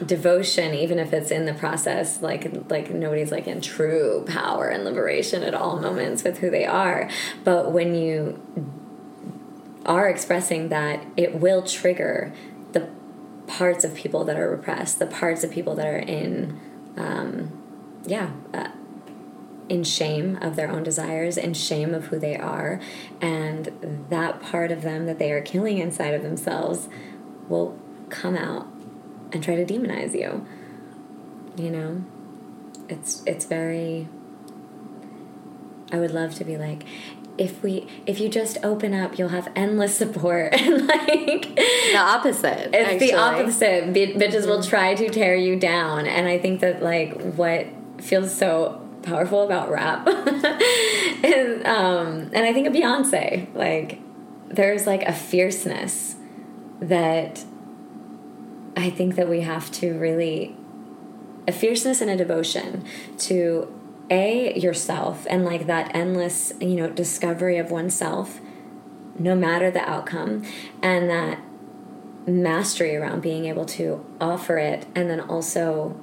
devotion 0.06 0.74
even 0.74 0.98
if 1.00 1.12
it's 1.14 1.32
in 1.32 1.46
the 1.46 1.54
process 1.54 2.22
like 2.22 2.52
like 2.70 2.90
nobody's 2.90 3.32
like 3.32 3.48
in 3.48 3.60
true 3.62 4.24
power 4.28 4.70
and 4.70 4.86
liberation 4.86 5.44
at 5.44 5.54
all 5.54 5.80
moments 5.80 6.24
with 6.24 6.40
who 6.40 6.50
they 6.50 6.66
are. 6.66 7.10
But 7.44 7.72
when 7.72 7.96
you 7.96 8.42
are 9.86 10.08
expressing 10.10 10.70
that 10.70 11.06
it 11.18 11.36
will 11.36 11.64
trigger 11.64 12.34
the 12.72 12.90
parts 13.48 13.84
of 13.84 13.96
people 13.96 14.24
that 14.26 14.38
are 14.38 14.50
repressed 14.50 15.00
the 15.00 15.08
parts 15.08 15.44
of 15.44 15.52
people 15.52 15.76
that 15.76 15.88
are 15.88 15.98
in 15.98 16.60
um, 16.98 17.52
yeah 18.06 18.32
uh, 18.54 18.70
in 19.70 19.84
shame 19.84 20.38
of 20.42 20.56
their 20.56 20.70
own 20.70 20.84
desires 20.84 21.38
in 21.38 21.54
shame 21.54 21.94
of 21.94 22.06
who 22.06 22.20
they 22.20 22.36
are. 22.36 22.82
And 23.22 24.08
that 24.10 24.42
part 24.42 24.72
of 24.72 24.82
them 24.82 25.06
that 25.06 25.20
they 25.20 25.32
are 25.32 25.42
killing 25.42 25.78
inside 25.78 26.14
of 26.14 26.24
themselves 26.24 26.90
will 27.48 27.80
come 28.10 28.36
out 28.36 28.68
and 29.32 29.44
try 29.44 29.56
to 29.56 29.66
demonize 29.66 30.14
you. 30.14 30.46
You 31.56 31.70
know? 31.72 32.04
It's 32.88 33.22
it's 33.28 33.46
very 33.46 34.08
i 35.92 35.98
would 36.00 36.12
love 36.12 36.34
to 36.36 36.44
be 36.44 36.56
like 36.58 36.84
if 37.38 37.64
we 37.64 37.88
if 38.06 38.20
you 38.20 38.30
just 38.30 38.58
open 38.64 38.94
up 38.94 39.18
you'll 39.18 39.30
have 39.30 39.48
endless 39.56 39.96
support. 39.98 40.54
And 40.60 40.88
like 40.88 41.56
The 41.56 41.98
opposite. 41.98 42.70
it's 42.74 43.00
the 43.00 43.14
opposite. 43.16 43.94
Bi- 43.94 44.14
bitches 44.20 44.46
will 44.46 44.62
try 44.64 44.94
to 44.96 45.10
tear 45.10 45.36
you 45.36 45.58
down. 45.60 46.06
And 46.06 46.28
i 46.28 46.38
think 46.40 46.62
that 46.62 46.82
like 46.84 47.20
what 47.36 47.68
feels 48.00 48.34
so 48.34 48.82
powerful 49.04 49.44
about 49.44 49.70
rap 49.70 50.06
is 51.24 51.66
um 51.66 52.30
and 52.34 52.46
i 52.46 52.52
think 52.54 52.68
of 52.68 52.74
beyonce. 52.74 53.54
Like 53.56 54.00
there's 54.48 54.86
like 54.88 55.04
a 55.04 55.14
fierceness 55.14 56.16
that 56.82 57.44
i 58.80 58.90
think 58.90 59.16
that 59.16 59.30
we 59.30 59.42
have 59.42 59.72
to 59.72 59.94
really 59.94 60.56
a 61.48 61.52
fierceness 61.52 62.02
and 62.02 62.10
a 62.10 62.16
devotion 62.16 62.86
to 63.18 63.74
a 64.10 64.58
yourself 64.60 65.26
and 65.30 65.46
like 65.46 65.68
that 65.68 65.94
endless 65.96 66.54
you 66.60 66.76
know 66.76 66.90
discovery 66.90 67.58
of 67.58 67.72
oneself 67.72 68.40
no 69.18 69.36
matter 69.36 69.70
the 69.70 69.82
outcome 69.82 70.44
and 70.82 71.10
that 71.10 71.40
mastery 72.28 72.96
around 72.96 73.22
being 73.22 73.46
able 73.46 73.66
to 73.66 74.06
offer 74.20 74.58
it 74.58 74.86
and 74.96 75.10
then 75.10 75.20
also 75.20 76.00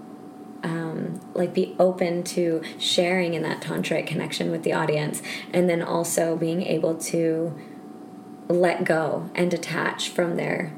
um, 0.62 1.20
like 1.34 1.54
be 1.54 1.76
open 1.78 2.24
to 2.24 2.62
sharing 2.78 3.34
in 3.34 3.42
that 3.42 3.60
tantric 3.60 4.06
connection 4.06 4.50
with 4.50 4.62
the 4.62 4.72
audience 4.72 5.22
and 5.52 5.68
then 5.68 5.82
also 5.82 6.36
being 6.36 6.62
able 6.62 6.96
to 6.96 7.56
let 8.48 8.84
go 8.84 9.30
and 9.34 9.50
detach 9.50 10.08
from 10.08 10.36
their 10.36 10.72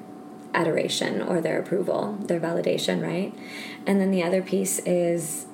adoration 0.60 1.22
or 1.22 1.40
their 1.40 1.58
approval 1.60 2.00
their 2.30 2.40
validation 2.40 2.96
right 3.02 3.32
and 3.86 4.00
then 4.00 4.10
the 4.10 4.22
other 4.28 4.42
piece 4.42 4.78
is 4.80 5.46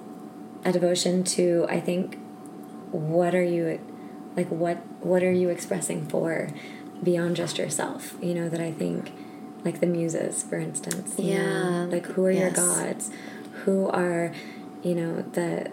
a 0.64 0.72
devotion 0.72 1.22
to 1.22 1.66
i 1.68 1.78
think 1.78 2.16
what 2.90 3.34
are 3.34 3.42
you 3.57 3.62
like 4.36 4.48
what 4.48 4.78
what 5.05 5.22
are 5.22 5.32
you 5.42 5.48
expressing 5.50 6.07
for 6.07 6.48
beyond 7.02 7.36
just 7.36 7.59
yourself 7.59 8.14
you 8.22 8.34
know 8.34 8.48
that 8.48 8.61
i 8.61 8.70
think 8.72 9.12
like 9.64 9.80
the 9.80 9.86
muses 9.86 10.42
for 10.42 10.57
instance 10.59 11.14
you 11.18 11.34
know? 11.34 11.40
Yeah. 11.40 11.86
like 11.94 12.07
who 12.07 12.24
are 12.24 12.30
your 12.30 12.50
gods 12.50 13.11
who 13.64 13.88
are 13.88 14.32
you 14.82 14.94
know 14.94 15.22
the 15.32 15.70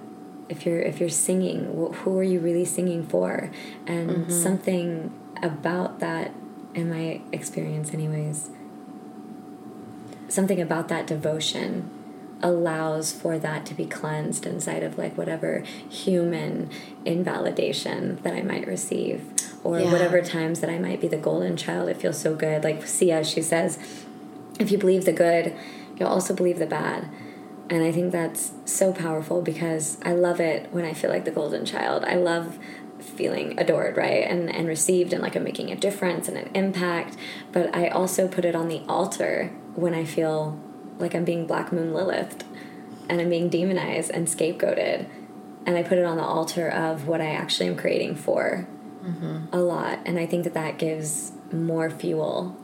if 0.49 0.65
you're 0.65 0.81
if 0.81 0.99
you're 0.99 1.09
singing 1.29 1.59
wh- 1.77 1.93
who 1.99 2.17
are 2.17 2.23
you 2.33 2.39
really 2.39 2.65
singing 2.65 3.05
for 3.05 3.49
and 3.87 4.09
Mm-hmm. 4.09 4.31
something 4.45 5.13
about 5.41 5.99
that 5.99 6.33
in 6.73 6.89
my 6.89 7.21
experience 7.31 7.93
anyways 7.93 8.49
something 10.31 10.61
about 10.61 10.87
that 10.87 11.05
devotion 11.07 11.89
allows 12.43 13.11
for 13.11 13.37
that 13.37 13.65
to 13.67 13.73
be 13.73 13.85
cleansed 13.85 14.45
inside 14.47 14.81
of 14.81 14.97
like 14.97 15.15
whatever 15.15 15.59
human 15.89 16.69
invalidation 17.05 18.17
that 18.23 18.33
I 18.33 18.41
might 18.41 18.65
receive 18.67 19.21
or 19.63 19.79
Yeah. 19.79 19.91
whatever 19.91 20.21
times 20.21 20.59
that 20.61 20.69
I 20.69 20.79
might 20.79 20.99
be 21.01 21.07
the 21.07 21.17
golden 21.17 21.55
child 21.55 21.89
it 21.89 21.97
feels 21.97 22.17
so 22.17 22.35
good 22.35 22.63
like 22.63 22.87
Sia 22.87 23.23
she 23.23 23.41
says 23.41 23.77
if 24.59 24.71
you 24.71 24.77
believe 24.77 25.05
the 25.05 25.13
good 25.13 25.53
you'll 25.97 26.09
also 26.09 26.33
believe 26.33 26.57
the 26.57 26.65
bad 26.65 27.07
and 27.69 27.83
I 27.83 27.91
think 27.91 28.11
that's 28.11 28.51
so 28.65 28.91
powerful 28.91 29.41
because 29.41 29.97
I 30.03 30.13
love 30.13 30.39
it 30.41 30.73
when 30.73 30.83
I 30.83 30.93
feel 30.93 31.09
like 31.11 31.25
the 31.25 31.31
golden 31.31 31.63
child 31.65 32.03
I 32.05 32.15
love 32.15 32.57
feeling 32.99 33.59
adored, 33.59 33.97
right? 33.97 34.23
And 34.23 34.53
and 34.53 34.67
received 34.67 35.11
and 35.13 35.21
like 35.23 35.35
I'm 35.35 35.43
making 35.43 35.71
a 35.71 35.75
difference 35.75 36.27
and 36.27 36.37
an 36.37 36.49
impact. 36.53 37.17
But 37.51 37.75
I 37.75 37.87
also 37.87 38.27
put 38.27 38.45
it 38.45 38.55
on 38.55 38.67
the 38.67 38.81
altar 38.87 39.51
when 39.75 39.93
I 39.93 40.05
feel 40.05 40.59
like 40.99 41.15
I'm 41.15 41.25
being 41.25 41.47
Black 41.47 41.71
Moon 41.71 41.93
Lilith 41.93 42.43
and 43.09 43.19
I'm 43.19 43.29
being 43.29 43.49
demonized 43.49 44.11
and 44.11 44.27
scapegoated. 44.27 45.07
And 45.65 45.77
I 45.77 45.83
put 45.83 45.97
it 45.97 46.05
on 46.05 46.17
the 46.17 46.23
altar 46.23 46.69
of 46.69 47.07
what 47.07 47.21
I 47.21 47.31
actually 47.31 47.67
am 47.67 47.75
creating 47.75 48.15
for 48.15 48.67
mm-hmm. 49.03 49.45
a 49.53 49.59
lot. 49.61 49.99
And 50.05 50.17
I 50.17 50.25
think 50.25 50.43
that 50.45 50.53
that 50.53 50.77
gives 50.77 51.31
more 51.51 51.89
fuel 51.89 52.55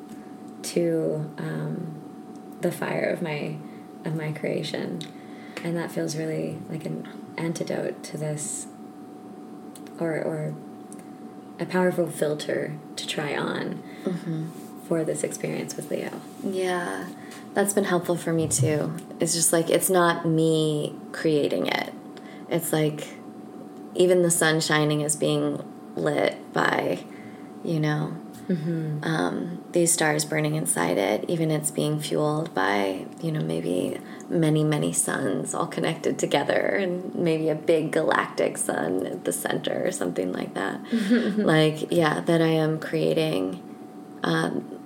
to 0.63 1.31
um, 1.37 2.57
the 2.61 2.71
fire 2.71 3.09
of 3.09 3.21
my 3.21 3.57
of 4.05 4.15
my 4.15 4.31
creation. 4.31 5.01
And 5.63 5.75
that 5.75 5.91
feels 5.91 6.15
really 6.15 6.59
like 6.69 6.85
an 6.85 7.07
antidote 7.37 8.03
to 8.03 8.17
this 8.17 8.67
or 9.99 10.15
or 10.15 10.55
a 11.59 11.65
powerful 11.65 12.07
filter 12.07 12.77
to 12.95 13.07
try 13.07 13.35
on 13.35 13.83
mm-hmm. 14.03 14.49
For 14.87 15.03
this 15.03 15.23
experience 15.23 15.75
with 15.75 15.91
Leo. 15.91 16.21
Yeah, 16.43 17.07
that's 17.53 17.73
been 17.73 17.85
helpful 17.85 18.15
for 18.15 18.33
me 18.33 18.47
too. 18.47 18.93
It's 19.19 19.33
just 19.33 19.51
like 19.51 19.69
it's 19.69 19.89
not 19.89 20.25
me 20.25 20.95
creating 21.11 21.67
it. 21.67 21.93
It's 22.49 22.71
like 22.71 23.07
even 23.95 24.21
the 24.21 24.31
sun 24.31 24.59
shining 24.61 25.01
is 25.01 25.15
being 25.15 25.63
lit 25.95 26.53
by, 26.53 27.03
you 27.63 27.79
know, 27.79 28.15
mm-hmm. 28.47 29.03
um, 29.03 29.63
these 29.71 29.91
stars 29.91 30.23
burning 30.25 30.55
inside 30.55 30.97
it. 30.97 31.25
Even 31.27 31.51
it's 31.51 31.71
being 31.71 31.99
fueled 31.99 32.53
by, 32.53 33.05
you 33.21 33.31
know, 33.31 33.41
maybe 33.41 33.99
many, 34.29 34.63
many 34.63 34.93
suns 34.93 35.53
all 35.53 35.67
connected 35.67 36.19
together 36.19 36.53
and 36.53 37.13
maybe 37.15 37.49
a 37.49 37.55
big 37.55 37.91
galactic 37.91 38.57
sun 38.57 39.05
at 39.05 39.25
the 39.25 39.33
center 39.33 39.85
or 39.85 39.91
something 39.91 40.31
like 40.31 40.53
that. 40.53 40.79
like, 41.37 41.91
yeah, 41.91 42.21
that 42.21 42.41
I 42.41 42.47
am 42.47 42.79
creating, 42.79 43.63
um, 44.23 44.76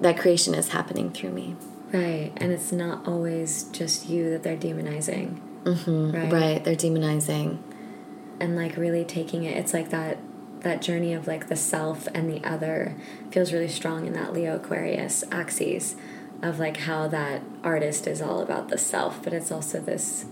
that 0.00 0.18
creation 0.18 0.54
is 0.54 0.68
happening 0.68 1.10
through 1.10 1.30
me. 1.30 1.56
Right. 1.92 2.32
And 2.36 2.52
it's 2.52 2.72
not 2.72 3.06
always 3.06 3.64
just 3.64 4.08
you 4.08 4.30
that 4.30 4.42
they're 4.42 4.56
demonizing. 4.56 5.40
Mm-hmm. 5.64 6.12
Right. 6.12 6.32
Right. 6.32 6.64
They're 6.64 6.76
demonizing. 6.76 7.58
And 8.40 8.56
like 8.56 8.76
really 8.76 9.04
taking 9.04 9.44
it, 9.44 9.56
it's 9.56 9.72
like 9.72 9.90
that 9.90 10.18
that 10.60 10.82
journey 10.82 11.12
of 11.12 11.26
like 11.26 11.46
the 11.48 11.56
self 11.56 12.08
and 12.12 12.28
the 12.28 12.42
other 12.42 12.96
feels 13.30 13.52
really 13.52 13.68
strong 13.68 14.06
in 14.06 14.12
that 14.14 14.32
Leo 14.32 14.56
Aquarius 14.56 15.22
axis 15.30 15.94
of 16.42 16.58
like 16.58 16.78
how 16.78 17.06
that 17.08 17.42
artist 17.62 18.06
is 18.06 18.20
all 18.20 18.40
about 18.40 18.68
the 18.68 18.78
self, 18.78 19.22
but 19.22 19.32
it's 19.32 19.52
also 19.52 19.80
this, 19.80 20.26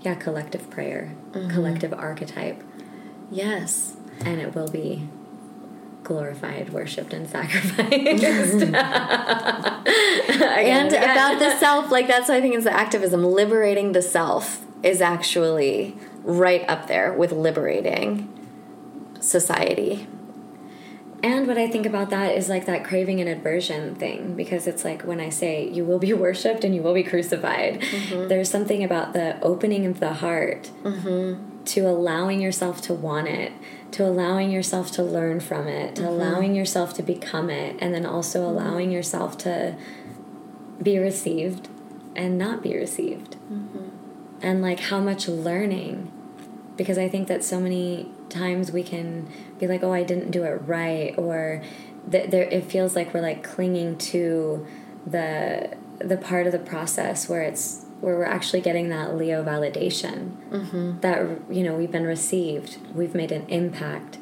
yeah, 0.00 0.14
collective 0.14 0.70
prayer, 0.70 1.14
mm-hmm. 1.32 1.48
collective 1.50 1.92
archetype. 1.94 2.62
Yes. 3.30 3.96
And 4.24 4.40
it 4.40 4.54
will 4.54 4.68
be 4.68 5.08
glorified, 6.10 6.70
worshipped, 6.70 7.12
and 7.12 7.28
sacrificed. 7.28 7.84
and 7.94 8.72
about 10.92 11.38
the 11.38 11.56
self, 11.58 11.92
like 11.92 12.08
that's 12.08 12.28
what 12.28 12.36
I 12.36 12.40
think 12.40 12.56
is 12.56 12.64
the 12.64 12.72
activism. 12.72 13.22
Liberating 13.22 13.92
the 13.92 14.02
self 14.02 14.64
is 14.82 15.00
actually 15.00 15.96
right 16.24 16.68
up 16.68 16.88
there 16.88 17.12
with 17.12 17.30
liberating 17.30 18.28
society 19.20 20.08
and 21.22 21.46
what 21.46 21.58
I 21.58 21.68
think 21.68 21.84
about 21.84 22.10
that 22.10 22.34
is 22.34 22.48
like 22.48 22.66
that 22.66 22.84
craving 22.84 23.20
and 23.20 23.28
aversion 23.28 23.94
thing, 23.94 24.34
because 24.36 24.66
it's 24.66 24.84
like 24.84 25.02
when 25.02 25.20
I 25.20 25.28
say 25.28 25.68
you 25.68 25.84
will 25.84 25.98
be 25.98 26.12
worshipped 26.24 26.64
and 26.64 26.74
you 26.74 26.82
will 26.82 26.94
be 26.94 27.02
crucified, 27.02 27.80
mm-hmm. 27.80 28.28
there's 28.28 28.50
something 28.50 28.82
about 28.82 29.12
the 29.12 29.40
opening 29.42 29.86
of 29.86 30.00
the 30.00 30.14
heart 30.14 30.70
mm-hmm. 30.82 31.64
to 31.64 31.80
allowing 31.82 32.40
yourself 32.40 32.80
to 32.82 32.94
want 32.94 33.28
it, 33.28 33.52
to 33.92 34.06
allowing 34.06 34.50
yourself 34.50 34.90
to 34.92 35.02
learn 35.02 35.40
from 35.40 35.66
it, 35.66 35.96
to 35.96 36.02
mm-hmm. 36.02 36.10
allowing 36.10 36.54
yourself 36.54 36.94
to 36.94 37.02
become 37.02 37.50
it, 37.50 37.76
and 37.80 37.94
then 37.94 38.06
also 38.06 38.40
mm-hmm. 38.40 38.56
allowing 38.56 38.90
yourself 38.90 39.36
to 39.38 39.76
be 40.82 40.98
received 40.98 41.68
and 42.14 42.38
not 42.38 42.62
be 42.62 42.76
received. 42.76 43.36
Mm-hmm. 43.52 43.88
And 44.42 44.62
like 44.62 44.80
how 44.80 45.00
much 45.00 45.28
learning, 45.28 46.10
because 46.76 46.98
I 46.98 47.08
think 47.08 47.28
that 47.28 47.44
so 47.44 47.60
many 47.60 48.10
times 48.28 48.72
we 48.72 48.82
can 48.82 49.28
be 49.58 49.66
like, 49.66 49.82
oh, 49.82 49.92
I 49.92 50.02
didn't 50.02 50.30
do 50.30 50.44
it 50.44 50.62
right, 50.66 51.14
or 51.18 51.62
that 52.06 52.30
there 52.30 52.44
it 52.44 52.64
feels 52.64 52.96
like 52.96 53.12
we're 53.12 53.20
like 53.20 53.42
clinging 53.42 53.98
to 53.98 54.66
the 55.06 55.76
the 55.98 56.16
part 56.16 56.46
of 56.46 56.52
the 56.52 56.58
process 56.58 57.28
where 57.28 57.42
it's 57.42 57.84
where 58.00 58.16
we're 58.16 58.24
actually 58.24 58.60
getting 58.60 58.88
that 58.88 59.16
Leo 59.16 59.44
validation 59.44 60.36
mm-hmm. 60.50 61.00
that 61.00 61.20
you 61.50 61.62
know 61.62 61.74
we've 61.74 61.92
been 61.92 62.06
received, 62.06 62.78
we've 62.94 63.14
made 63.14 63.32
an 63.32 63.46
impact. 63.48 64.18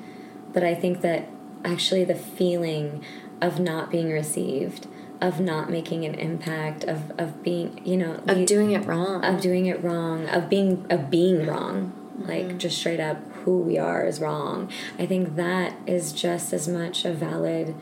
But 0.52 0.64
I 0.64 0.74
think 0.74 1.00
that 1.02 1.28
actually 1.64 2.04
the 2.04 2.14
feeling 2.14 3.04
of 3.40 3.60
not 3.60 3.90
being 3.90 4.10
received, 4.10 4.88
of 5.20 5.40
not 5.40 5.70
making 5.70 6.04
an 6.04 6.14
impact, 6.14 6.84
of 6.84 7.12
of 7.18 7.42
being 7.42 7.80
you 7.84 7.96
know 7.96 8.20
of 8.26 8.46
doing 8.46 8.72
it 8.72 8.84
wrong, 8.84 9.24
of 9.24 9.40
doing 9.40 9.66
it 9.66 9.82
wrong, 9.82 10.26
of 10.28 10.48
being 10.48 10.84
of 10.90 11.10
being 11.10 11.46
wrong, 11.46 11.92
mm-hmm. 12.18 12.28
like 12.28 12.58
just 12.58 12.78
straight 12.78 13.00
up 13.00 13.18
who 13.44 13.58
we 13.58 13.78
are 13.78 14.04
is 14.04 14.20
wrong. 14.20 14.70
I 14.98 15.06
think 15.06 15.36
that 15.36 15.74
is 15.86 16.12
just 16.12 16.52
as 16.52 16.66
much 16.66 17.04
a 17.04 17.12
valid 17.12 17.76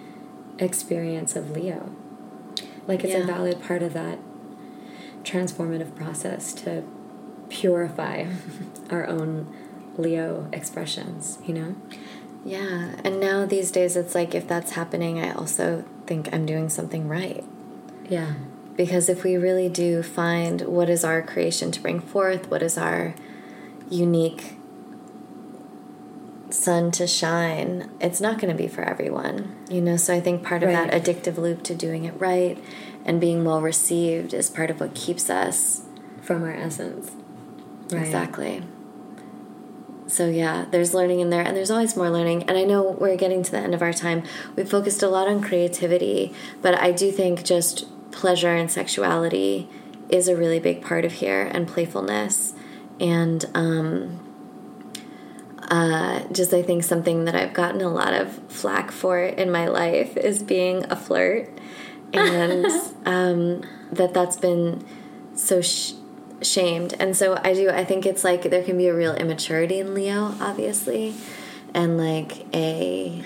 experience 0.59 1.37
of 1.37 1.51
Leo. 1.51 1.91
Like 2.87 3.03
it's 3.03 3.13
yeah. 3.13 3.21
a 3.21 3.27
valid 3.27 3.63
part 3.63 3.83
of 3.83 3.95
that 3.95 4.19
transformative 5.27 5.95
process 5.95 6.55
to 6.55 6.85
purify 7.49 8.27
our 8.91 9.07
own 9.07 9.53
Leo 9.99 10.49
expressions, 10.53 11.39
you 11.45 11.53
know? 11.53 11.75
Yeah, 12.45 12.95
and 13.03 13.19
now 13.19 13.45
these 13.45 13.71
days 13.73 13.97
it's 13.97 14.15
like 14.15 14.35
if 14.35 14.47
that's 14.47 14.73
happening, 14.73 15.19
I 15.19 15.33
also 15.33 15.85
think 16.07 16.33
I'm 16.33 16.47
doing 16.47 16.69
something 16.69 17.09
right. 17.09 17.45
Yeah. 18.09 18.35
Because 18.77 19.09
if 19.09 19.25
we 19.25 19.37
really 19.37 19.69
do 19.69 20.03
find 20.03 20.63
what 20.63 20.89
is 20.89 21.05
our 21.05 21.23
creation 21.23 21.73
to 21.73 21.81
bring 21.81 21.99
forth, 21.99 22.49
what 22.49 22.63
is 22.63 22.79
our 22.79 23.15
unique 23.91 24.57
sun 26.51 26.93
to 26.93 27.07
shine, 27.07 27.91
it's 28.01 28.21
not 28.21 28.39
going 28.39 28.55
to 28.55 28.57
be 28.57 28.69
for 28.69 28.83
everyone. 28.83 29.57
You 29.69 29.81
know, 29.81 29.97
so 29.97 30.15
I 30.15 30.21
think 30.21 30.45
part 30.45 30.63
of 30.63 30.69
right. 30.69 30.91
that 30.91 31.03
addictive 31.03 31.39
loop 31.39 31.65
to 31.65 31.75
doing 31.75 32.05
it 32.05 32.15
right 32.21 32.63
and 33.07 33.21
being 33.21 33.45
well 33.45 33.63
received 33.63 34.35
is 34.35 34.51
part 34.51 34.71
of 34.71 34.81
what 34.81 34.95
keeps 34.95 35.31
us 35.31 35.83
from 36.21 36.43
our 36.43 36.53
essence. 36.53 37.11
Right. 37.91 38.03
Exactly. 38.03 38.63
So 40.09 40.29
yeah, 40.29 40.67
there's 40.71 40.93
learning 40.93 41.21
in 41.21 41.31
there 41.31 41.43
and 41.43 41.57
there's 41.57 41.71
always 41.71 41.97
more 41.97 42.11
learning. 42.11 42.43
And 42.43 42.59
I 42.59 42.65
know 42.65 42.83
we're 42.83 43.17
getting 43.17 43.43
to 43.43 43.51
the 43.51 43.59
end 43.59 43.75
of 43.75 43.81
our 43.81 43.93
time. 43.93 44.25
We 44.55 44.65
focused 44.65 45.03
a 45.03 45.09
lot 45.09 45.27
on 45.27 45.41
creativity, 45.41 46.35
but 46.61 46.75
I 46.75 46.93
do 46.93 47.11
think 47.11 47.45
just 47.45 47.87
pleasure 48.13 48.55
and 48.55 48.71
sexuality 48.71 49.69
is 50.09 50.29
a 50.29 50.37
really 50.37 50.61
big 50.61 50.83
part 50.83 51.05
of 51.05 51.13
here 51.13 51.51
and 51.53 51.67
playfulness 51.67 52.55
and 53.01 53.45
um 53.55 54.21
uh, 55.69 56.23
just 56.33 56.55
I 56.55 56.63
think 56.63 56.85
something 56.85 57.25
that 57.25 57.35
I've 57.35 57.53
gotten 57.53 57.81
a 57.81 57.89
lot 57.89 58.15
of 58.15 58.39
flack 58.49 58.91
for 58.91 59.19
in 59.19 59.51
my 59.51 59.67
life 59.67 60.17
is 60.17 60.43
being 60.43 60.85
a 60.91 60.97
flirt, 60.97 61.51
and 62.13 62.67
um, 63.07 63.63
that 63.93 64.15
that's 64.15 64.37
been 64.37 64.85
so 65.35 65.61
sh- 65.61 65.93
shamed. 66.43 66.95
And 66.99 67.17
so 67.17 67.39
I 67.43 67.55
do. 67.55 67.71
I 67.71 67.85
think 67.85 68.07
it's 68.07 68.25
like 68.25 68.43
there 68.43 68.63
can 68.63 68.77
be 68.77 68.89
a 68.89 68.95
real 68.95 69.15
immaturity 69.15 69.81
in 69.81 69.95
Leo, 69.95 70.35
obviously, 70.41 71.15
and 71.75 71.97
like 71.99 72.55
a 72.55 73.25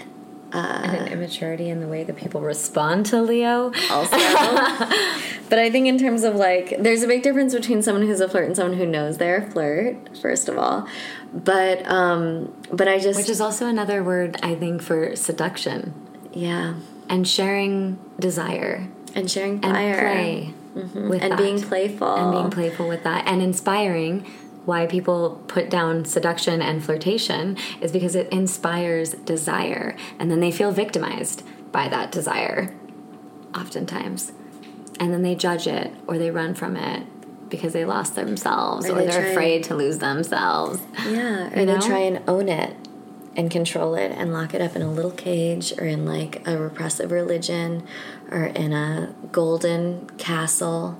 uh, 0.53 0.81
and 0.83 0.97
an 0.97 1.12
immaturity 1.12 1.68
in 1.68 1.81
the 1.81 1.87
way 1.87 2.03
that 2.03 2.16
people 2.16 2.41
respond 2.41 3.07
to 3.07 3.22
Leo. 3.22 3.72
Also, 3.91 4.16
but 5.49 5.59
I 5.59 5.70
think 5.70 5.87
in 5.87 5.99
terms 5.99 6.24
of 6.24 6.35
like, 6.35 6.76
there's 6.78 7.03
a 7.03 7.07
big 7.07 7.22
difference 7.22 7.55
between 7.55 7.83
someone 7.83 8.05
who's 8.05 8.20
a 8.20 8.28
flirt 8.28 8.47
and 8.47 8.57
someone 8.57 8.76
who 8.76 8.87
knows 8.87 9.18
they're 9.18 9.45
a 9.47 9.51
flirt. 9.51 10.18
First 10.18 10.49
of 10.49 10.59
all, 10.59 10.89
but 11.33 11.87
um, 11.87 12.53
but 12.72 12.89
I 12.89 12.99
just 12.99 13.18
which 13.18 13.28
is 13.28 13.41
also 13.41 13.66
another 13.66 14.03
word 14.03 14.39
I 14.43 14.55
think 14.55 14.83
for 14.83 15.14
seduction. 15.16 15.95
Yeah, 16.33 16.74
and 17.11 17.29
sharing 17.29 17.99
desire. 18.19 18.89
And 19.15 19.31
sharing 19.31 19.61
fire. 19.61 19.73
and 19.73 19.99
play 19.99 20.55
mm-hmm. 20.77 21.09
with 21.11 21.23
and 21.23 21.33
that. 21.33 21.39
being 21.39 21.61
playful. 21.61 22.15
And 22.15 22.33
being 22.33 22.51
playful 22.51 22.89
with 22.89 23.03
that. 23.03 23.27
And 23.27 23.43
inspiring 23.43 24.25
why 24.65 24.87
people 24.87 25.43
put 25.49 25.69
down 25.69 26.05
seduction 26.05 26.63
and 26.63 26.83
flirtation 26.83 27.57
is 27.81 27.91
because 27.91 28.15
it 28.15 28.29
inspires 28.33 29.11
desire. 29.11 29.97
And 30.19 30.31
then 30.31 30.41
they 30.41 30.53
feel 30.53 30.71
victimized 30.71 31.43
by 31.73 31.89
that 31.89 32.13
desire 32.13 32.75
oftentimes. 33.55 34.33
And 35.01 35.13
then 35.13 35.23
they 35.23 35.35
judge 35.35 35.67
it 35.67 35.93
or 36.07 36.17
they 36.17 36.31
run 36.31 36.55
from 36.55 36.77
it 36.77 37.07
because 37.49 37.73
they 37.73 37.85
lost 37.85 38.15
themselves 38.15 38.89
or, 38.89 38.93
or 38.93 39.05
they 39.05 39.17
are 39.17 39.31
afraid 39.33 39.65
to 39.65 39.75
lose 39.75 39.99
themselves. 39.99 40.81
Yeah 41.05 41.49
or 41.53 41.65
they 41.65 41.79
try 41.81 41.99
and 41.99 42.23
own 42.29 42.49
it 42.49 42.77
and 43.37 43.51
control 43.51 43.95
it 43.95 44.11
and 44.12 44.33
lock 44.33 44.55
it 44.55 44.61
up 44.61 44.74
in 44.74 44.83
a 44.83 44.91
little 44.91 45.11
cage 45.11 45.72
or 45.78 45.87
in 45.87 46.05
like 46.05 46.47
a 46.47 46.59
repressive 46.59 47.11
religion 47.11 47.87
or 48.31 48.47
in 48.47 48.72
a 48.72 49.14
golden 49.31 50.09
castle 50.18 50.99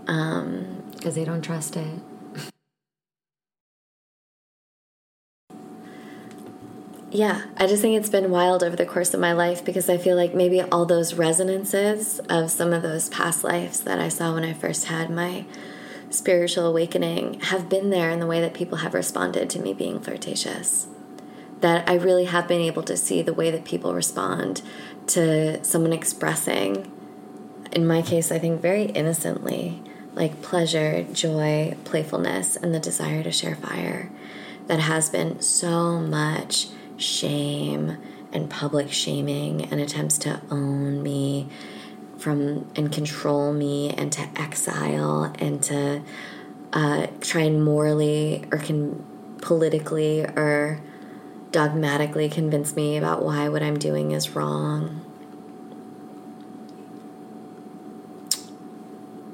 because 0.00 0.42
um, 0.44 1.12
they 1.12 1.24
don't 1.24 1.42
trust 1.42 1.76
it 1.76 2.00
yeah, 7.16 7.42
I 7.56 7.66
just 7.66 7.80
think 7.80 7.96
it's 7.96 8.10
been 8.10 8.30
wild 8.30 8.62
over 8.62 8.76
the 8.76 8.84
course 8.84 9.14
of 9.14 9.20
my 9.20 9.32
life 9.32 9.64
because 9.64 9.88
I 9.88 9.96
feel 9.96 10.16
like 10.16 10.34
maybe 10.34 10.60
all 10.60 10.84
those 10.84 11.14
resonances 11.14 12.18
of 12.28 12.50
some 12.50 12.74
of 12.74 12.82
those 12.82 13.08
past 13.08 13.42
lives 13.42 13.80
that 13.80 13.98
I 13.98 14.08
saw 14.08 14.34
when 14.34 14.44
I 14.44 14.52
first 14.52 14.86
had 14.86 15.08
my 15.08 15.46
spiritual 16.10 16.66
awakening 16.66 17.40
have 17.40 17.68
been 17.68 17.88
there 17.90 18.10
in 18.10 18.20
the 18.20 18.26
way 18.26 18.40
that 18.40 18.54
people 18.54 18.78
have 18.78 18.92
responded 18.92 19.48
to 19.50 19.58
me 19.58 19.72
being 19.72 19.98
flirtatious. 19.98 20.88
That 21.60 21.88
I 21.88 21.94
really 21.94 22.26
have 22.26 22.46
been 22.46 22.60
able 22.60 22.82
to 22.84 22.96
see 22.96 23.22
the 23.22 23.32
way 23.32 23.50
that 23.50 23.64
people 23.64 23.94
respond 23.94 24.62
to 25.08 25.62
someone 25.64 25.92
expressing, 25.92 26.92
in 27.72 27.86
my 27.86 28.02
case, 28.02 28.30
I 28.30 28.38
think 28.38 28.60
very 28.60 28.84
innocently, 28.84 29.82
like 30.14 30.42
pleasure, 30.42 31.04
joy, 31.12 31.76
playfulness, 31.84 32.56
and 32.56 32.74
the 32.74 32.80
desire 32.80 33.22
to 33.22 33.32
share 33.32 33.56
fire. 33.56 34.10
That 34.66 34.80
has 34.80 35.08
been 35.08 35.40
so 35.40 35.98
much 36.00 36.68
shame 36.96 37.98
and 38.32 38.50
public 38.50 38.92
shaming 38.92 39.64
and 39.64 39.80
attempts 39.80 40.18
to 40.18 40.40
own 40.50 41.02
me 41.02 41.48
from 42.18 42.70
and 42.74 42.90
control 42.92 43.52
me 43.52 43.90
and 43.90 44.10
to 44.12 44.28
exile 44.36 45.32
and 45.38 45.62
to 45.62 46.02
uh, 46.72 47.06
try 47.20 47.42
and 47.42 47.64
morally 47.64 48.44
or 48.50 48.58
can 48.58 49.04
politically 49.40 50.22
or 50.22 50.80
dogmatically 51.56 52.28
convince 52.28 52.76
me 52.76 52.98
about 52.98 53.24
why 53.24 53.48
what 53.48 53.62
I'm 53.62 53.78
doing 53.78 54.10
is 54.10 54.36
wrong. 54.36 55.00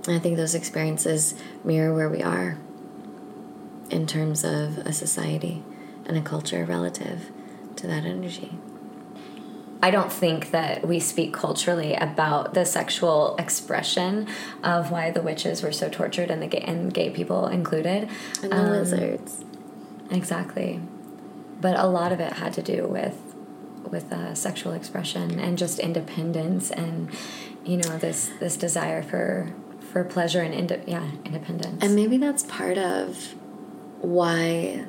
I 0.06 0.20
think 0.20 0.36
those 0.36 0.54
experiences 0.54 1.34
mirror 1.64 1.92
where 1.92 2.08
we 2.08 2.22
are 2.22 2.58
in 3.90 4.06
terms 4.06 4.44
of 4.44 4.78
a 4.78 4.92
society 4.92 5.64
and 6.06 6.16
a 6.16 6.20
culture 6.20 6.64
relative 6.64 7.32
to 7.74 7.88
that 7.88 8.04
energy. 8.04 8.56
I 9.82 9.90
don't 9.90 10.12
think 10.12 10.52
that 10.52 10.86
we 10.86 11.00
speak 11.00 11.32
culturally 11.34 11.94
about 11.94 12.54
the 12.54 12.64
sexual 12.64 13.34
expression 13.36 14.28
of 14.62 14.92
why 14.92 15.10
the 15.10 15.22
witches 15.22 15.60
were 15.64 15.72
so 15.72 15.88
tortured 15.88 16.30
and 16.30 16.40
the 16.40 16.46
gay, 16.46 16.60
and 16.60 16.94
gay 16.94 17.10
people 17.10 17.48
included. 17.48 18.08
And 18.44 18.52
the 18.52 18.56
um, 18.58 18.70
lizards. 18.70 19.44
Exactly. 20.08 20.80
But 21.62 21.78
a 21.78 21.86
lot 21.86 22.10
of 22.12 22.20
it 22.20 22.34
had 22.34 22.52
to 22.54 22.62
do 22.62 22.86
with 22.86 23.16
with 23.90 24.12
uh, 24.12 24.34
sexual 24.34 24.72
expression 24.72 25.38
and 25.38 25.56
just 25.58 25.78
independence 25.78 26.70
and 26.70 27.10
you 27.64 27.76
know 27.76 27.98
this 27.98 28.30
this 28.40 28.56
desire 28.56 29.02
for 29.02 29.52
for 29.92 30.02
pleasure 30.02 30.40
and 30.40 30.54
ind- 30.54 30.84
yeah 30.86 31.08
independence. 31.24 31.82
And 31.84 31.94
maybe 31.94 32.16
that's 32.18 32.42
part 32.44 32.78
of 32.78 33.34
why 34.00 34.84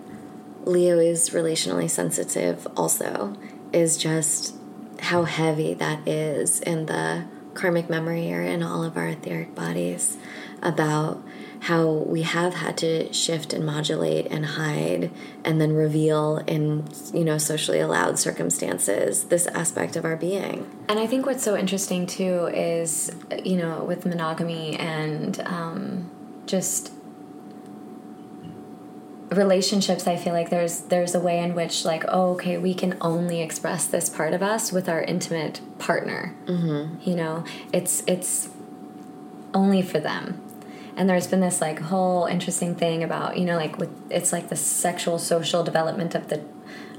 Leo 0.66 0.98
is 0.98 1.30
relationally 1.30 1.90
sensitive 1.90 2.68
also 2.76 3.36
is 3.72 3.98
just 3.98 4.56
how 5.00 5.24
heavy 5.24 5.74
that 5.76 6.08
is 6.08 6.62
in 6.62 6.86
the 6.88 7.26
karmic 7.54 7.90
memory 7.90 8.34
or 8.34 8.42
in 8.42 8.64
all 8.64 8.84
of 8.84 8.98
our 8.98 9.10
etheric 9.10 9.54
bodies 9.54 10.18
about 10.62 11.22
how 11.64 11.90
we 11.90 12.24
have 12.24 12.56
had 12.56 12.78
to 12.78 13.12
shift 13.14 13.54
and 13.54 13.66
modulate 13.66 14.28
and 14.30 14.46
hide 14.46 15.10
and 15.46 15.62
then 15.62 15.72
reveal 15.72 16.44
in 16.46 16.86
you 17.14 17.24
know 17.24 17.38
socially 17.38 17.80
allowed 17.80 18.20
circumstances 18.20 19.26
this 19.26 19.48
aspect 19.48 19.96
of 19.96 20.04
our 20.04 20.18
being. 20.18 20.70
And 20.90 21.00
i 21.00 21.08
think 21.08 21.26
what's 21.26 21.44
so 21.44 21.56
interesting 21.56 22.06
too 22.06 22.50
is 22.54 23.12
you 23.44 23.56
know 23.56 23.84
with 23.86 24.06
monogamy 24.06 24.76
and 24.76 25.40
um, 25.46 26.12
just 26.46 26.92
relationships 29.30 30.06
i 30.06 30.18
feel 30.18 30.34
like 30.34 30.50
there's 30.50 30.82
there's 30.82 31.16
a 31.16 31.20
way 31.20 31.40
in 31.40 31.56
which 31.56 31.86
like 31.86 32.04
oh 32.10 32.34
okay 32.34 32.58
we 32.58 32.74
can 32.74 32.96
only 33.00 33.42
express 33.42 33.88
this 33.88 34.10
part 34.10 34.34
of 34.34 34.44
us 34.44 34.72
with 34.72 34.88
our 34.90 35.02
intimate 35.02 35.62
partner. 35.80 36.36
Mm-hmm. 36.46 37.10
you 37.10 37.16
know 37.16 37.46
it's 37.72 38.04
it's 38.06 38.50
only 39.54 39.82
for 39.82 40.00
them 40.00 40.43
and 40.96 41.10
there's 41.10 41.28
been 41.28 41.40
this 41.40 41.62
like 41.62 41.80
whole 41.80 42.26
interesting 42.26 42.76
thing 42.76 43.04
about 43.04 43.38
you 43.38 43.46
know 43.46 43.58
like 43.58 43.78
with 43.78 43.90
it's 44.10 44.32
like 44.32 44.50
the 44.50 44.56
sexual 44.56 45.18
social 45.18 45.64
development 45.64 46.16
of 46.16 46.30
the 46.30 46.44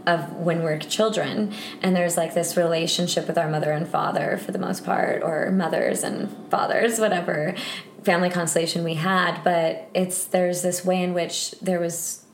of 0.06 0.32
when 0.34 0.62
we're 0.62 0.78
children 0.78 1.52
and 1.80 1.96
there's 1.96 2.16
like 2.16 2.34
this 2.34 2.56
relationship 2.56 3.26
with 3.26 3.38
our 3.38 3.48
mother 3.48 3.72
and 3.72 3.88
father 3.88 4.36
for 4.36 4.52
the 4.52 4.58
most 4.58 4.84
part 4.84 5.22
or 5.22 5.50
mothers 5.50 6.02
and 6.02 6.30
fathers 6.50 6.98
whatever 6.98 7.54
family 8.02 8.28
constellation 8.28 8.84
we 8.84 8.94
had 8.94 9.42
but 9.42 9.88
it's 9.94 10.26
there's 10.26 10.60
this 10.60 10.84
way 10.84 11.02
in 11.02 11.14
which 11.14 11.52
there 11.62 11.80
was 11.80 12.24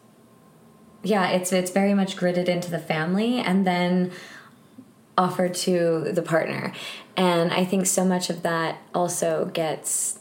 yeah, 1.02 1.28
it's 1.28 1.52
it's 1.52 1.70
very 1.70 1.94
much 1.94 2.16
gridded 2.16 2.48
into 2.48 2.70
the 2.70 2.78
family 2.78 3.38
and 3.38 3.66
then 3.66 4.12
offered 5.16 5.54
to 5.54 6.10
the 6.12 6.22
partner. 6.22 6.72
And 7.16 7.52
I 7.52 7.64
think 7.64 7.86
so 7.86 8.04
much 8.04 8.30
of 8.30 8.42
that 8.42 8.78
also 8.94 9.46
gets 9.46 10.19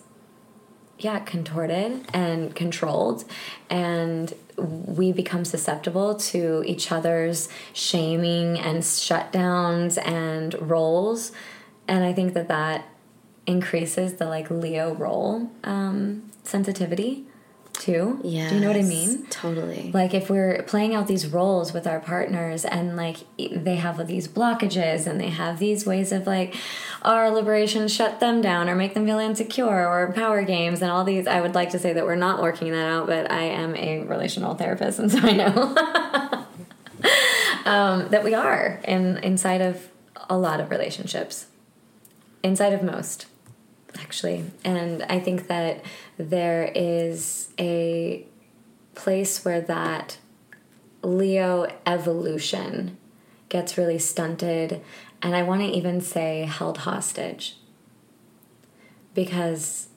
yeah, 1.00 1.20
contorted 1.20 2.06
and 2.14 2.54
controlled. 2.54 3.24
And 3.70 4.34
we 4.58 5.12
become 5.12 5.46
susceptible 5.46 6.16
to 6.16 6.64
each 6.66 6.92
other's 6.92 7.50
shaming 7.74 8.60
and 8.60 8.84
shutdowns 8.84 9.98
and 10.06 10.54
roles. 10.70 11.32
And 11.88 12.04
i 12.04 12.14
think 12.14 12.36
that 12.36 12.48
that 12.50 12.86
increases 13.48 14.14
the 14.16 14.26
like 14.26 14.52
leo 14.52 14.94
role 14.94 15.50
um, 15.64 16.30
sensitivity 16.44 17.26
too. 17.80 18.20
Yeah. 18.24 18.50
Do 18.50 18.56
you 18.56 18.62
know 18.62 18.68
what 18.68 18.78
I 18.78 18.84
mean? 18.84 19.26
Totally. 19.28 19.92
Like 19.94 20.14
if 20.14 20.30
we're 20.30 20.62
playing 20.64 20.94
out 20.94 21.08
these 21.08 21.26
roles 21.26 21.74
with 21.74 21.88
our 21.88 22.00
partners 22.00 22.66
and 22.66 22.96
like 22.96 23.18
they 23.38 23.78
have 23.78 24.06
these 24.06 24.28
blockages 24.28 25.08
and 25.08 25.20
they 25.20 25.30
have 25.30 25.58
these 25.58 25.86
ways 25.86 26.12
of 26.12 26.28
like 26.28 26.56
our 27.02 27.32
liberation 27.32 27.88
shut 27.88 28.20
them 28.20 28.42
down 28.42 28.70
or 28.70 28.76
make 28.76 28.94
them 28.94 29.06
feel 29.06 29.18
insecure 29.18 29.88
or 29.88 30.12
power 30.14 30.44
games 30.44 30.82
and 30.82 30.92
all 30.92 31.04
these 31.04 31.26
I 31.26 31.42
would 31.42 31.56
like 31.56 31.72
to 31.72 31.80
say 31.80 31.94
that 31.94 32.06
we're 32.06 32.16
not 32.16 32.42
working 32.42 32.72
that 32.72 32.88
out, 32.88 33.08
but 33.08 33.32
I 33.32 33.44
am 33.44 33.76
a 33.76 34.04
relational 34.04 34.56
therapist 34.56 35.00
and 35.00 35.12
so 35.12 35.20
I 35.20 35.32
know 35.32 36.46
um, 37.66 38.10
that 38.10 38.24
we 38.24 38.34
are 38.34 38.80
in 38.84 39.18
inside 39.18 39.62
of 39.62 39.90
a 40.30 40.38
lot 40.38 40.60
of 40.60 40.70
relationships. 40.70 41.48
Inside 42.44 42.74
of 42.74 42.84
most 42.84 43.26
actually. 43.98 44.46
And 44.64 45.04
I 45.04 45.20
think 45.20 45.48
that 45.48 45.84
there 46.18 46.72
is 46.76 47.50
a 47.60 48.26
place 48.96 49.46
where 49.46 49.62
that 49.62 50.18
Leo 51.02 51.68
evolution 51.86 52.98
gets 53.48 53.78
really 53.78 54.00
stunted, 54.00 54.82
and 55.22 55.36
I 55.36 55.44
want 55.44 55.62
to 55.62 55.68
even 55.68 56.02
say 56.02 56.42
held 56.42 56.80
hostage. 56.80 57.58
Because 59.14 59.89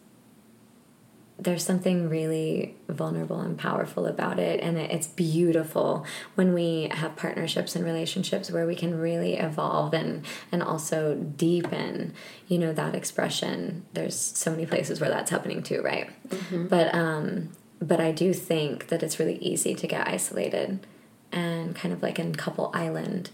there's 1.42 1.64
something 1.64 2.08
really 2.08 2.76
vulnerable 2.88 3.40
and 3.40 3.58
powerful 3.58 4.06
about 4.06 4.38
it 4.38 4.60
and 4.60 4.78
it's 4.78 5.08
beautiful 5.08 6.06
when 6.36 6.54
we 6.54 6.88
have 6.92 7.16
partnerships 7.16 7.74
and 7.74 7.84
relationships 7.84 8.50
where 8.50 8.66
we 8.66 8.76
can 8.76 8.98
really 8.98 9.34
evolve 9.34 9.92
and 9.92 10.24
and 10.52 10.62
also 10.62 11.14
deepen 11.14 12.14
you 12.48 12.58
know 12.58 12.72
that 12.72 12.94
expression 12.94 13.84
there's 13.94 14.14
so 14.14 14.50
many 14.50 14.66
places 14.66 15.00
where 15.00 15.10
that's 15.10 15.30
happening 15.30 15.62
too 15.62 15.82
right 15.82 16.10
mm-hmm. 16.28 16.66
but 16.68 16.94
um 16.94 17.50
but 17.80 18.00
i 18.00 18.12
do 18.12 18.32
think 18.32 18.88
that 18.88 19.02
it's 19.02 19.18
really 19.18 19.38
easy 19.38 19.74
to 19.74 19.86
get 19.86 20.06
isolated 20.06 20.86
and 21.32 21.74
kind 21.74 21.92
of 21.92 22.02
like 22.02 22.18
in 22.18 22.34
couple 22.34 22.70
island 22.72 23.30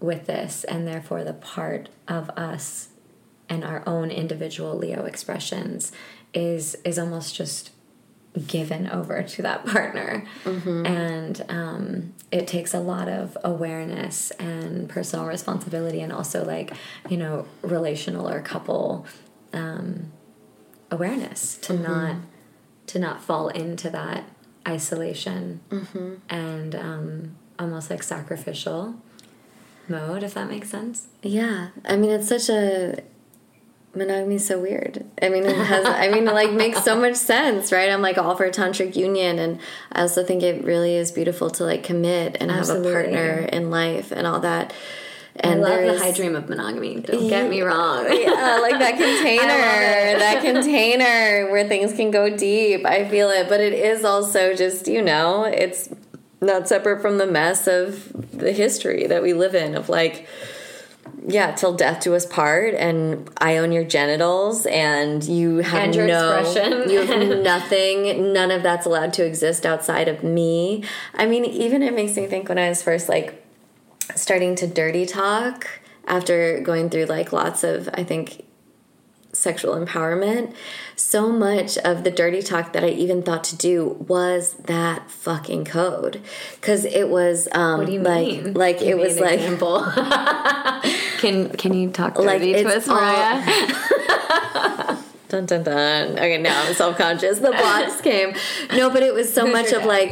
with 0.00 0.26
this 0.26 0.64
and 0.64 0.86
therefore 0.86 1.24
the 1.24 1.32
part 1.32 1.88
of 2.06 2.30
us 2.30 2.90
and 3.48 3.64
our 3.64 3.82
own 3.86 4.10
individual 4.10 4.76
leo 4.76 5.04
expressions 5.04 5.90
is 6.34 6.76
is 6.84 6.98
almost 6.98 7.34
just 7.34 7.70
given 8.46 8.88
over 8.88 9.22
to 9.22 9.42
that 9.42 9.64
partner 9.66 10.24
mm-hmm. 10.44 10.86
and 10.86 11.44
um, 11.48 12.14
it 12.30 12.46
takes 12.46 12.74
a 12.74 12.78
lot 12.78 13.08
of 13.08 13.36
awareness 13.42 14.30
and 14.32 14.88
personal 14.88 15.26
responsibility 15.26 16.00
and 16.00 16.12
also 16.12 16.44
like 16.44 16.72
you 17.08 17.16
know 17.16 17.46
relational 17.62 18.28
or 18.28 18.40
couple 18.40 19.06
um, 19.52 20.12
awareness 20.90 21.56
to 21.58 21.72
mm-hmm. 21.72 21.82
not 21.82 22.16
to 22.86 22.98
not 22.98 23.22
fall 23.22 23.48
into 23.48 23.90
that 23.90 24.24
isolation 24.66 25.60
mm-hmm. 25.70 26.14
and 26.28 26.74
um, 26.74 27.36
almost 27.58 27.90
like 27.90 28.02
sacrificial 28.02 28.94
mode 29.88 30.22
if 30.22 30.34
that 30.34 30.48
makes 30.48 30.68
sense 30.68 31.08
yeah 31.22 31.68
i 31.86 31.96
mean 31.96 32.10
it's 32.10 32.28
such 32.28 32.50
a 32.50 33.02
monogamy 33.98 34.36
is 34.36 34.46
so 34.46 34.58
weird. 34.58 35.04
I 35.20 35.28
mean, 35.28 35.44
it 35.44 35.56
has. 35.56 35.84
I 35.84 36.08
mean, 36.08 36.26
it 36.26 36.34
like 36.34 36.52
makes 36.52 36.82
so 36.84 36.98
much 36.98 37.16
sense, 37.16 37.72
right? 37.72 37.90
I'm 37.90 38.02
like 38.02 38.18
all 38.18 38.36
for 38.36 38.44
a 38.44 38.50
tantric 38.50 38.96
union, 38.96 39.38
and 39.38 39.60
I 39.92 40.02
also 40.02 40.24
think 40.24 40.42
it 40.42 40.64
really 40.64 40.94
is 40.94 41.12
beautiful 41.12 41.50
to 41.50 41.64
like 41.64 41.82
commit 41.82 42.36
and 42.40 42.50
Absolutely. 42.50 42.88
have 42.88 42.96
a 42.96 43.02
partner 43.02 43.48
in 43.52 43.70
life 43.70 44.12
and 44.12 44.26
all 44.26 44.40
that. 44.40 44.72
And 45.40 45.64
I 45.64 45.68
love 45.68 45.94
the 45.94 45.98
high 45.98 46.12
dream 46.12 46.34
of 46.34 46.48
monogamy. 46.48 47.00
Don't 47.00 47.22
yeah, 47.22 47.42
get 47.42 47.50
me 47.50 47.60
wrong. 47.60 48.06
yeah, 48.10 48.58
like 48.60 48.78
that 48.78 48.92
container, 48.98 50.18
that 50.18 50.42
container 50.42 51.50
where 51.50 51.68
things 51.68 51.94
can 51.94 52.10
go 52.10 52.34
deep. 52.34 52.84
I 52.84 53.08
feel 53.08 53.30
it, 53.30 53.48
but 53.48 53.60
it 53.60 53.72
is 53.72 54.04
also 54.04 54.54
just 54.54 54.88
you 54.88 55.02
know, 55.02 55.44
it's 55.44 55.90
not 56.40 56.68
separate 56.68 57.02
from 57.02 57.18
the 57.18 57.26
mess 57.26 57.66
of 57.66 58.12
the 58.32 58.52
history 58.52 59.06
that 59.06 59.22
we 59.22 59.32
live 59.32 59.54
in 59.54 59.74
of 59.74 59.88
like 59.88 60.26
yeah, 61.26 61.52
till 61.52 61.74
death 61.74 62.00
do 62.02 62.14
us 62.14 62.24
part, 62.26 62.74
and 62.74 63.28
I 63.38 63.56
own 63.58 63.72
your 63.72 63.84
genitals, 63.84 64.66
and 64.66 65.22
you 65.24 65.58
have 65.58 65.82
And 65.84 65.94
your 65.94 66.06
no, 66.06 66.38
expression. 66.38 66.88
you 66.90 67.00
have 67.04 67.38
nothing. 67.42 68.32
None 68.32 68.50
of 68.50 68.62
that's 68.62 68.86
allowed 68.86 69.12
to 69.14 69.24
exist 69.26 69.66
outside 69.66 70.08
of 70.08 70.22
me. 70.22 70.84
I 71.14 71.26
mean, 71.26 71.44
even 71.44 71.82
it 71.82 71.94
makes 71.94 72.16
me 72.16 72.26
think 72.26 72.48
when 72.48 72.58
I 72.58 72.68
was 72.68 72.82
first 72.82 73.08
like 73.08 73.44
starting 74.14 74.54
to 74.56 74.66
dirty 74.66 75.06
talk 75.06 75.66
after 76.06 76.60
going 76.60 76.88
through 76.90 77.04
like 77.06 77.32
lots 77.32 77.64
of, 77.64 77.88
I 77.94 78.04
think, 78.04 78.44
sexual 79.34 79.74
empowerment. 79.74 80.54
So 80.96 81.30
much 81.30 81.76
of 81.78 82.02
the 82.02 82.10
dirty 82.10 82.42
talk 82.42 82.72
that 82.72 82.82
I 82.82 82.88
even 82.88 83.22
thought 83.22 83.44
to 83.44 83.56
do 83.56 84.04
was 84.08 84.54
that 84.54 85.10
fucking 85.10 85.66
code, 85.66 86.20
because 86.60 86.84
it 86.86 87.08
was 87.08 87.46
um, 87.52 87.78
What 87.80 87.86
do 87.86 87.92
you 87.92 88.00
like 88.00 88.26
mean? 88.26 88.54
like 88.54 88.78
Give 88.80 88.98
it 88.98 88.98
was 88.98 89.20
like. 89.20 89.38
example. 91.18 91.50
can 91.50 91.56
can 91.56 91.74
you 91.74 91.90
talk 91.90 92.18
Like, 92.18 92.40
dirty 92.40 92.52
to 92.52 92.58
it's 92.60 92.88
us, 92.88 92.88
Mariah? 92.88 93.44
Dun 95.28 95.44
dun 95.44 95.62
dun. 95.62 96.12
Okay, 96.12 96.38
now 96.38 96.62
I'm 96.64 96.72
self 96.72 96.96
conscious. 96.96 97.38
The 97.38 97.50
blocks 97.50 98.00
came. 98.02 98.34
No, 98.74 98.88
but 98.88 99.02
it 99.02 99.12
was 99.12 99.30
so 99.32 99.44
Who's 99.44 99.52
much 99.52 99.70
your 99.72 99.80
of 99.80 99.86
like, 99.86 100.10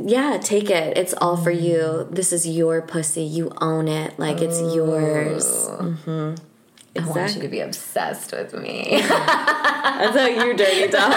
yeah, 0.00 0.36
take 0.38 0.68
it. 0.68 0.98
It's 0.98 1.14
all 1.14 1.38
for 1.38 1.50
you. 1.50 2.06
This 2.10 2.30
is 2.30 2.46
your 2.46 2.82
pussy. 2.82 3.22
You 3.22 3.52
own 3.62 3.88
it. 3.88 4.18
Like 4.18 4.42
it's 4.42 4.60
yours. 4.60 5.46
Mm-hmm. 5.46 6.34
I 6.98 7.06
want 7.06 7.36
you 7.36 7.42
to 7.42 7.48
be 7.48 7.60
obsessed 7.60 8.32
with 8.32 8.52
me. 8.52 9.00
That's 9.00 10.16
how 10.16 10.26
you 10.26 10.56
dirty 10.56 10.88
talk. 10.88 11.10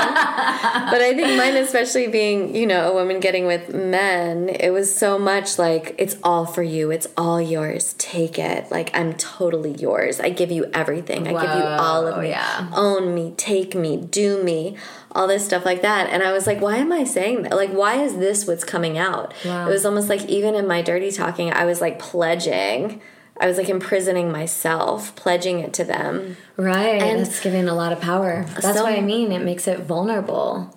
but 0.91 1.01
I 1.01 1.13
think 1.15 1.35
mine, 1.37 1.55
especially 1.55 2.07
being, 2.07 2.55
you 2.55 2.67
know, 2.67 2.91
a 2.91 2.93
woman 2.93 3.19
getting 3.19 3.47
with 3.47 3.73
men, 3.73 4.49
it 4.49 4.69
was 4.69 4.95
so 4.95 5.17
much 5.17 5.57
like, 5.57 5.95
it's 5.97 6.15
all 6.23 6.45
for 6.45 6.61
you. 6.61 6.91
It's 6.91 7.07
all 7.17 7.41
yours. 7.41 7.93
Take 7.97 8.37
it. 8.37 8.69
Like, 8.71 8.95
I'm 8.95 9.13
totally 9.13 9.71
yours. 9.71 10.19
I 10.19 10.29
give 10.29 10.51
you 10.51 10.69
everything. 10.73 11.27
I 11.27 11.31
give 11.31 11.55
you 11.55 11.63
all 11.63 12.05
of 12.05 12.21
me. 12.21 12.29
yeah. 12.29 12.69
Own 12.75 13.15
me. 13.15 13.33
Take 13.35 13.73
me. 13.73 13.97
Do 13.97 14.43
me. 14.43 14.77
All 15.11 15.27
this 15.27 15.43
stuff 15.43 15.65
like 15.65 15.81
that. 15.81 16.07
And 16.09 16.21
I 16.21 16.31
was 16.33 16.45
like, 16.45 16.61
why 16.61 16.77
am 16.77 16.91
I 16.91 17.03
saying 17.03 17.43
that? 17.43 17.55
Like, 17.55 17.71
why 17.71 17.95
is 17.95 18.17
this 18.17 18.45
what's 18.45 18.63
coming 18.63 18.97
out? 18.97 19.33
Wow. 19.43 19.67
It 19.67 19.71
was 19.71 19.85
almost 19.85 20.07
like, 20.07 20.23
even 20.25 20.53
in 20.53 20.67
my 20.67 20.83
dirty 20.83 21.11
talking, 21.11 21.51
I 21.51 21.65
was 21.65 21.81
like 21.81 21.97
pledging. 21.97 23.01
I 23.39 23.47
was 23.47 23.57
like 23.57 23.69
imprisoning 23.69 24.31
myself, 24.31 25.15
pledging 25.15 25.59
it 25.59 25.73
to 25.73 25.83
them. 25.83 26.37
right. 26.55 27.01
And- 27.01 27.19
that's 27.19 27.39
giving 27.39 27.67
a 27.67 27.73
lot 27.75 27.91
of 27.91 27.99
power. 27.99 28.45
That's 28.61 28.77
So- 28.77 28.83
what 28.83 28.93
I 28.93 29.01
mean. 29.01 29.31
It 29.31 29.43
makes 29.43 29.67
it 29.67 29.79
vulnerable. 29.81 30.75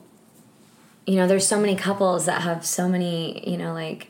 You 1.07 1.17
know, 1.17 1.27
there's 1.29 1.47
so 1.47 1.61
many 1.61 1.77
couples 1.77 2.27
that 2.27 2.43
have 2.43 2.67
so 2.67 2.89
many, 2.89 3.49
you 3.49 3.57
know, 3.57 3.73
like 3.73 4.09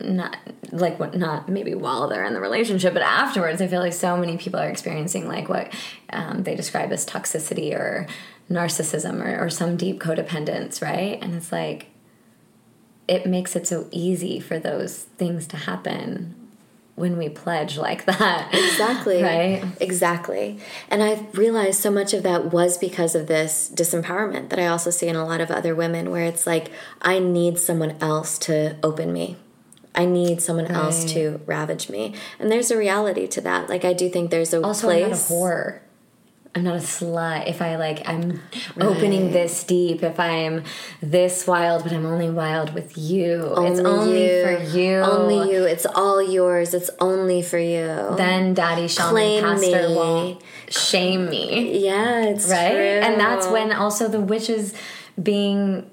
not 0.00 0.36
like 0.70 1.00
what 1.00 1.16
not 1.16 1.48
maybe 1.48 1.74
while 1.74 2.06
they're 2.08 2.24
in 2.24 2.32
the 2.32 2.40
relationship 2.40 2.92
but 2.94 3.02
afterwards 3.02 3.60
i 3.60 3.66
feel 3.66 3.80
like 3.80 3.92
so 3.92 4.16
many 4.16 4.36
people 4.36 4.60
are 4.60 4.68
experiencing 4.68 5.26
like 5.26 5.48
what 5.48 5.72
um, 6.12 6.44
they 6.44 6.54
describe 6.54 6.92
as 6.92 7.04
toxicity 7.04 7.74
or 7.74 8.06
narcissism 8.48 9.20
or, 9.24 9.44
or 9.44 9.50
some 9.50 9.76
deep 9.76 9.98
codependence 9.98 10.80
right 10.80 11.18
and 11.20 11.34
it's 11.34 11.50
like 11.50 11.86
it 13.08 13.26
makes 13.26 13.56
it 13.56 13.66
so 13.66 13.88
easy 13.90 14.38
for 14.38 14.60
those 14.60 14.98
things 15.02 15.48
to 15.48 15.56
happen 15.56 16.32
when 16.98 17.16
we 17.16 17.28
pledge 17.28 17.78
like 17.78 18.04
that 18.04 18.48
Exactly. 18.52 19.22
right 19.22 19.64
Exactly. 19.80 20.58
And 20.90 21.02
I've 21.02 21.36
realized 21.36 21.80
so 21.80 21.90
much 21.90 22.12
of 22.12 22.22
that 22.22 22.46
was 22.46 22.78
because 22.78 23.14
of 23.14 23.26
this 23.26 23.70
disempowerment 23.74 24.50
that 24.50 24.58
I 24.58 24.66
also 24.66 24.90
see 24.90 25.08
in 25.08 25.16
a 25.16 25.24
lot 25.24 25.40
of 25.40 25.50
other 25.50 25.74
women, 25.74 26.10
where 26.10 26.24
it's 26.24 26.46
like, 26.46 26.70
I 27.02 27.18
need 27.18 27.58
someone 27.58 27.96
else 28.00 28.38
to 28.40 28.76
open 28.82 29.12
me. 29.12 29.36
I 29.94 30.04
need 30.04 30.40
someone 30.40 30.66
else 30.66 31.04
to 31.12 31.40
ravage 31.46 31.88
me. 31.88 32.14
And 32.38 32.52
there's 32.52 32.70
a 32.70 32.76
reality 32.76 33.26
to 33.28 33.40
that. 33.40 33.68
Like, 33.68 33.84
I 33.84 33.92
do 33.92 34.08
think 34.08 34.30
there's 34.30 34.54
a 34.54 34.62
also 34.62 34.86
place. 34.86 35.04
i'm 35.04 35.10
not 35.10 35.18
a 35.18 35.22
whore 35.22 35.80
i'm 36.54 36.64
not 36.64 36.74
a 36.76 36.78
slut 36.78 37.46
if 37.48 37.60
i 37.62 37.76
like 37.76 38.06
i'm 38.08 38.40
opening 38.80 39.30
this 39.32 39.64
deep 39.64 40.02
if 40.02 40.18
i'm 40.18 40.62
this 41.02 41.46
wild 41.46 41.82
but 41.82 41.92
i'm 41.92 42.06
only 42.06 42.30
wild 42.30 42.72
with 42.74 42.96
you 42.96 43.52
it's 43.58 43.80
only 43.80 44.24
you. 44.38 44.42
for 44.42 44.76
you 44.76 44.94
Only 44.96 45.52
you. 45.52 45.64
It's 45.64 45.86
all 45.86 46.22
yours. 46.22 46.74
It's 46.74 46.90
only 47.00 47.42
for 47.42 47.58
you. 47.58 48.14
then 48.16 48.54
daddy 48.54 48.88
shaman 48.88 49.10
Claim 49.10 49.42
pastor 49.44 49.88
me. 49.88 49.94
won't 49.94 50.42
shame 50.70 51.28
me 51.30 51.78
yeah, 51.86 52.24
it's 52.24 52.48
right 52.50 52.70
true. 52.70 52.78
and 53.06 53.20
that's 53.20 53.46
when 53.48 53.72
also 53.72 54.08
the 54.08 54.20
witches 54.20 54.74
being 55.22 55.90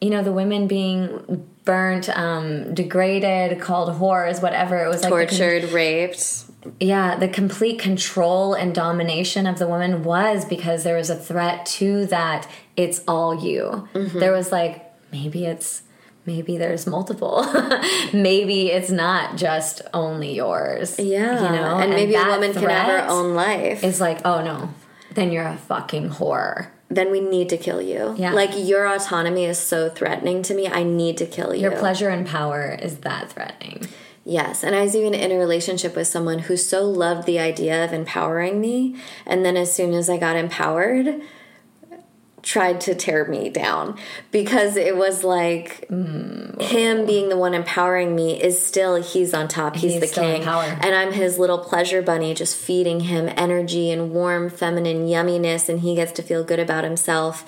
you 0.00 0.10
know 0.10 0.22
the 0.22 0.32
women 0.32 0.66
being 0.66 1.44
burnt 1.64 2.08
um 2.10 2.72
degraded 2.74 3.60
called 3.60 3.88
whores 3.98 4.40
whatever 4.40 4.84
it 4.84 4.88
was 4.88 5.02
like 5.02 5.10
the 5.12 5.16
con- 5.26 5.26
tortured, 5.38 5.72
raped. 5.72 6.44
Yeah 6.80 7.16
the 7.16 7.28
complete 7.28 7.78
control 7.78 8.54
and 8.54 8.74
domination 8.74 9.46
of 9.46 9.58
the 9.58 9.66
woman 9.66 10.04
was 10.04 10.44
because 10.44 10.84
there 10.84 10.96
was 10.96 11.10
a 11.10 11.16
threat 11.16 11.64
to 11.66 12.06
that 12.06 12.48
it's 12.76 13.02
all 13.08 13.34
you 13.44 13.88
Mm-hmm. 13.94 14.18
there 14.18 14.32
was 14.32 14.52
like 14.52 14.84
maybe 15.12 15.44
it's 15.46 15.82
maybe 16.24 16.58
there's 16.58 16.86
multiple 16.86 17.44
maybe 18.12 18.70
it's 18.70 18.90
not 18.90 19.36
just 19.36 19.82
only 19.94 20.34
yours 20.34 20.98
Yeah. 20.98 21.42
you 21.44 21.56
know 21.56 21.78
and 21.78 21.90
maybe 21.92 22.14
a 22.14 22.24
woman 22.26 22.52
can 22.52 22.68
have 22.68 22.88
her 22.88 23.08
own 23.08 23.34
life. 23.34 23.82
is 23.84 24.00
like 24.00 24.20
oh 24.24 24.42
no 24.42 24.70
then 25.14 25.30
you're 25.32 25.46
a 25.46 25.56
fucking 25.56 26.10
whore 26.10 26.68
then 26.88 27.10
we 27.10 27.18
need 27.18 27.48
to 27.48 27.56
kill 27.56 27.82
you. 27.82 28.14
Yeah. 28.16 28.30
Like 28.32 28.50
your 28.54 28.86
autonomy 28.86 29.44
is 29.44 29.58
so 29.58 29.88
threatening 29.90 30.42
to 30.44 30.54
me. 30.54 30.68
I 30.68 30.84
need 30.84 31.16
to 31.16 31.26
kill 31.26 31.52
you. 31.52 31.62
your 31.62 31.72
pleasure 31.72 32.08
and 32.10 32.24
power 32.24 32.78
is 32.80 32.98
that 32.98 33.32
threatening 33.32 33.88
Yes. 34.28 34.64
And 34.64 34.74
I 34.74 34.82
was 34.82 34.96
even 34.96 35.14
in 35.14 35.30
a 35.30 35.38
relationship 35.38 35.94
with 35.94 36.08
someone 36.08 36.40
who 36.40 36.56
so 36.56 36.84
loved 36.84 37.26
the 37.26 37.38
idea 37.38 37.84
of 37.84 37.92
empowering 37.92 38.60
me. 38.60 38.96
And 39.24 39.44
then 39.44 39.56
as 39.56 39.72
soon 39.72 39.94
as 39.94 40.10
I 40.10 40.16
got 40.16 40.34
empowered, 40.34 41.22
tried 42.42 42.80
to 42.80 42.94
tear 42.94 43.24
me 43.26 43.48
down 43.50 43.96
because 44.30 44.76
it 44.76 44.96
was 44.96 45.24
like 45.24 45.84
Mm. 45.90 46.60
him 46.62 47.04
being 47.04 47.28
the 47.28 47.36
one 47.36 47.54
empowering 47.54 48.14
me 48.14 48.40
is 48.40 48.64
still 48.64 48.96
he's 49.02 49.34
on 49.34 49.48
top 49.48 49.74
he's, 49.74 49.94
He's 49.94 50.00
the 50.12 50.20
king 50.20 50.44
and 50.44 50.94
i'm 50.94 51.12
his 51.12 51.38
little 51.40 51.58
pleasure 51.58 52.02
bunny 52.02 52.34
just 52.34 52.56
feeding 52.56 53.00
him 53.00 53.28
energy 53.36 53.90
and 53.90 54.12
warm 54.12 54.48
feminine 54.48 55.06
yumminess 55.08 55.68
and 55.68 55.80
he 55.80 55.96
gets 55.96 56.12
to 56.12 56.22
feel 56.22 56.44
good 56.44 56.60
about 56.60 56.84
himself 56.84 57.44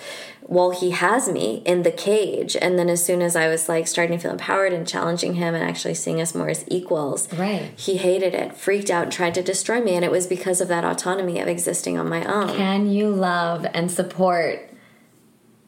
while 0.51 0.71
he 0.71 0.91
has 0.93 1.29
me 1.29 1.63
in 1.67 1.83
the 1.83 1.91
cage 1.91 2.57
and 2.63 2.79
then 2.79 2.89
as 2.89 3.05
soon 3.05 3.21
as 3.21 3.37
i 3.37 3.47
was 3.47 3.69
like 3.69 3.87
starting 3.87 4.17
to 4.17 4.23
feel 4.23 4.31
empowered 4.33 4.73
and 4.73 4.89
challenging 4.89 5.35
him 5.35 5.55
and 5.55 5.63
actually 5.63 5.93
seeing 5.93 6.21
us 6.23 6.35
more 6.35 6.49
as 6.49 6.65
equals 6.69 7.31
Right. 7.35 7.71
he 7.77 7.99
hated 7.99 8.33
it 8.35 8.57
freaked 8.57 8.89
out 8.91 9.03
and 9.05 9.13
tried 9.13 9.35
to 9.35 9.43
destroy 9.43 9.81
me 9.83 9.95
and 9.95 10.05
it 10.05 10.11
was 10.11 10.27
because 10.27 10.63
of 10.63 10.69
that 10.69 10.85
autonomy 10.85 11.39
of 11.39 11.49
existing 11.49 11.99
on 11.99 12.09
my 12.09 12.25
own 12.25 12.49
Can 12.57 12.91
you 12.91 13.11
love 13.11 13.67
and 13.75 13.91
support 13.91 14.65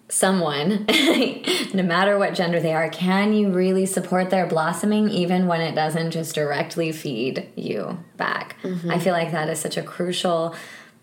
someone, 0.08 0.86
no 1.74 1.82
matter 1.84 2.18
what 2.18 2.34
gender 2.34 2.58
they 2.58 2.72
are? 2.74 2.88
Can 2.90 3.32
you 3.32 3.50
really 3.50 3.86
support 3.86 4.30
their 4.30 4.44
blossoming 4.44 5.08
even 5.08 5.46
when 5.46 5.60
it 5.60 5.74
doesn't 5.76 6.10
just 6.10 6.34
directly 6.34 6.90
feed 6.90 7.48
you 7.54 7.96
back? 8.16 8.56
Mm-hmm. 8.64 8.90
I 8.90 8.98
feel 8.98 9.12
like 9.12 9.30
that 9.30 9.48
is 9.48 9.60
such 9.60 9.76
a 9.76 9.82
crucial 9.82 10.56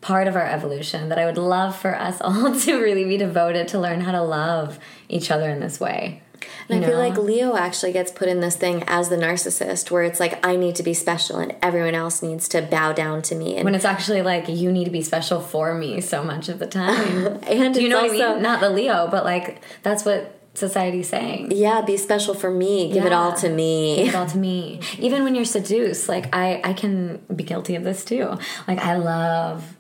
part 0.08 0.28
of 0.30 0.36
our 0.38 0.46
evolution 0.46 1.10
that 1.10 1.20
I 1.20 1.26
would 1.26 1.38
love 1.38 1.76
for 1.76 1.94
us 1.96 2.22
all 2.28 2.58
to 2.66 2.82
really 2.82 3.04
be 3.04 3.18
devoted 3.18 3.68
to 3.70 3.80
learn 3.80 4.00
how 4.02 4.14
to 4.14 4.22
love 4.24 4.80
each 5.10 5.30
other 5.30 5.50
in 5.50 5.60
this 5.60 5.80
way. 5.82 6.22
And 6.70 6.80
You 6.80 6.84
I 6.86 6.90
feel 6.90 6.98
know? 7.02 7.08
like 7.10 7.18
Leo 7.18 7.56
actually 7.58 7.92
gets 7.92 8.12
put 8.12 8.28
in 8.30 8.40
this 8.40 8.56
thing 8.56 8.84
as 8.88 9.10
the 9.10 9.18
narcissist 9.18 9.92
where 9.92 10.04
it's 10.04 10.20
like 10.20 10.46
I 10.46 10.56
need 10.56 10.76
to 10.76 10.84
be 10.84 10.94
special 10.94 11.40
and 11.40 11.56
everyone 11.62 11.96
else 11.96 12.22
needs 12.22 12.48
to 12.50 12.62
bow 12.62 12.94
down 12.94 13.22
to 13.24 13.36
me 13.36 13.56
and 13.58 13.66
when 13.66 13.74
it's 13.76 13.86
actually 13.86 14.22
like 14.22 14.48
you 14.48 14.72
need 14.72 14.86
to 14.86 14.92
be 14.92 15.02
special 15.02 15.42
for 15.42 15.74
me 15.74 16.00
so 16.00 16.24
much 16.24 16.48
of 16.48 16.60
the 16.60 16.68
time. 16.84 17.40
and 17.44 17.76
you 17.76 17.90
know 17.90 18.02
what 18.02 18.12
I 18.12 18.14
mean? 18.34 18.42
Not 18.42 18.60
the 18.62 18.70
Leo, 18.70 19.08
but 19.10 19.24
like 19.26 19.62
that's 19.84 20.06
what 20.06 20.40
society's 20.54 21.10
saying. 21.10 21.52
Yeah, 21.52 21.82
be 21.82 21.98
special 21.98 22.34
for 22.34 22.50
me. 22.52 22.92
Give 22.94 23.06
it 23.06 23.14
all 23.14 23.34
to 23.34 23.50
me. 23.50 23.98
Give 23.98 24.10
it 24.10 24.16
all 24.16 24.26
to 24.36 24.38
me. 24.38 24.80
Even 25.00 25.24
when 25.24 25.36
you're 25.36 25.46
seduced, 25.46 26.08
like 26.08 26.34
I, 26.34 26.62
I 26.64 26.74
can 26.74 27.22
be 27.36 27.44
guilty 27.44 27.76
of 27.76 27.84
this 27.84 28.06
too. 28.06 28.38
Like 28.68 28.80
I 28.80 28.96
love 28.98 29.77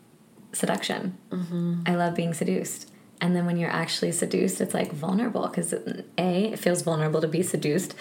seduction. 0.57 1.17
Mm-hmm. 1.31 1.81
I 1.85 1.95
love 1.95 2.15
being 2.15 2.33
seduced. 2.33 2.91
And 3.19 3.35
then 3.35 3.45
when 3.45 3.57
you're 3.57 3.71
actually 3.71 4.11
seduced, 4.11 4.61
it's 4.61 4.73
like 4.73 4.91
vulnerable 4.91 5.47
because 5.47 5.73
a, 5.73 6.51
it 6.53 6.59
feels 6.59 6.81
vulnerable 6.83 7.19
to 7.21 7.27
be 7.27 7.41
seduced, 7.41 7.95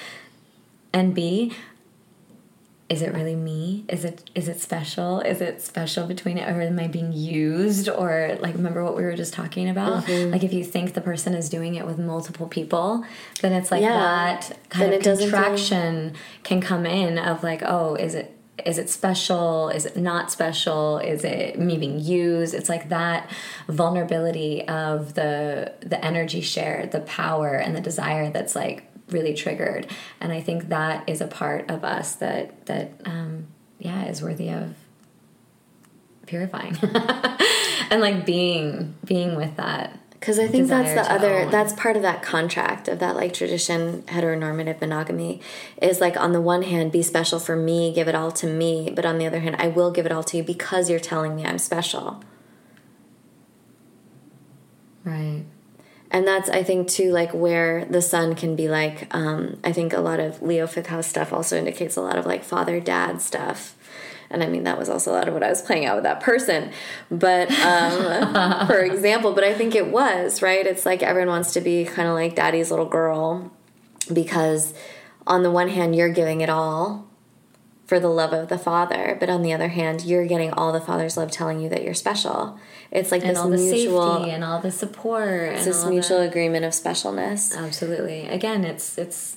and 0.92 1.14
b, 1.14 1.52
is 2.88 3.02
it 3.02 3.12
really 3.14 3.34
me? 3.34 3.84
Is 3.88 4.04
it 4.04 4.30
is 4.34 4.46
it 4.46 4.60
special? 4.60 5.20
Is 5.20 5.40
it 5.40 5.60
special 5.62 6.06
between 6.06 6.36
it, 6.38 6.48
or 6.48 6.60
am 6.60 6.78
I 6.78 6.86
being 6.86 7.12
used? 7.14 7.88
Or 7.88 8.36
like, 8.40 8.54
remember 8.54 8.84
what 8.84 8.94
we 8.96 9.02
were 9.02 9.16
just 9.16 9.32
talking 9.32 9.68
about? 9.70 10.04
Mm-hmm. 10.04 10.30
Like, 10.32 10.44
if 10.44 10.52
you 10.52 10.62
think 10.62 10.92
the 10.94 11.00
person 11.00 11.34
is 11.34 11.48
doing 11.48 11.74
it 11.74 11.84
with 11.86 11.98
multiple 11.98 12.46
people, 12.46 13.02
then 13.40 13.52
it's 13.52 13.70
like 13.72 13.82
Yeah. 13.82 13.98
that 13.98 14.58
kind 14.68 14.82
Then 14.84 14.92
of 14.92 15.00
it 15.00 15.02
doesn't 15.02 15.30
feel- 15.30 15.32
contraction 15.40 16.12
can 16.44 16.60
come 16.60 16.84
in 16.86 17.18
of 17.18 17.42
like, 17.42 17.62
oh, 17.64 17.94
is 17.96 18.14
it 18.14 18.35
is 18.64 18.78
it 18.78 18.88
special? 18.88 19.68
Is 19.68 19.84
it 19.84 19.96
not 19.96 20.32
special? 20.32 20.98
Is 20.98 21.24
it 21.24 21.58
me 21.58 21.76
being 21.76 22.00
used? 22.00 22.54
It's 22.54 22.68
like 22.68 22.88
that 22.88 23.30
vulnerability 23.68 24.66
of 24.66 25.14
the 25.14 25.74
the 25.80 26.02
energy 26.04 26.40
shared, 26.40 26.92
the 26.92 27.00
power 27.00 27.54
and 27.54 27.76
the 27.76 27.80
desire 27.80 28.30
that's 28.30 28.56
like 28.56 28.90
really 29.08 29.34
triggered 29.34 29.86
and 30.20 30.32
i 30.32 30.40
think 30.40 30.68
that 30.68 31.08
is 31.08 31.20
a 31.20 31.26
part 31.26 31.70
of 31.70 31.84
us 31.84 32.16
that 32.16 32.66
that 32.66 32.92
um, 33.04 33.46
yeah 33.78 34.04
is 34.06 34.22
worthy 34.22 34.50
of 34.50 34.74
purifying 36.26 36.76
and 37.90 38.00
like 38.00 38.26
being 38.26 38.94
being 39.04 39.36
with 39.36 39.56
that 39.56 39.98
because 40.18 40.38
I 40.38 40.48
think 40.48 40.68
that's 40.68 40.94
the 40.94 41.12
other 41.12 41.40
own. 41.40 41.50
that's 41.50 41.72
part 41.74 41.96
of 41.96 42.02
that 42.02 42.22
contract 42.22 42.88
of 42.88 42.98
that 43.00 43.16
like 43.16 43.32
tradition 43.34 44.02
heteronormative 44.02 44.80
monogamy 44.80 45.40
is 45.80 46.00
like 46.00 46.16
on 46.16 46.32
the 46.32 46.40
one 46.40 46.62
hand 46.62 46.92
be 46.92 47.02
special 47.02 47.38
for 47.38 47.56
me, 47.56 47.92
give 47.92 48.08
it 48.08 48.14
all 48.14 48.32
to 48.32 48.46
me, 48.46 48.90
but 48.94 49.04
on 49.04 49.18
the 49.18 49.26
other 49.26 49.40
hand 49.40 49.56
I 49.58 49.68
will 49.68 49.90
give 49.90 50.06
it 50.06 50.12
all 50.12 50.24
to 50.24 50.36
you 50.38 50.42
because 50.42 50.88
you're 50.90 51.00
telling 51.00 51.36
me 51.36 51.44
I'm 51.44 51.58
special. 51.58 52.22
right 55.04 55.44
And 56.10 56.26
that's 56.26 56.48
I 56.48 56.62
think 56.62 56.88
too 56.88 57.12
like 57.12 57.32
where 57.34 57.84
the 57.84 58.02
son 58.02 58.34
can 58.34 58.56
be 58.56 58.68
like 58.68 59.14
um 59.14 59.58
I 59.62 59.72
think 59.72 59.92
a 59.92 60.00
lot 60.00 60.20
of 60.20 60.40
Leo 60.42 60.66
fifth 60.66 60.86
house 60.86 61.06
stuff 61.06 61.32
also 61.32 61.56
indicates 61.58 61.96
a 61.96 62.00
lot 62.00 62.16
of 62.18 62.26
like 62.26 62.42
father 62.42 62.80
dad 62.80 63.20
stuff. 63.20 63.74
And 64.30 64.42
I 64.42 64.46
mean 64.48 64.64
that 64.64 64.78
was 64.78 64.88
also 64.88 65.12
a 65.12 65.14
lot 65.14 65.28
of 65.28 65.34
what 65.34 65.42
I 65.42 65.48
was 65.48 65.62
playing 65.62 65.86
out 65.86 65.96
with 65.96 66.04
that 66.04 66.20
person. 66.20 66.72
But 67.10 67.50
um 67.52 68.66
for 68.66 68.80
example, 68.80 69.32
but 69.32 69.44
I 69.44 69.54
think 69.54 69.74
it 69.74 69.88
was, 69.88 70.42
right? 70.42 70.66
It's 70.66 70.86
like 70.86 71.02
everyone 71.02 71.28
wants 71.28 71.52
to 71.54 71.60
be 71.60 71.84
kind 71.84 72.08
of 72.08 72.14
like 72.14 72.34
daddy's 72.34 72.70
little 72.70 72.86
girl 72.86 73.52
because 74.12 74.74
on 75.26 75.42
the 75.42 75.50
one 75.50 75.68
hand 75.68 75.96
you're 75.96 76.12
giving 76.12 76.40
it 76.40 76.48
all 76.48 77.06
for 77.86 78.00
the 78.00 78.08
love 78.08 78.32
of 78.32 78.48
the 78.48 78.58
father, 78.58 79.16
but 79.20 79.30
on 79.30 79.42
the 79.42 79.52
other 79.52 79.68
hand, 79.68 80.04
you're 80.04 80.26
getting 80.26 80.50
all 80.50 80.72
the 80.72 80.80
father's 80.80 81.16
love 81.16 81.30
telling 81.30 81.60
you 81.60 81.68
that 81.68 81.84
you're 81.84 81.94
special. 81.94 82.58
It's 82.90 83.12
like 83.12 83.22
and 83.22 83.30
this 83.30 83.38
all 83.38 83.48
the 83.48 83.56
mutual 83.56 84.16
safety 84.16 84.30
and 84.32 84.42
all 84.42 84.60
the 84.60 84.72
support 84.72 85.52
it's 85.52 85.64
this 85.66 85.84
mutual 85.84 86.18
the- 86.18 86.28
agreement 86.28 86.64
of 86.64 86.72
specialness. 86.72 87.56
absolutely 87.56 88.26
again 88.28 88.64
it's 88.64 88.96
it's 88.96 89.36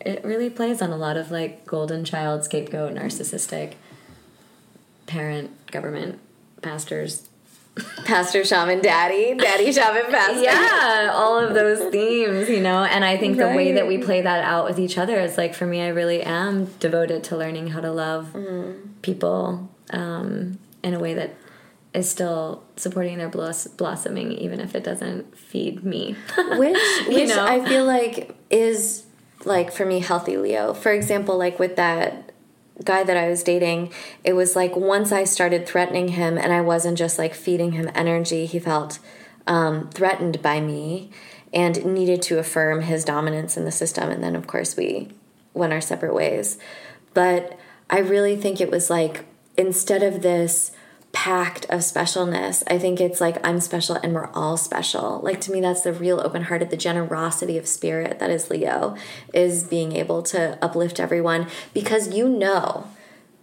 it 0.00 0.24
really 0.24 0.48
plays 0.50 0.80
on 0.82 0.90
a 0.90 0.96
lot 0.96 1.16
of 1.16 1.30
like 1.30 1.66
golden 1.66 2.04
child 2.04 2.44
scapegoat 2.44 2.94
narcissistic 2.94 3.74
parent 5.06 5.50
government 5.70 6.18
pastors 6.62 7.28
Pastor 8.06 8.42
Shaman 8.42 8.80
Daddy, 8.80 9.34
Daddy 9.34 9.70
Shaman 9.70 10.10
Pastor. 10.10 10.42
yeah 10.42 11.10
all 11.14 11.38
of 11.38 11.52
those 11.52 11.90
themes 11.92 12.48
you 12.48 12.60
know 12.60 12.84
and 12.84 13.04
i 13.04 13.16
think 13.18 13.36
the 13.36 13.48
way 13.48 13.72
that 13.72 13.86
we 13.86 13.98
play 13.98 14.22
that 14.22 14.42
out 14.44 14.64
with 14.64 14.78
each 14.78 14.96
other 14.96 15.18
is 15.20 15.36
like 15.36 15.54
for 15.54 15.66
me 15.66 15.82
i 15.82 15.88
really 15.88 16.22
am 16.22 16.66
devoted 16.80 17.22
to 17.24 17.36
learning 17.36 17.68
how 17.68 17.80
to 17.80 17.92
love 17.92 18.28
Mm-hmm. 18.32 18.88
people 19.02 19.68
um, 19.90 20.58
in 20.82 20.94
a 20.94 20.98
way 20.98 21.12
that 21.14 21.34
is 21.92 22.08
still 22.10 22.64
supporting 22.76 23.18
their 23.18 23.28
bloss- 23.28 23.66
blossoming 23.68 24.32
even 24.32 24.58
if 24.60 24.74
it 24.74 24.82
doesn't 24.82 25.36
feed 25.36 25.84
me 25.84 26.16
Which, 26.56 26.78
You 27.08 27.14
which 27.14 27.28
know? 27.28 27.44
I 27.46 27.62
feel 27.68 27.84
like 27.84 28.34
is 28.50 29.04
like 29.44 29.70
for 29.70 29.84
me 29.86 30.00
healthy 30.00 30.36
Leo. 30.38 30.72
For 30.74 30.92
example, 30.92 31.36
like 31.38 31.58
with 31.58 31.76
that 31.76 32.32
guy 32.84 33.04
that 33.04 33.16
I 33.16 33.28
was 33.28 33.42
dating, 33.42 33.92
it 34.24 34.34
was 34.34 34.56
like 34.56 34.76
once 34.76 35.12
I 35.12 35.24
started 35.24 35.66
threatening 35.66 36.08
him 36.08 36.36
and 36.36 36.52
I 36.52 36.60
wasn't 36.60 36.98
just 36.98 37.18
like 37.18 37.34
feeding 37.34 37.72
him 37.72 37.90
energy, 37.94 38.46
he 38.46 38.58
felt 38.58 38.98
um, 39.46 39.90
threatened 39.90 40.42
by 40.42 40.60
me 40.60 41.10
and 41.52 41.84
needed 41.84 42.20
to 42.22 42.38
affirm 42.38 42.82
his 42.82 43.04
dominance 43.04 43.56
in 43.56 43.64
the 43.64 43.72
system. 43.72 44.10
And 44.10 44.22
then, 44.22 44.36
of 44.36 44.46
course, 44.46 44.76
we 44.76 45.08
went 45.54 45.72
our 45.72 45.80
separate 45.80 46.14
ways. 46.14 46.58
But 47.14 47.58
I 47.88 47.98
really 47.98 48.36
think 48.36 48.60
it 48.60 48.70
was 48.70 48.90
like 48.90 49.24
instead 49.56 50.02
of 50.02 50.22
this 50.22 50.72
pact 51.16 51.64
of 51.70 51.80
specialness, 51.80 52.62
I 52.70 52.78
think 52.78 53.00
it's 53.00 53.22
like 53.22 53.38
I'm 53.44 53.58
special 53.60 53.94
and 53.96 54.12
we're 54.12 54.28
all 54.34 54.58
special. 54.58 55.20
Like 55.24 55.40
to 55.42 55.50
me, 55.50 55.62
that's 55.62 55.80
the 55.80 55.94
real 55.94 56.20
open 56.20 56.42
hearted, 56.42 56.68
the 56.68 56.76
generosity 56.76 57.56
of 57.56 57.66
spirit 57.66 58.18
that 58.18 58.28
is 58.28 58.50
Leo, 58.50 58.94
is 59.32 59.64
being 59.64 59.92
able 59.96 60.22
to 60.24 60.58
uplift 60.62 61.00
everyone 61.00 61.46
because 61.72 62.14
you 62.14 62.28
know 62.28 62.88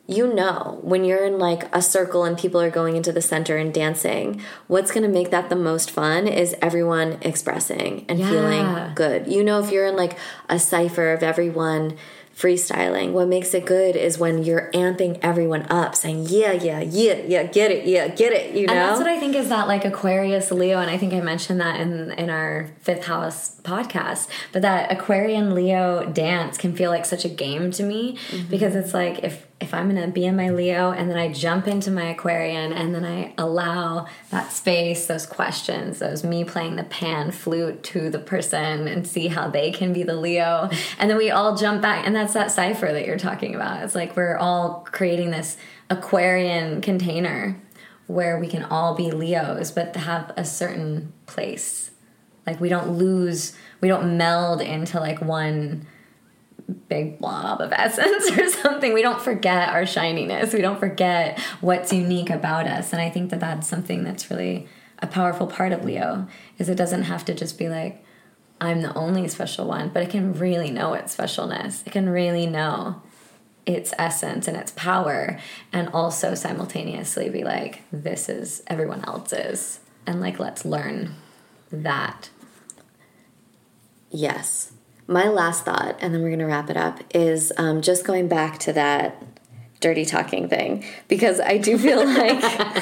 you 0.06 0.32
know 0.32 0.78
when 0.84 1.04
you're 1.04 1.26
in 1.26 1.40
like 1.40 1.64
a 1.76 1.82
circle 1.82 2.26
and 2.26 2.38
people 2.38 2.62
are 2.62 2.70
going 2.70 2.96
into 2.96 3.12
the 3.12 3.22
center 3.22 3.56
and 3.58 3.74
dancing 3.74 4.40
what's 4.68 4.92
going 4.92 5.02
to 5.02 5.08
make 5.10 5.32
that 5.32 5.50
the 5.50 5.56
most 5.56 5.90
fun 5.90 6.28
is 6.28 6.54
everyone 6.62 7.18
expressing 7.22 8.06
and 8.10 8.20
Yeah. 8.20 8.30
feeling 8.30 8.94
good 8.96 9.28
you 9.32 9.46
know 9.46 9.60
if 9.64 9.72
you're 9.72 9.88
in 9.88 9.96
like 9.96 10.18
a 10.50 10.60
cipher 10.60 11.14
of 11.14 11.24
everyone 11.24 11.96
freestyling 12.36 13.12
what 13.12 13.28
makes 13.28 13.54
it 13.54 13.66
good 13.66 13.96
is 13.96 14.18
when 14.18 14.44
you're 14.44 14.72
amping 14.74 15.20
everyone 15.22 15.62
up 15.70 15.96
saying 15.96 16.26
yeah 16.30 16.52
yeah 16.52 16.80
yeah 16.82 17.14
yeah 17.28 17.44
get 17.44 17.70
it 17.72 17.86
yeah 17.86 18.08
get 18.08 18.34
it 18.34 18.56
you 18.56 18.66
know 18.66 18.74
And 18.74 18.82
that's 18.90 18.98
what 19.00 19.08
I 19.08 19.20
think 19.20 19.36
is 19.36 19.50
that 19.50 19.68
like 19.68 19.86
Aquarius 19.86 20.52
Leo, 20.52 20.80
and 20.80 20.90
I 20.90 20.98
think 20.98 21.14
I 21.14 21.22
mentioned 21.22 21.60
that 21.62 21.80
in 21.80 22.12
in 22.14 22.30
our 22.30 22.70
fifth 22.82 23.06
house 23.06 23.60
podcast. 23.62 24.28
But 24.52 24.64
that 24.64 24.92
Aquarian 24.92 25.54
Leo 25.54 26.06
dance 26.12 26.58
can 26.58 26.76
feel 26.76 26.90
like 26.90 27.06
such 27.06 27.24
a 27.24 27.30
game 27.30 27.72
to 27.72 27.84
me 27.84 28.18
Mm-hmm. 28.32 28.50
because 28.50 28.76
it's 28.76 28.94
like 28.94 29.24
if 29.24 29.46
if 29.60 29.74
I'm 29.74 29.88
gonna 29.88 30.10
be 30.10 30.26
in 30.26 30.36
my 30.36 30.50
Leo 30.50 30.92
and 30.92 31.10
then 31.10 31.18
I 31.18 31.32
jump 31.32 31.68
into 31.68 31.90
my 31.90 32.10
Aquarian 32.10 32.74
and 32.74 32.94
then 32.94 33.06
I 33.06 33.34
allow 33.38 34.08
that 34.30 34.52
space, 34.52 35.06
those 35.06 35.26
questions, 35.26 36.00
those 36.00 36.24
me 36.24 36.44
playing 36.44 36.76
the 36.76 36.84
pan 36.84 37.32
flute 37.32 37.82
to 37.84 38.10
the 38.10 38.20
person 38.20 38.88
and 38.88 39.08
see 39.08 39.28
how 39.28 39.50
they 39.50 39.72
can 39.72 39.94
be 39.94 40.04
the 40.04 40.16
Leo, 40.16 40.70
and 40.98 41.10
then 41.10 41.18
we 41.18 41.32
all 41.32 41.56
jump 41.56 41.82
back, 41.82 42.06
and 42.06 42.16
that's 42.16 42.34
that 42.34 42.52
cipher 42.52 42.92
that 42.92 43.06
you're 43.06 43.18
talking 43.18 43.56
about. 43.56 43.84
It's 43.84 43.96
like 43.96 44.18
we're 44.18 44.38
all 44.38 44.86
creating 44.92 45.32
this 45.32 45.58
Aquarian 45.90 46.82
container 46.82 47.62
where 48.08 48.40
we 48.40 48.48
can 48.48 48.64
all 48.64 48.96
be 48.96 49.12
Leos, 49.12 49.72
but 49.72 49.96
have 49.96 50.34
a 50.36 50.44
certain 50.44 51.14
place. 51.26 51.92
Like 52.46 52.60
we 52.60 52.68
don't 52.68 52.98
lose, 52.98 53.56
we 53.80 53.88
don't 53.88 54.18
meld 54.18 54.62
into 54.62 55.00
like 55.00 55.22
one 55.22 55.88
big 56.74 57.20
blob 57.20 57.62
of 57.62 57.72
essence 57.76 58.38
or 58.38 58.50
something. 58.50 58.94
We 58.94 59.02
don't 59.02 59.22
forget 59.22 59.70
our 59.70 59.86
shininess. 59.86 60.54
We 60.54 60.62
don't 60.62 60.80
forget 60.80 61.40
what's 61.62 61.94
unique 61.94 62.30
about 62.30 62.68
us. 62.68 62.94
And 62.94 63.02
I 63.02 63.10
think 63.10 63.30
that 63.32 63.40
that's 63.40 63.68
something 63.68 64.04
that's 64.04 64.30
really 64.30 64.68
a 65.00 65.08
powerful 65.08 65.48
part 65.48 65.72
of 65.72 65.84
Leo 65.84 66.28
is 66.58 66.70
it 66.70 66.76
doesn't 66.76 67.04
have 67.04 67.26
to 67.26 67.34
just 67.34 67.58
be 67.58 67.70
like 67.70 68.04
I'm 68.62 68.82
the 68.82 68.94
only 68.94 69.28
special 69.28 69.68
one, 69.68 69.90
but 69.90 70.04
it 70.04 70.10
can 70.10 70.34
really 70.34 70.72
know 70.72 70.94
its 70.94 71.16
specialness. 71.16 71.86
It 71.86 71.92
can 71.92 72.08
really 72.08 72.46
know 72.46 73.02
its 73.66 73.94
essence 73.98 74.48
and 74.48 74.56
its 74.56 74.72
power 74.72 75.40
and 75.72 75.90
also 75.90 76.36
simultaneously 76.36 77.30
be 77.30 77.44
like 77.44 77.82
this 77.92 78.30
is 78.30 78.62
everyone 78.68 79.04
else's 79.06 79.80
and 80.06 80.20
like 80.20 80.38
let's 80.38 80.66
learn 80.66 81.16
that 81.72 82.30
Yes. 84.14 84.73
My 85.08 85.28
last 85.28 85.66
thought, 85.66 85.98
and 86.00 86.14
then 86.14 86.22
we're 86.22 86.30
going 86.30 86.40
to 86.40 86.46
wrap 86.46 86.70
it 86.70 86.78
up, 86.78 87.00
is 87.14 87.52
um, 87.58 87.82
just 87.82 88.06
going 88.06 88.28
back 88.28 88.60
to 88.60 88.74
that 88.74 89.22
dirty 89.84 90.06
talking 90.06 90.48
thing 90.48 90.82
because 91.10 91.42
I 91.42 91.58
do 91.58 91.78
feel 91.78 92.06
like 92.06 92.40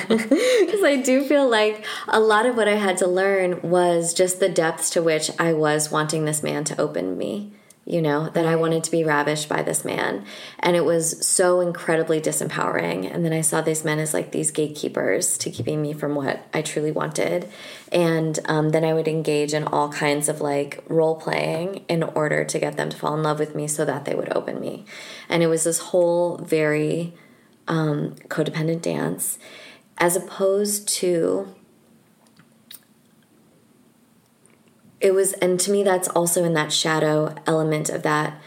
because 0.07 0.83
I 0.83 1.01
do 1.03 1.23
feel 1.23 1.49
like 1.49 1.83
a 2.07 2.19
lot 2.19 2.45
of 2.45 2.55
what 2.55 2.67
I 2.67 2.75
had 2.75 2.99
to 2.99 3.07
learn 3.07 3.59
was 3.63 4.13
just 4.13 4.39
the 4.39 4.47
depths 4.47 4.91
to 4.91 5.01
which 5.01 5.31
I 5.39 5.53
was 5.53 5.91
wanting 5.91 6.25
this 6.25 6.43
man 6.43 6.63
to 6.65 6.79
open 6.79 7.17
me. 7.17 7.53
You 7.91 8.01
know, 8.01 8.29
that 8.29 8.45
I 8.45 8.55
wanted 8.55 8.85
to 8.85 8.91
be 8.91 9.03
ravished 9.03 9.49
by 9.49 9.63
this 9.63 9.83
man. 9.83 10.25
And 10.59 10.77
it 10.77 10.85
was 10.85 11.27
so 11.27 11.59
incredibly 11.59 12.21
disempowering. 12.21 13.13
And 13.13 13.25
then 13.25 13.33
I 13.33 13.41
saw 13.41 13.59
these 13.59 13.83
men 13.83 13.99
as 13.99 14.13
like 14.13 14.31
these 14.31 14.49
gatekeepers 14.49 15.37
to 15.39 15.51
keeping 15.51 15.81
me 15.81 15.91
from 15.91 16.15
what 16.15 16.47
I 16.53 16.61
truly 16.61 16.93
wanted. 16.93 17.49
And 17.91 18.39
um, 18.45 18.69
then 18.69 18.85
I 18.85 18.93
would 18.93 19.09
engage 19.09 19.53
in 19.53 19.65
all 19.65 19.91
kinds 19.91 20.29
of 20.29 20.39
like 20.39 20.81
role 20.87 21.15
playing 21.15 21.83
in 21.89 22.03
order 22.03 22.45
to 22.45 22.59
get 22.59 22.77
them 22.77 22.89
to 22.89 22.97
fall 22.97 23.13
in 23.13 23.23
love 23.23 23.39
with 23.39 23.55
me 23.55 23.67
so 23.67 23.83
that 23.83 24.05
they 24.05 24.15
would 24.15 24.31
open 24.33 24.61
me. 24.61 24.85
And 25.27 25.43
it 25.43 25.47
was 25.47 25.65
this 25.65 25.79
whole 25.79 26.37
very 26.37 27.13
um, 27.67 28.15
codependent 28.29 28.83
dance 28.83 29.37
as 29.97 30.15
opposed 30.15 30.87
to 30.87 31.53
it 35.01 35.13
was 35.13 35.33
and 35.33 35.59
to 35.59 35.71
me 35.71 35.83
that's 35.83 36.07
also 36.09 36.43
in 36.43 36.53
that 36.53 36.71
shadow 36.71 37.33
element 37.47 37.89
of 37.89 38.03
that 38.03 38.39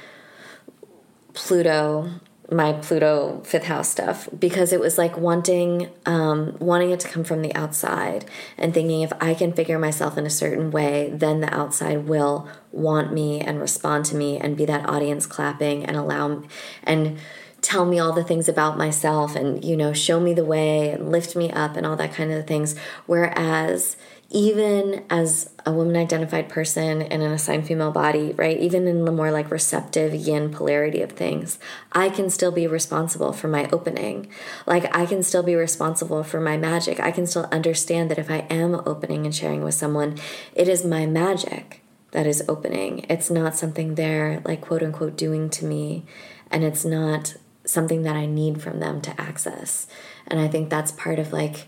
pluto 1.32 2.11
my 2.50 2.72
pluto 2.74 3.42
fifth 3.44 3.64
house 3.64 3.88
stuff 3.88 4.28
because 4.38 4.72
it 4.72 4.78
was 4.78 4.98
like 4.98 5.16
wanting 5.16 5.90
um, 6.07 6.57
wanting 6.61 6.90
it 6.90 7.00
to 7.00 7.09
come 7.09 7.24
from 7.24 7.42
the 7.42 7.55
outside 7.55 8.24
and 8.57 8.72
thinking 8.72 9.02
if 9.02 9.12
i 9.20 9.34
can 9.34 9.52
figure 9.52 9.78
myself 9.78 10.16
in 10.16 10.26
a 10.26 10.30
certain 10.30 10.70
way 10.70 11.11
then 11.12 11.40
the 11.40 11.52
outside 11.52 12.07
will 12.07 12.48
want 12.70 13.12
me 13.12 13.40
and 13.40 13.61
respond 13.61 14.05
to 14.05 14.14
me 14.14 14.38
and 14.38 14.57
be 14.57 14.64
that 14.64 14.88
audience 14.88 15.26
clapping 15.26 15.84
and 15.84 15.96
allow 15.96 16.42
and 16.82 17.18
tell 17.64 17.86
me 17.86 17.98
all 17.98 18.12
the 18.12 18.22
things 18.22 18.46
about 18.46 18.76
myself 18.76 19.34
and 19.34 19.64
you 19.64 19.74
know 19.74 19.92
show 19.94 20.20
me 20.20 20.34
the 20.34 20.44
way 20.44 20.90
and 20.90 21.11
lift 21.11 21.34
me 21.34 21.50
up 21.50 21.76
and 21.76 21.86
all 21.86 21.96
that 21.96 22.12
kind 22.12 22.30
of 22.30 22.46
things. 22.46 22.76
Whereas 23.07 23.96
even 24.30 25.04
as 25.10 25.50
a 25.66 25.72
woman 25.72 25.96
identified 25.96 26.48
person 26.48 27.02
in 27.02 27.22
an 27.22 27.32
assigned 27.32 27.66
female 27.66 27.92
body, 27.92 28.32
right? 28.32 28.58
Even 28.58 28.86
in 28.86 29.04
the 29.04 29.12
more 29.12 29.30
like 29.30 29.50
receptive 29.50 30.14
yin 30.14 30.50
polarity 30.50 31.02
of 31.02 31.12
things, 31.12 31.58
I 31.92 32.08
can 32.08 32.30
still 32.30 32.52
be 32.52 32.66
responsible 32.66 33.32
for 33.32 33.48
my 33.48 33.68
opening. 33.70 34.28
Like 34.66 34.94
I 34.96 35.06
can 35.06 35.22
still 35.22 35.42
be 35.42 35.54
responsible 35.54 36.24
for 36.24 36.40
my 36.40 36.56
magic. 36.56 37.00
I 37.00 37.12
can 37.12 37.26
still 37.26 37.48
understand 37.52 38.10
that 38.10 38.18
if 38.18 38.30
I 38.30 38.46
am 38.50 38.74
opening 38.86 39.24
and 39.24 39.34
sharing 39.34 39.62
with 39.62 39.74
someone, 39.74 40.18
it 40.54 40.68
is 40.68 40.84
my 40.84 41.06
magic 41.06 41.82
that 42.10 42.26
is 42.26 42.44
opening. 42.48 43.06
It's 43.08 43.30
not 43.30 43.56
something 43.56 43.94
they're 43.94 44.40
like 44.44 44.60
quote 44.60 44.82
unquote 44.82 45.16
doing 45.16 45.50
to 45.50 45.64
me, 45.64 46.04
and 46.50 46.64
it's 46.64 46.84
not 46.84 47.36
something 47.64 48.02
that 48.02 48.16
I 48.16 48.26
need 48.26 48.62
from 48.62 48.80
them 48.80 49.00
to 49.02 49.20
access. 49.20 49.86
And 50.26 50.38
I 50.40 50.48
think 50.48 50.70
that's 50.70 50.92
part 50.92 51.18
of 51.18 51.32
like 51.32 51.66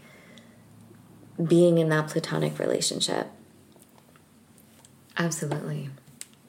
being 1.45 1.78
in 1.78 1.89
that 1.91 2.09
platonic 2.09 2.59
relationship. 2.59 3.28
Absolutely. 5.16 5.91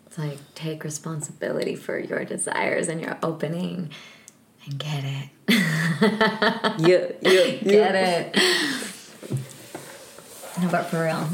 It's 0.05 0.17
like 0.17 0.39
take 0.55 0.83
responsibility 0.83 1.75
for 1.75 1.97
your 1.97 2.25
desires 2.25 2.87
and 2.87 3.01
your 3.01 3.17
opening 3.23 3.89
and 4.65 4.77
get 4.77 5.03
it. 5.03 5.29
yeah, 6.79 7.11
yeah, 7.21 7.21
yeah. 7.21 7.61
Get 7.61 7.95
it. 7.95 8.35
No, 10.61 10.69
but 10.69 10.83
for 10.83 11.03
real. 11.03 11.27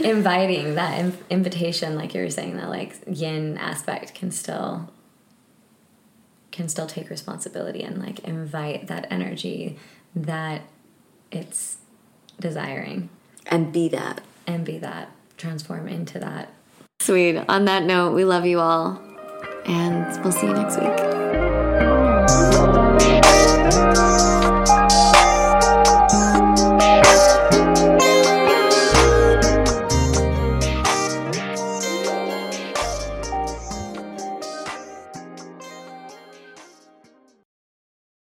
Inviting 0.04 0.74
that 0.74 1.12
invitation, 1.30 1.96
like 1.96 2.14
you 2.14 2.22
were 2.22 2.30
saying, 2.30 2.56
that 2.56 2.68
like 2.68 2.96
yin 3.06 3.56
aspect 3.58 4.14
can 4.14 4.30
still 4.30 4.90
can 6.50 6.68
still 6.68 6.86
take 6.86 7.08
responsibility 7.08 7.82
and 7.82 7.98
like 7.98 8.20
invite 8.20 8.88
that 8.88 9.06
energy 9.10 9.78
that 10.14 10.62
it's 11.30 11.78
desiring. 12.40 13.08
And 13.46 13.72
be 13.72 13.88
that. 13.88 14.22
And 14.46 14.64
be 14.64 14.78
that. 14.78 15.10
Transform 15.36 15.88
into 15.88 16.18
that. 16.18 16.52
Sweet. 17.00 17.38
On 17.48 17.64
that 17.66 17.84
note 17.84 18.14
we 18.14 18.24
love 18.24 18.46
you 18.46 18.60
all. 18.60 19.00
And 19.66 20.22
we'll 20.24 20.32
see 20.32 20.46
you 20.46 20.54
next 20.54 20.78
week 20.80 21.18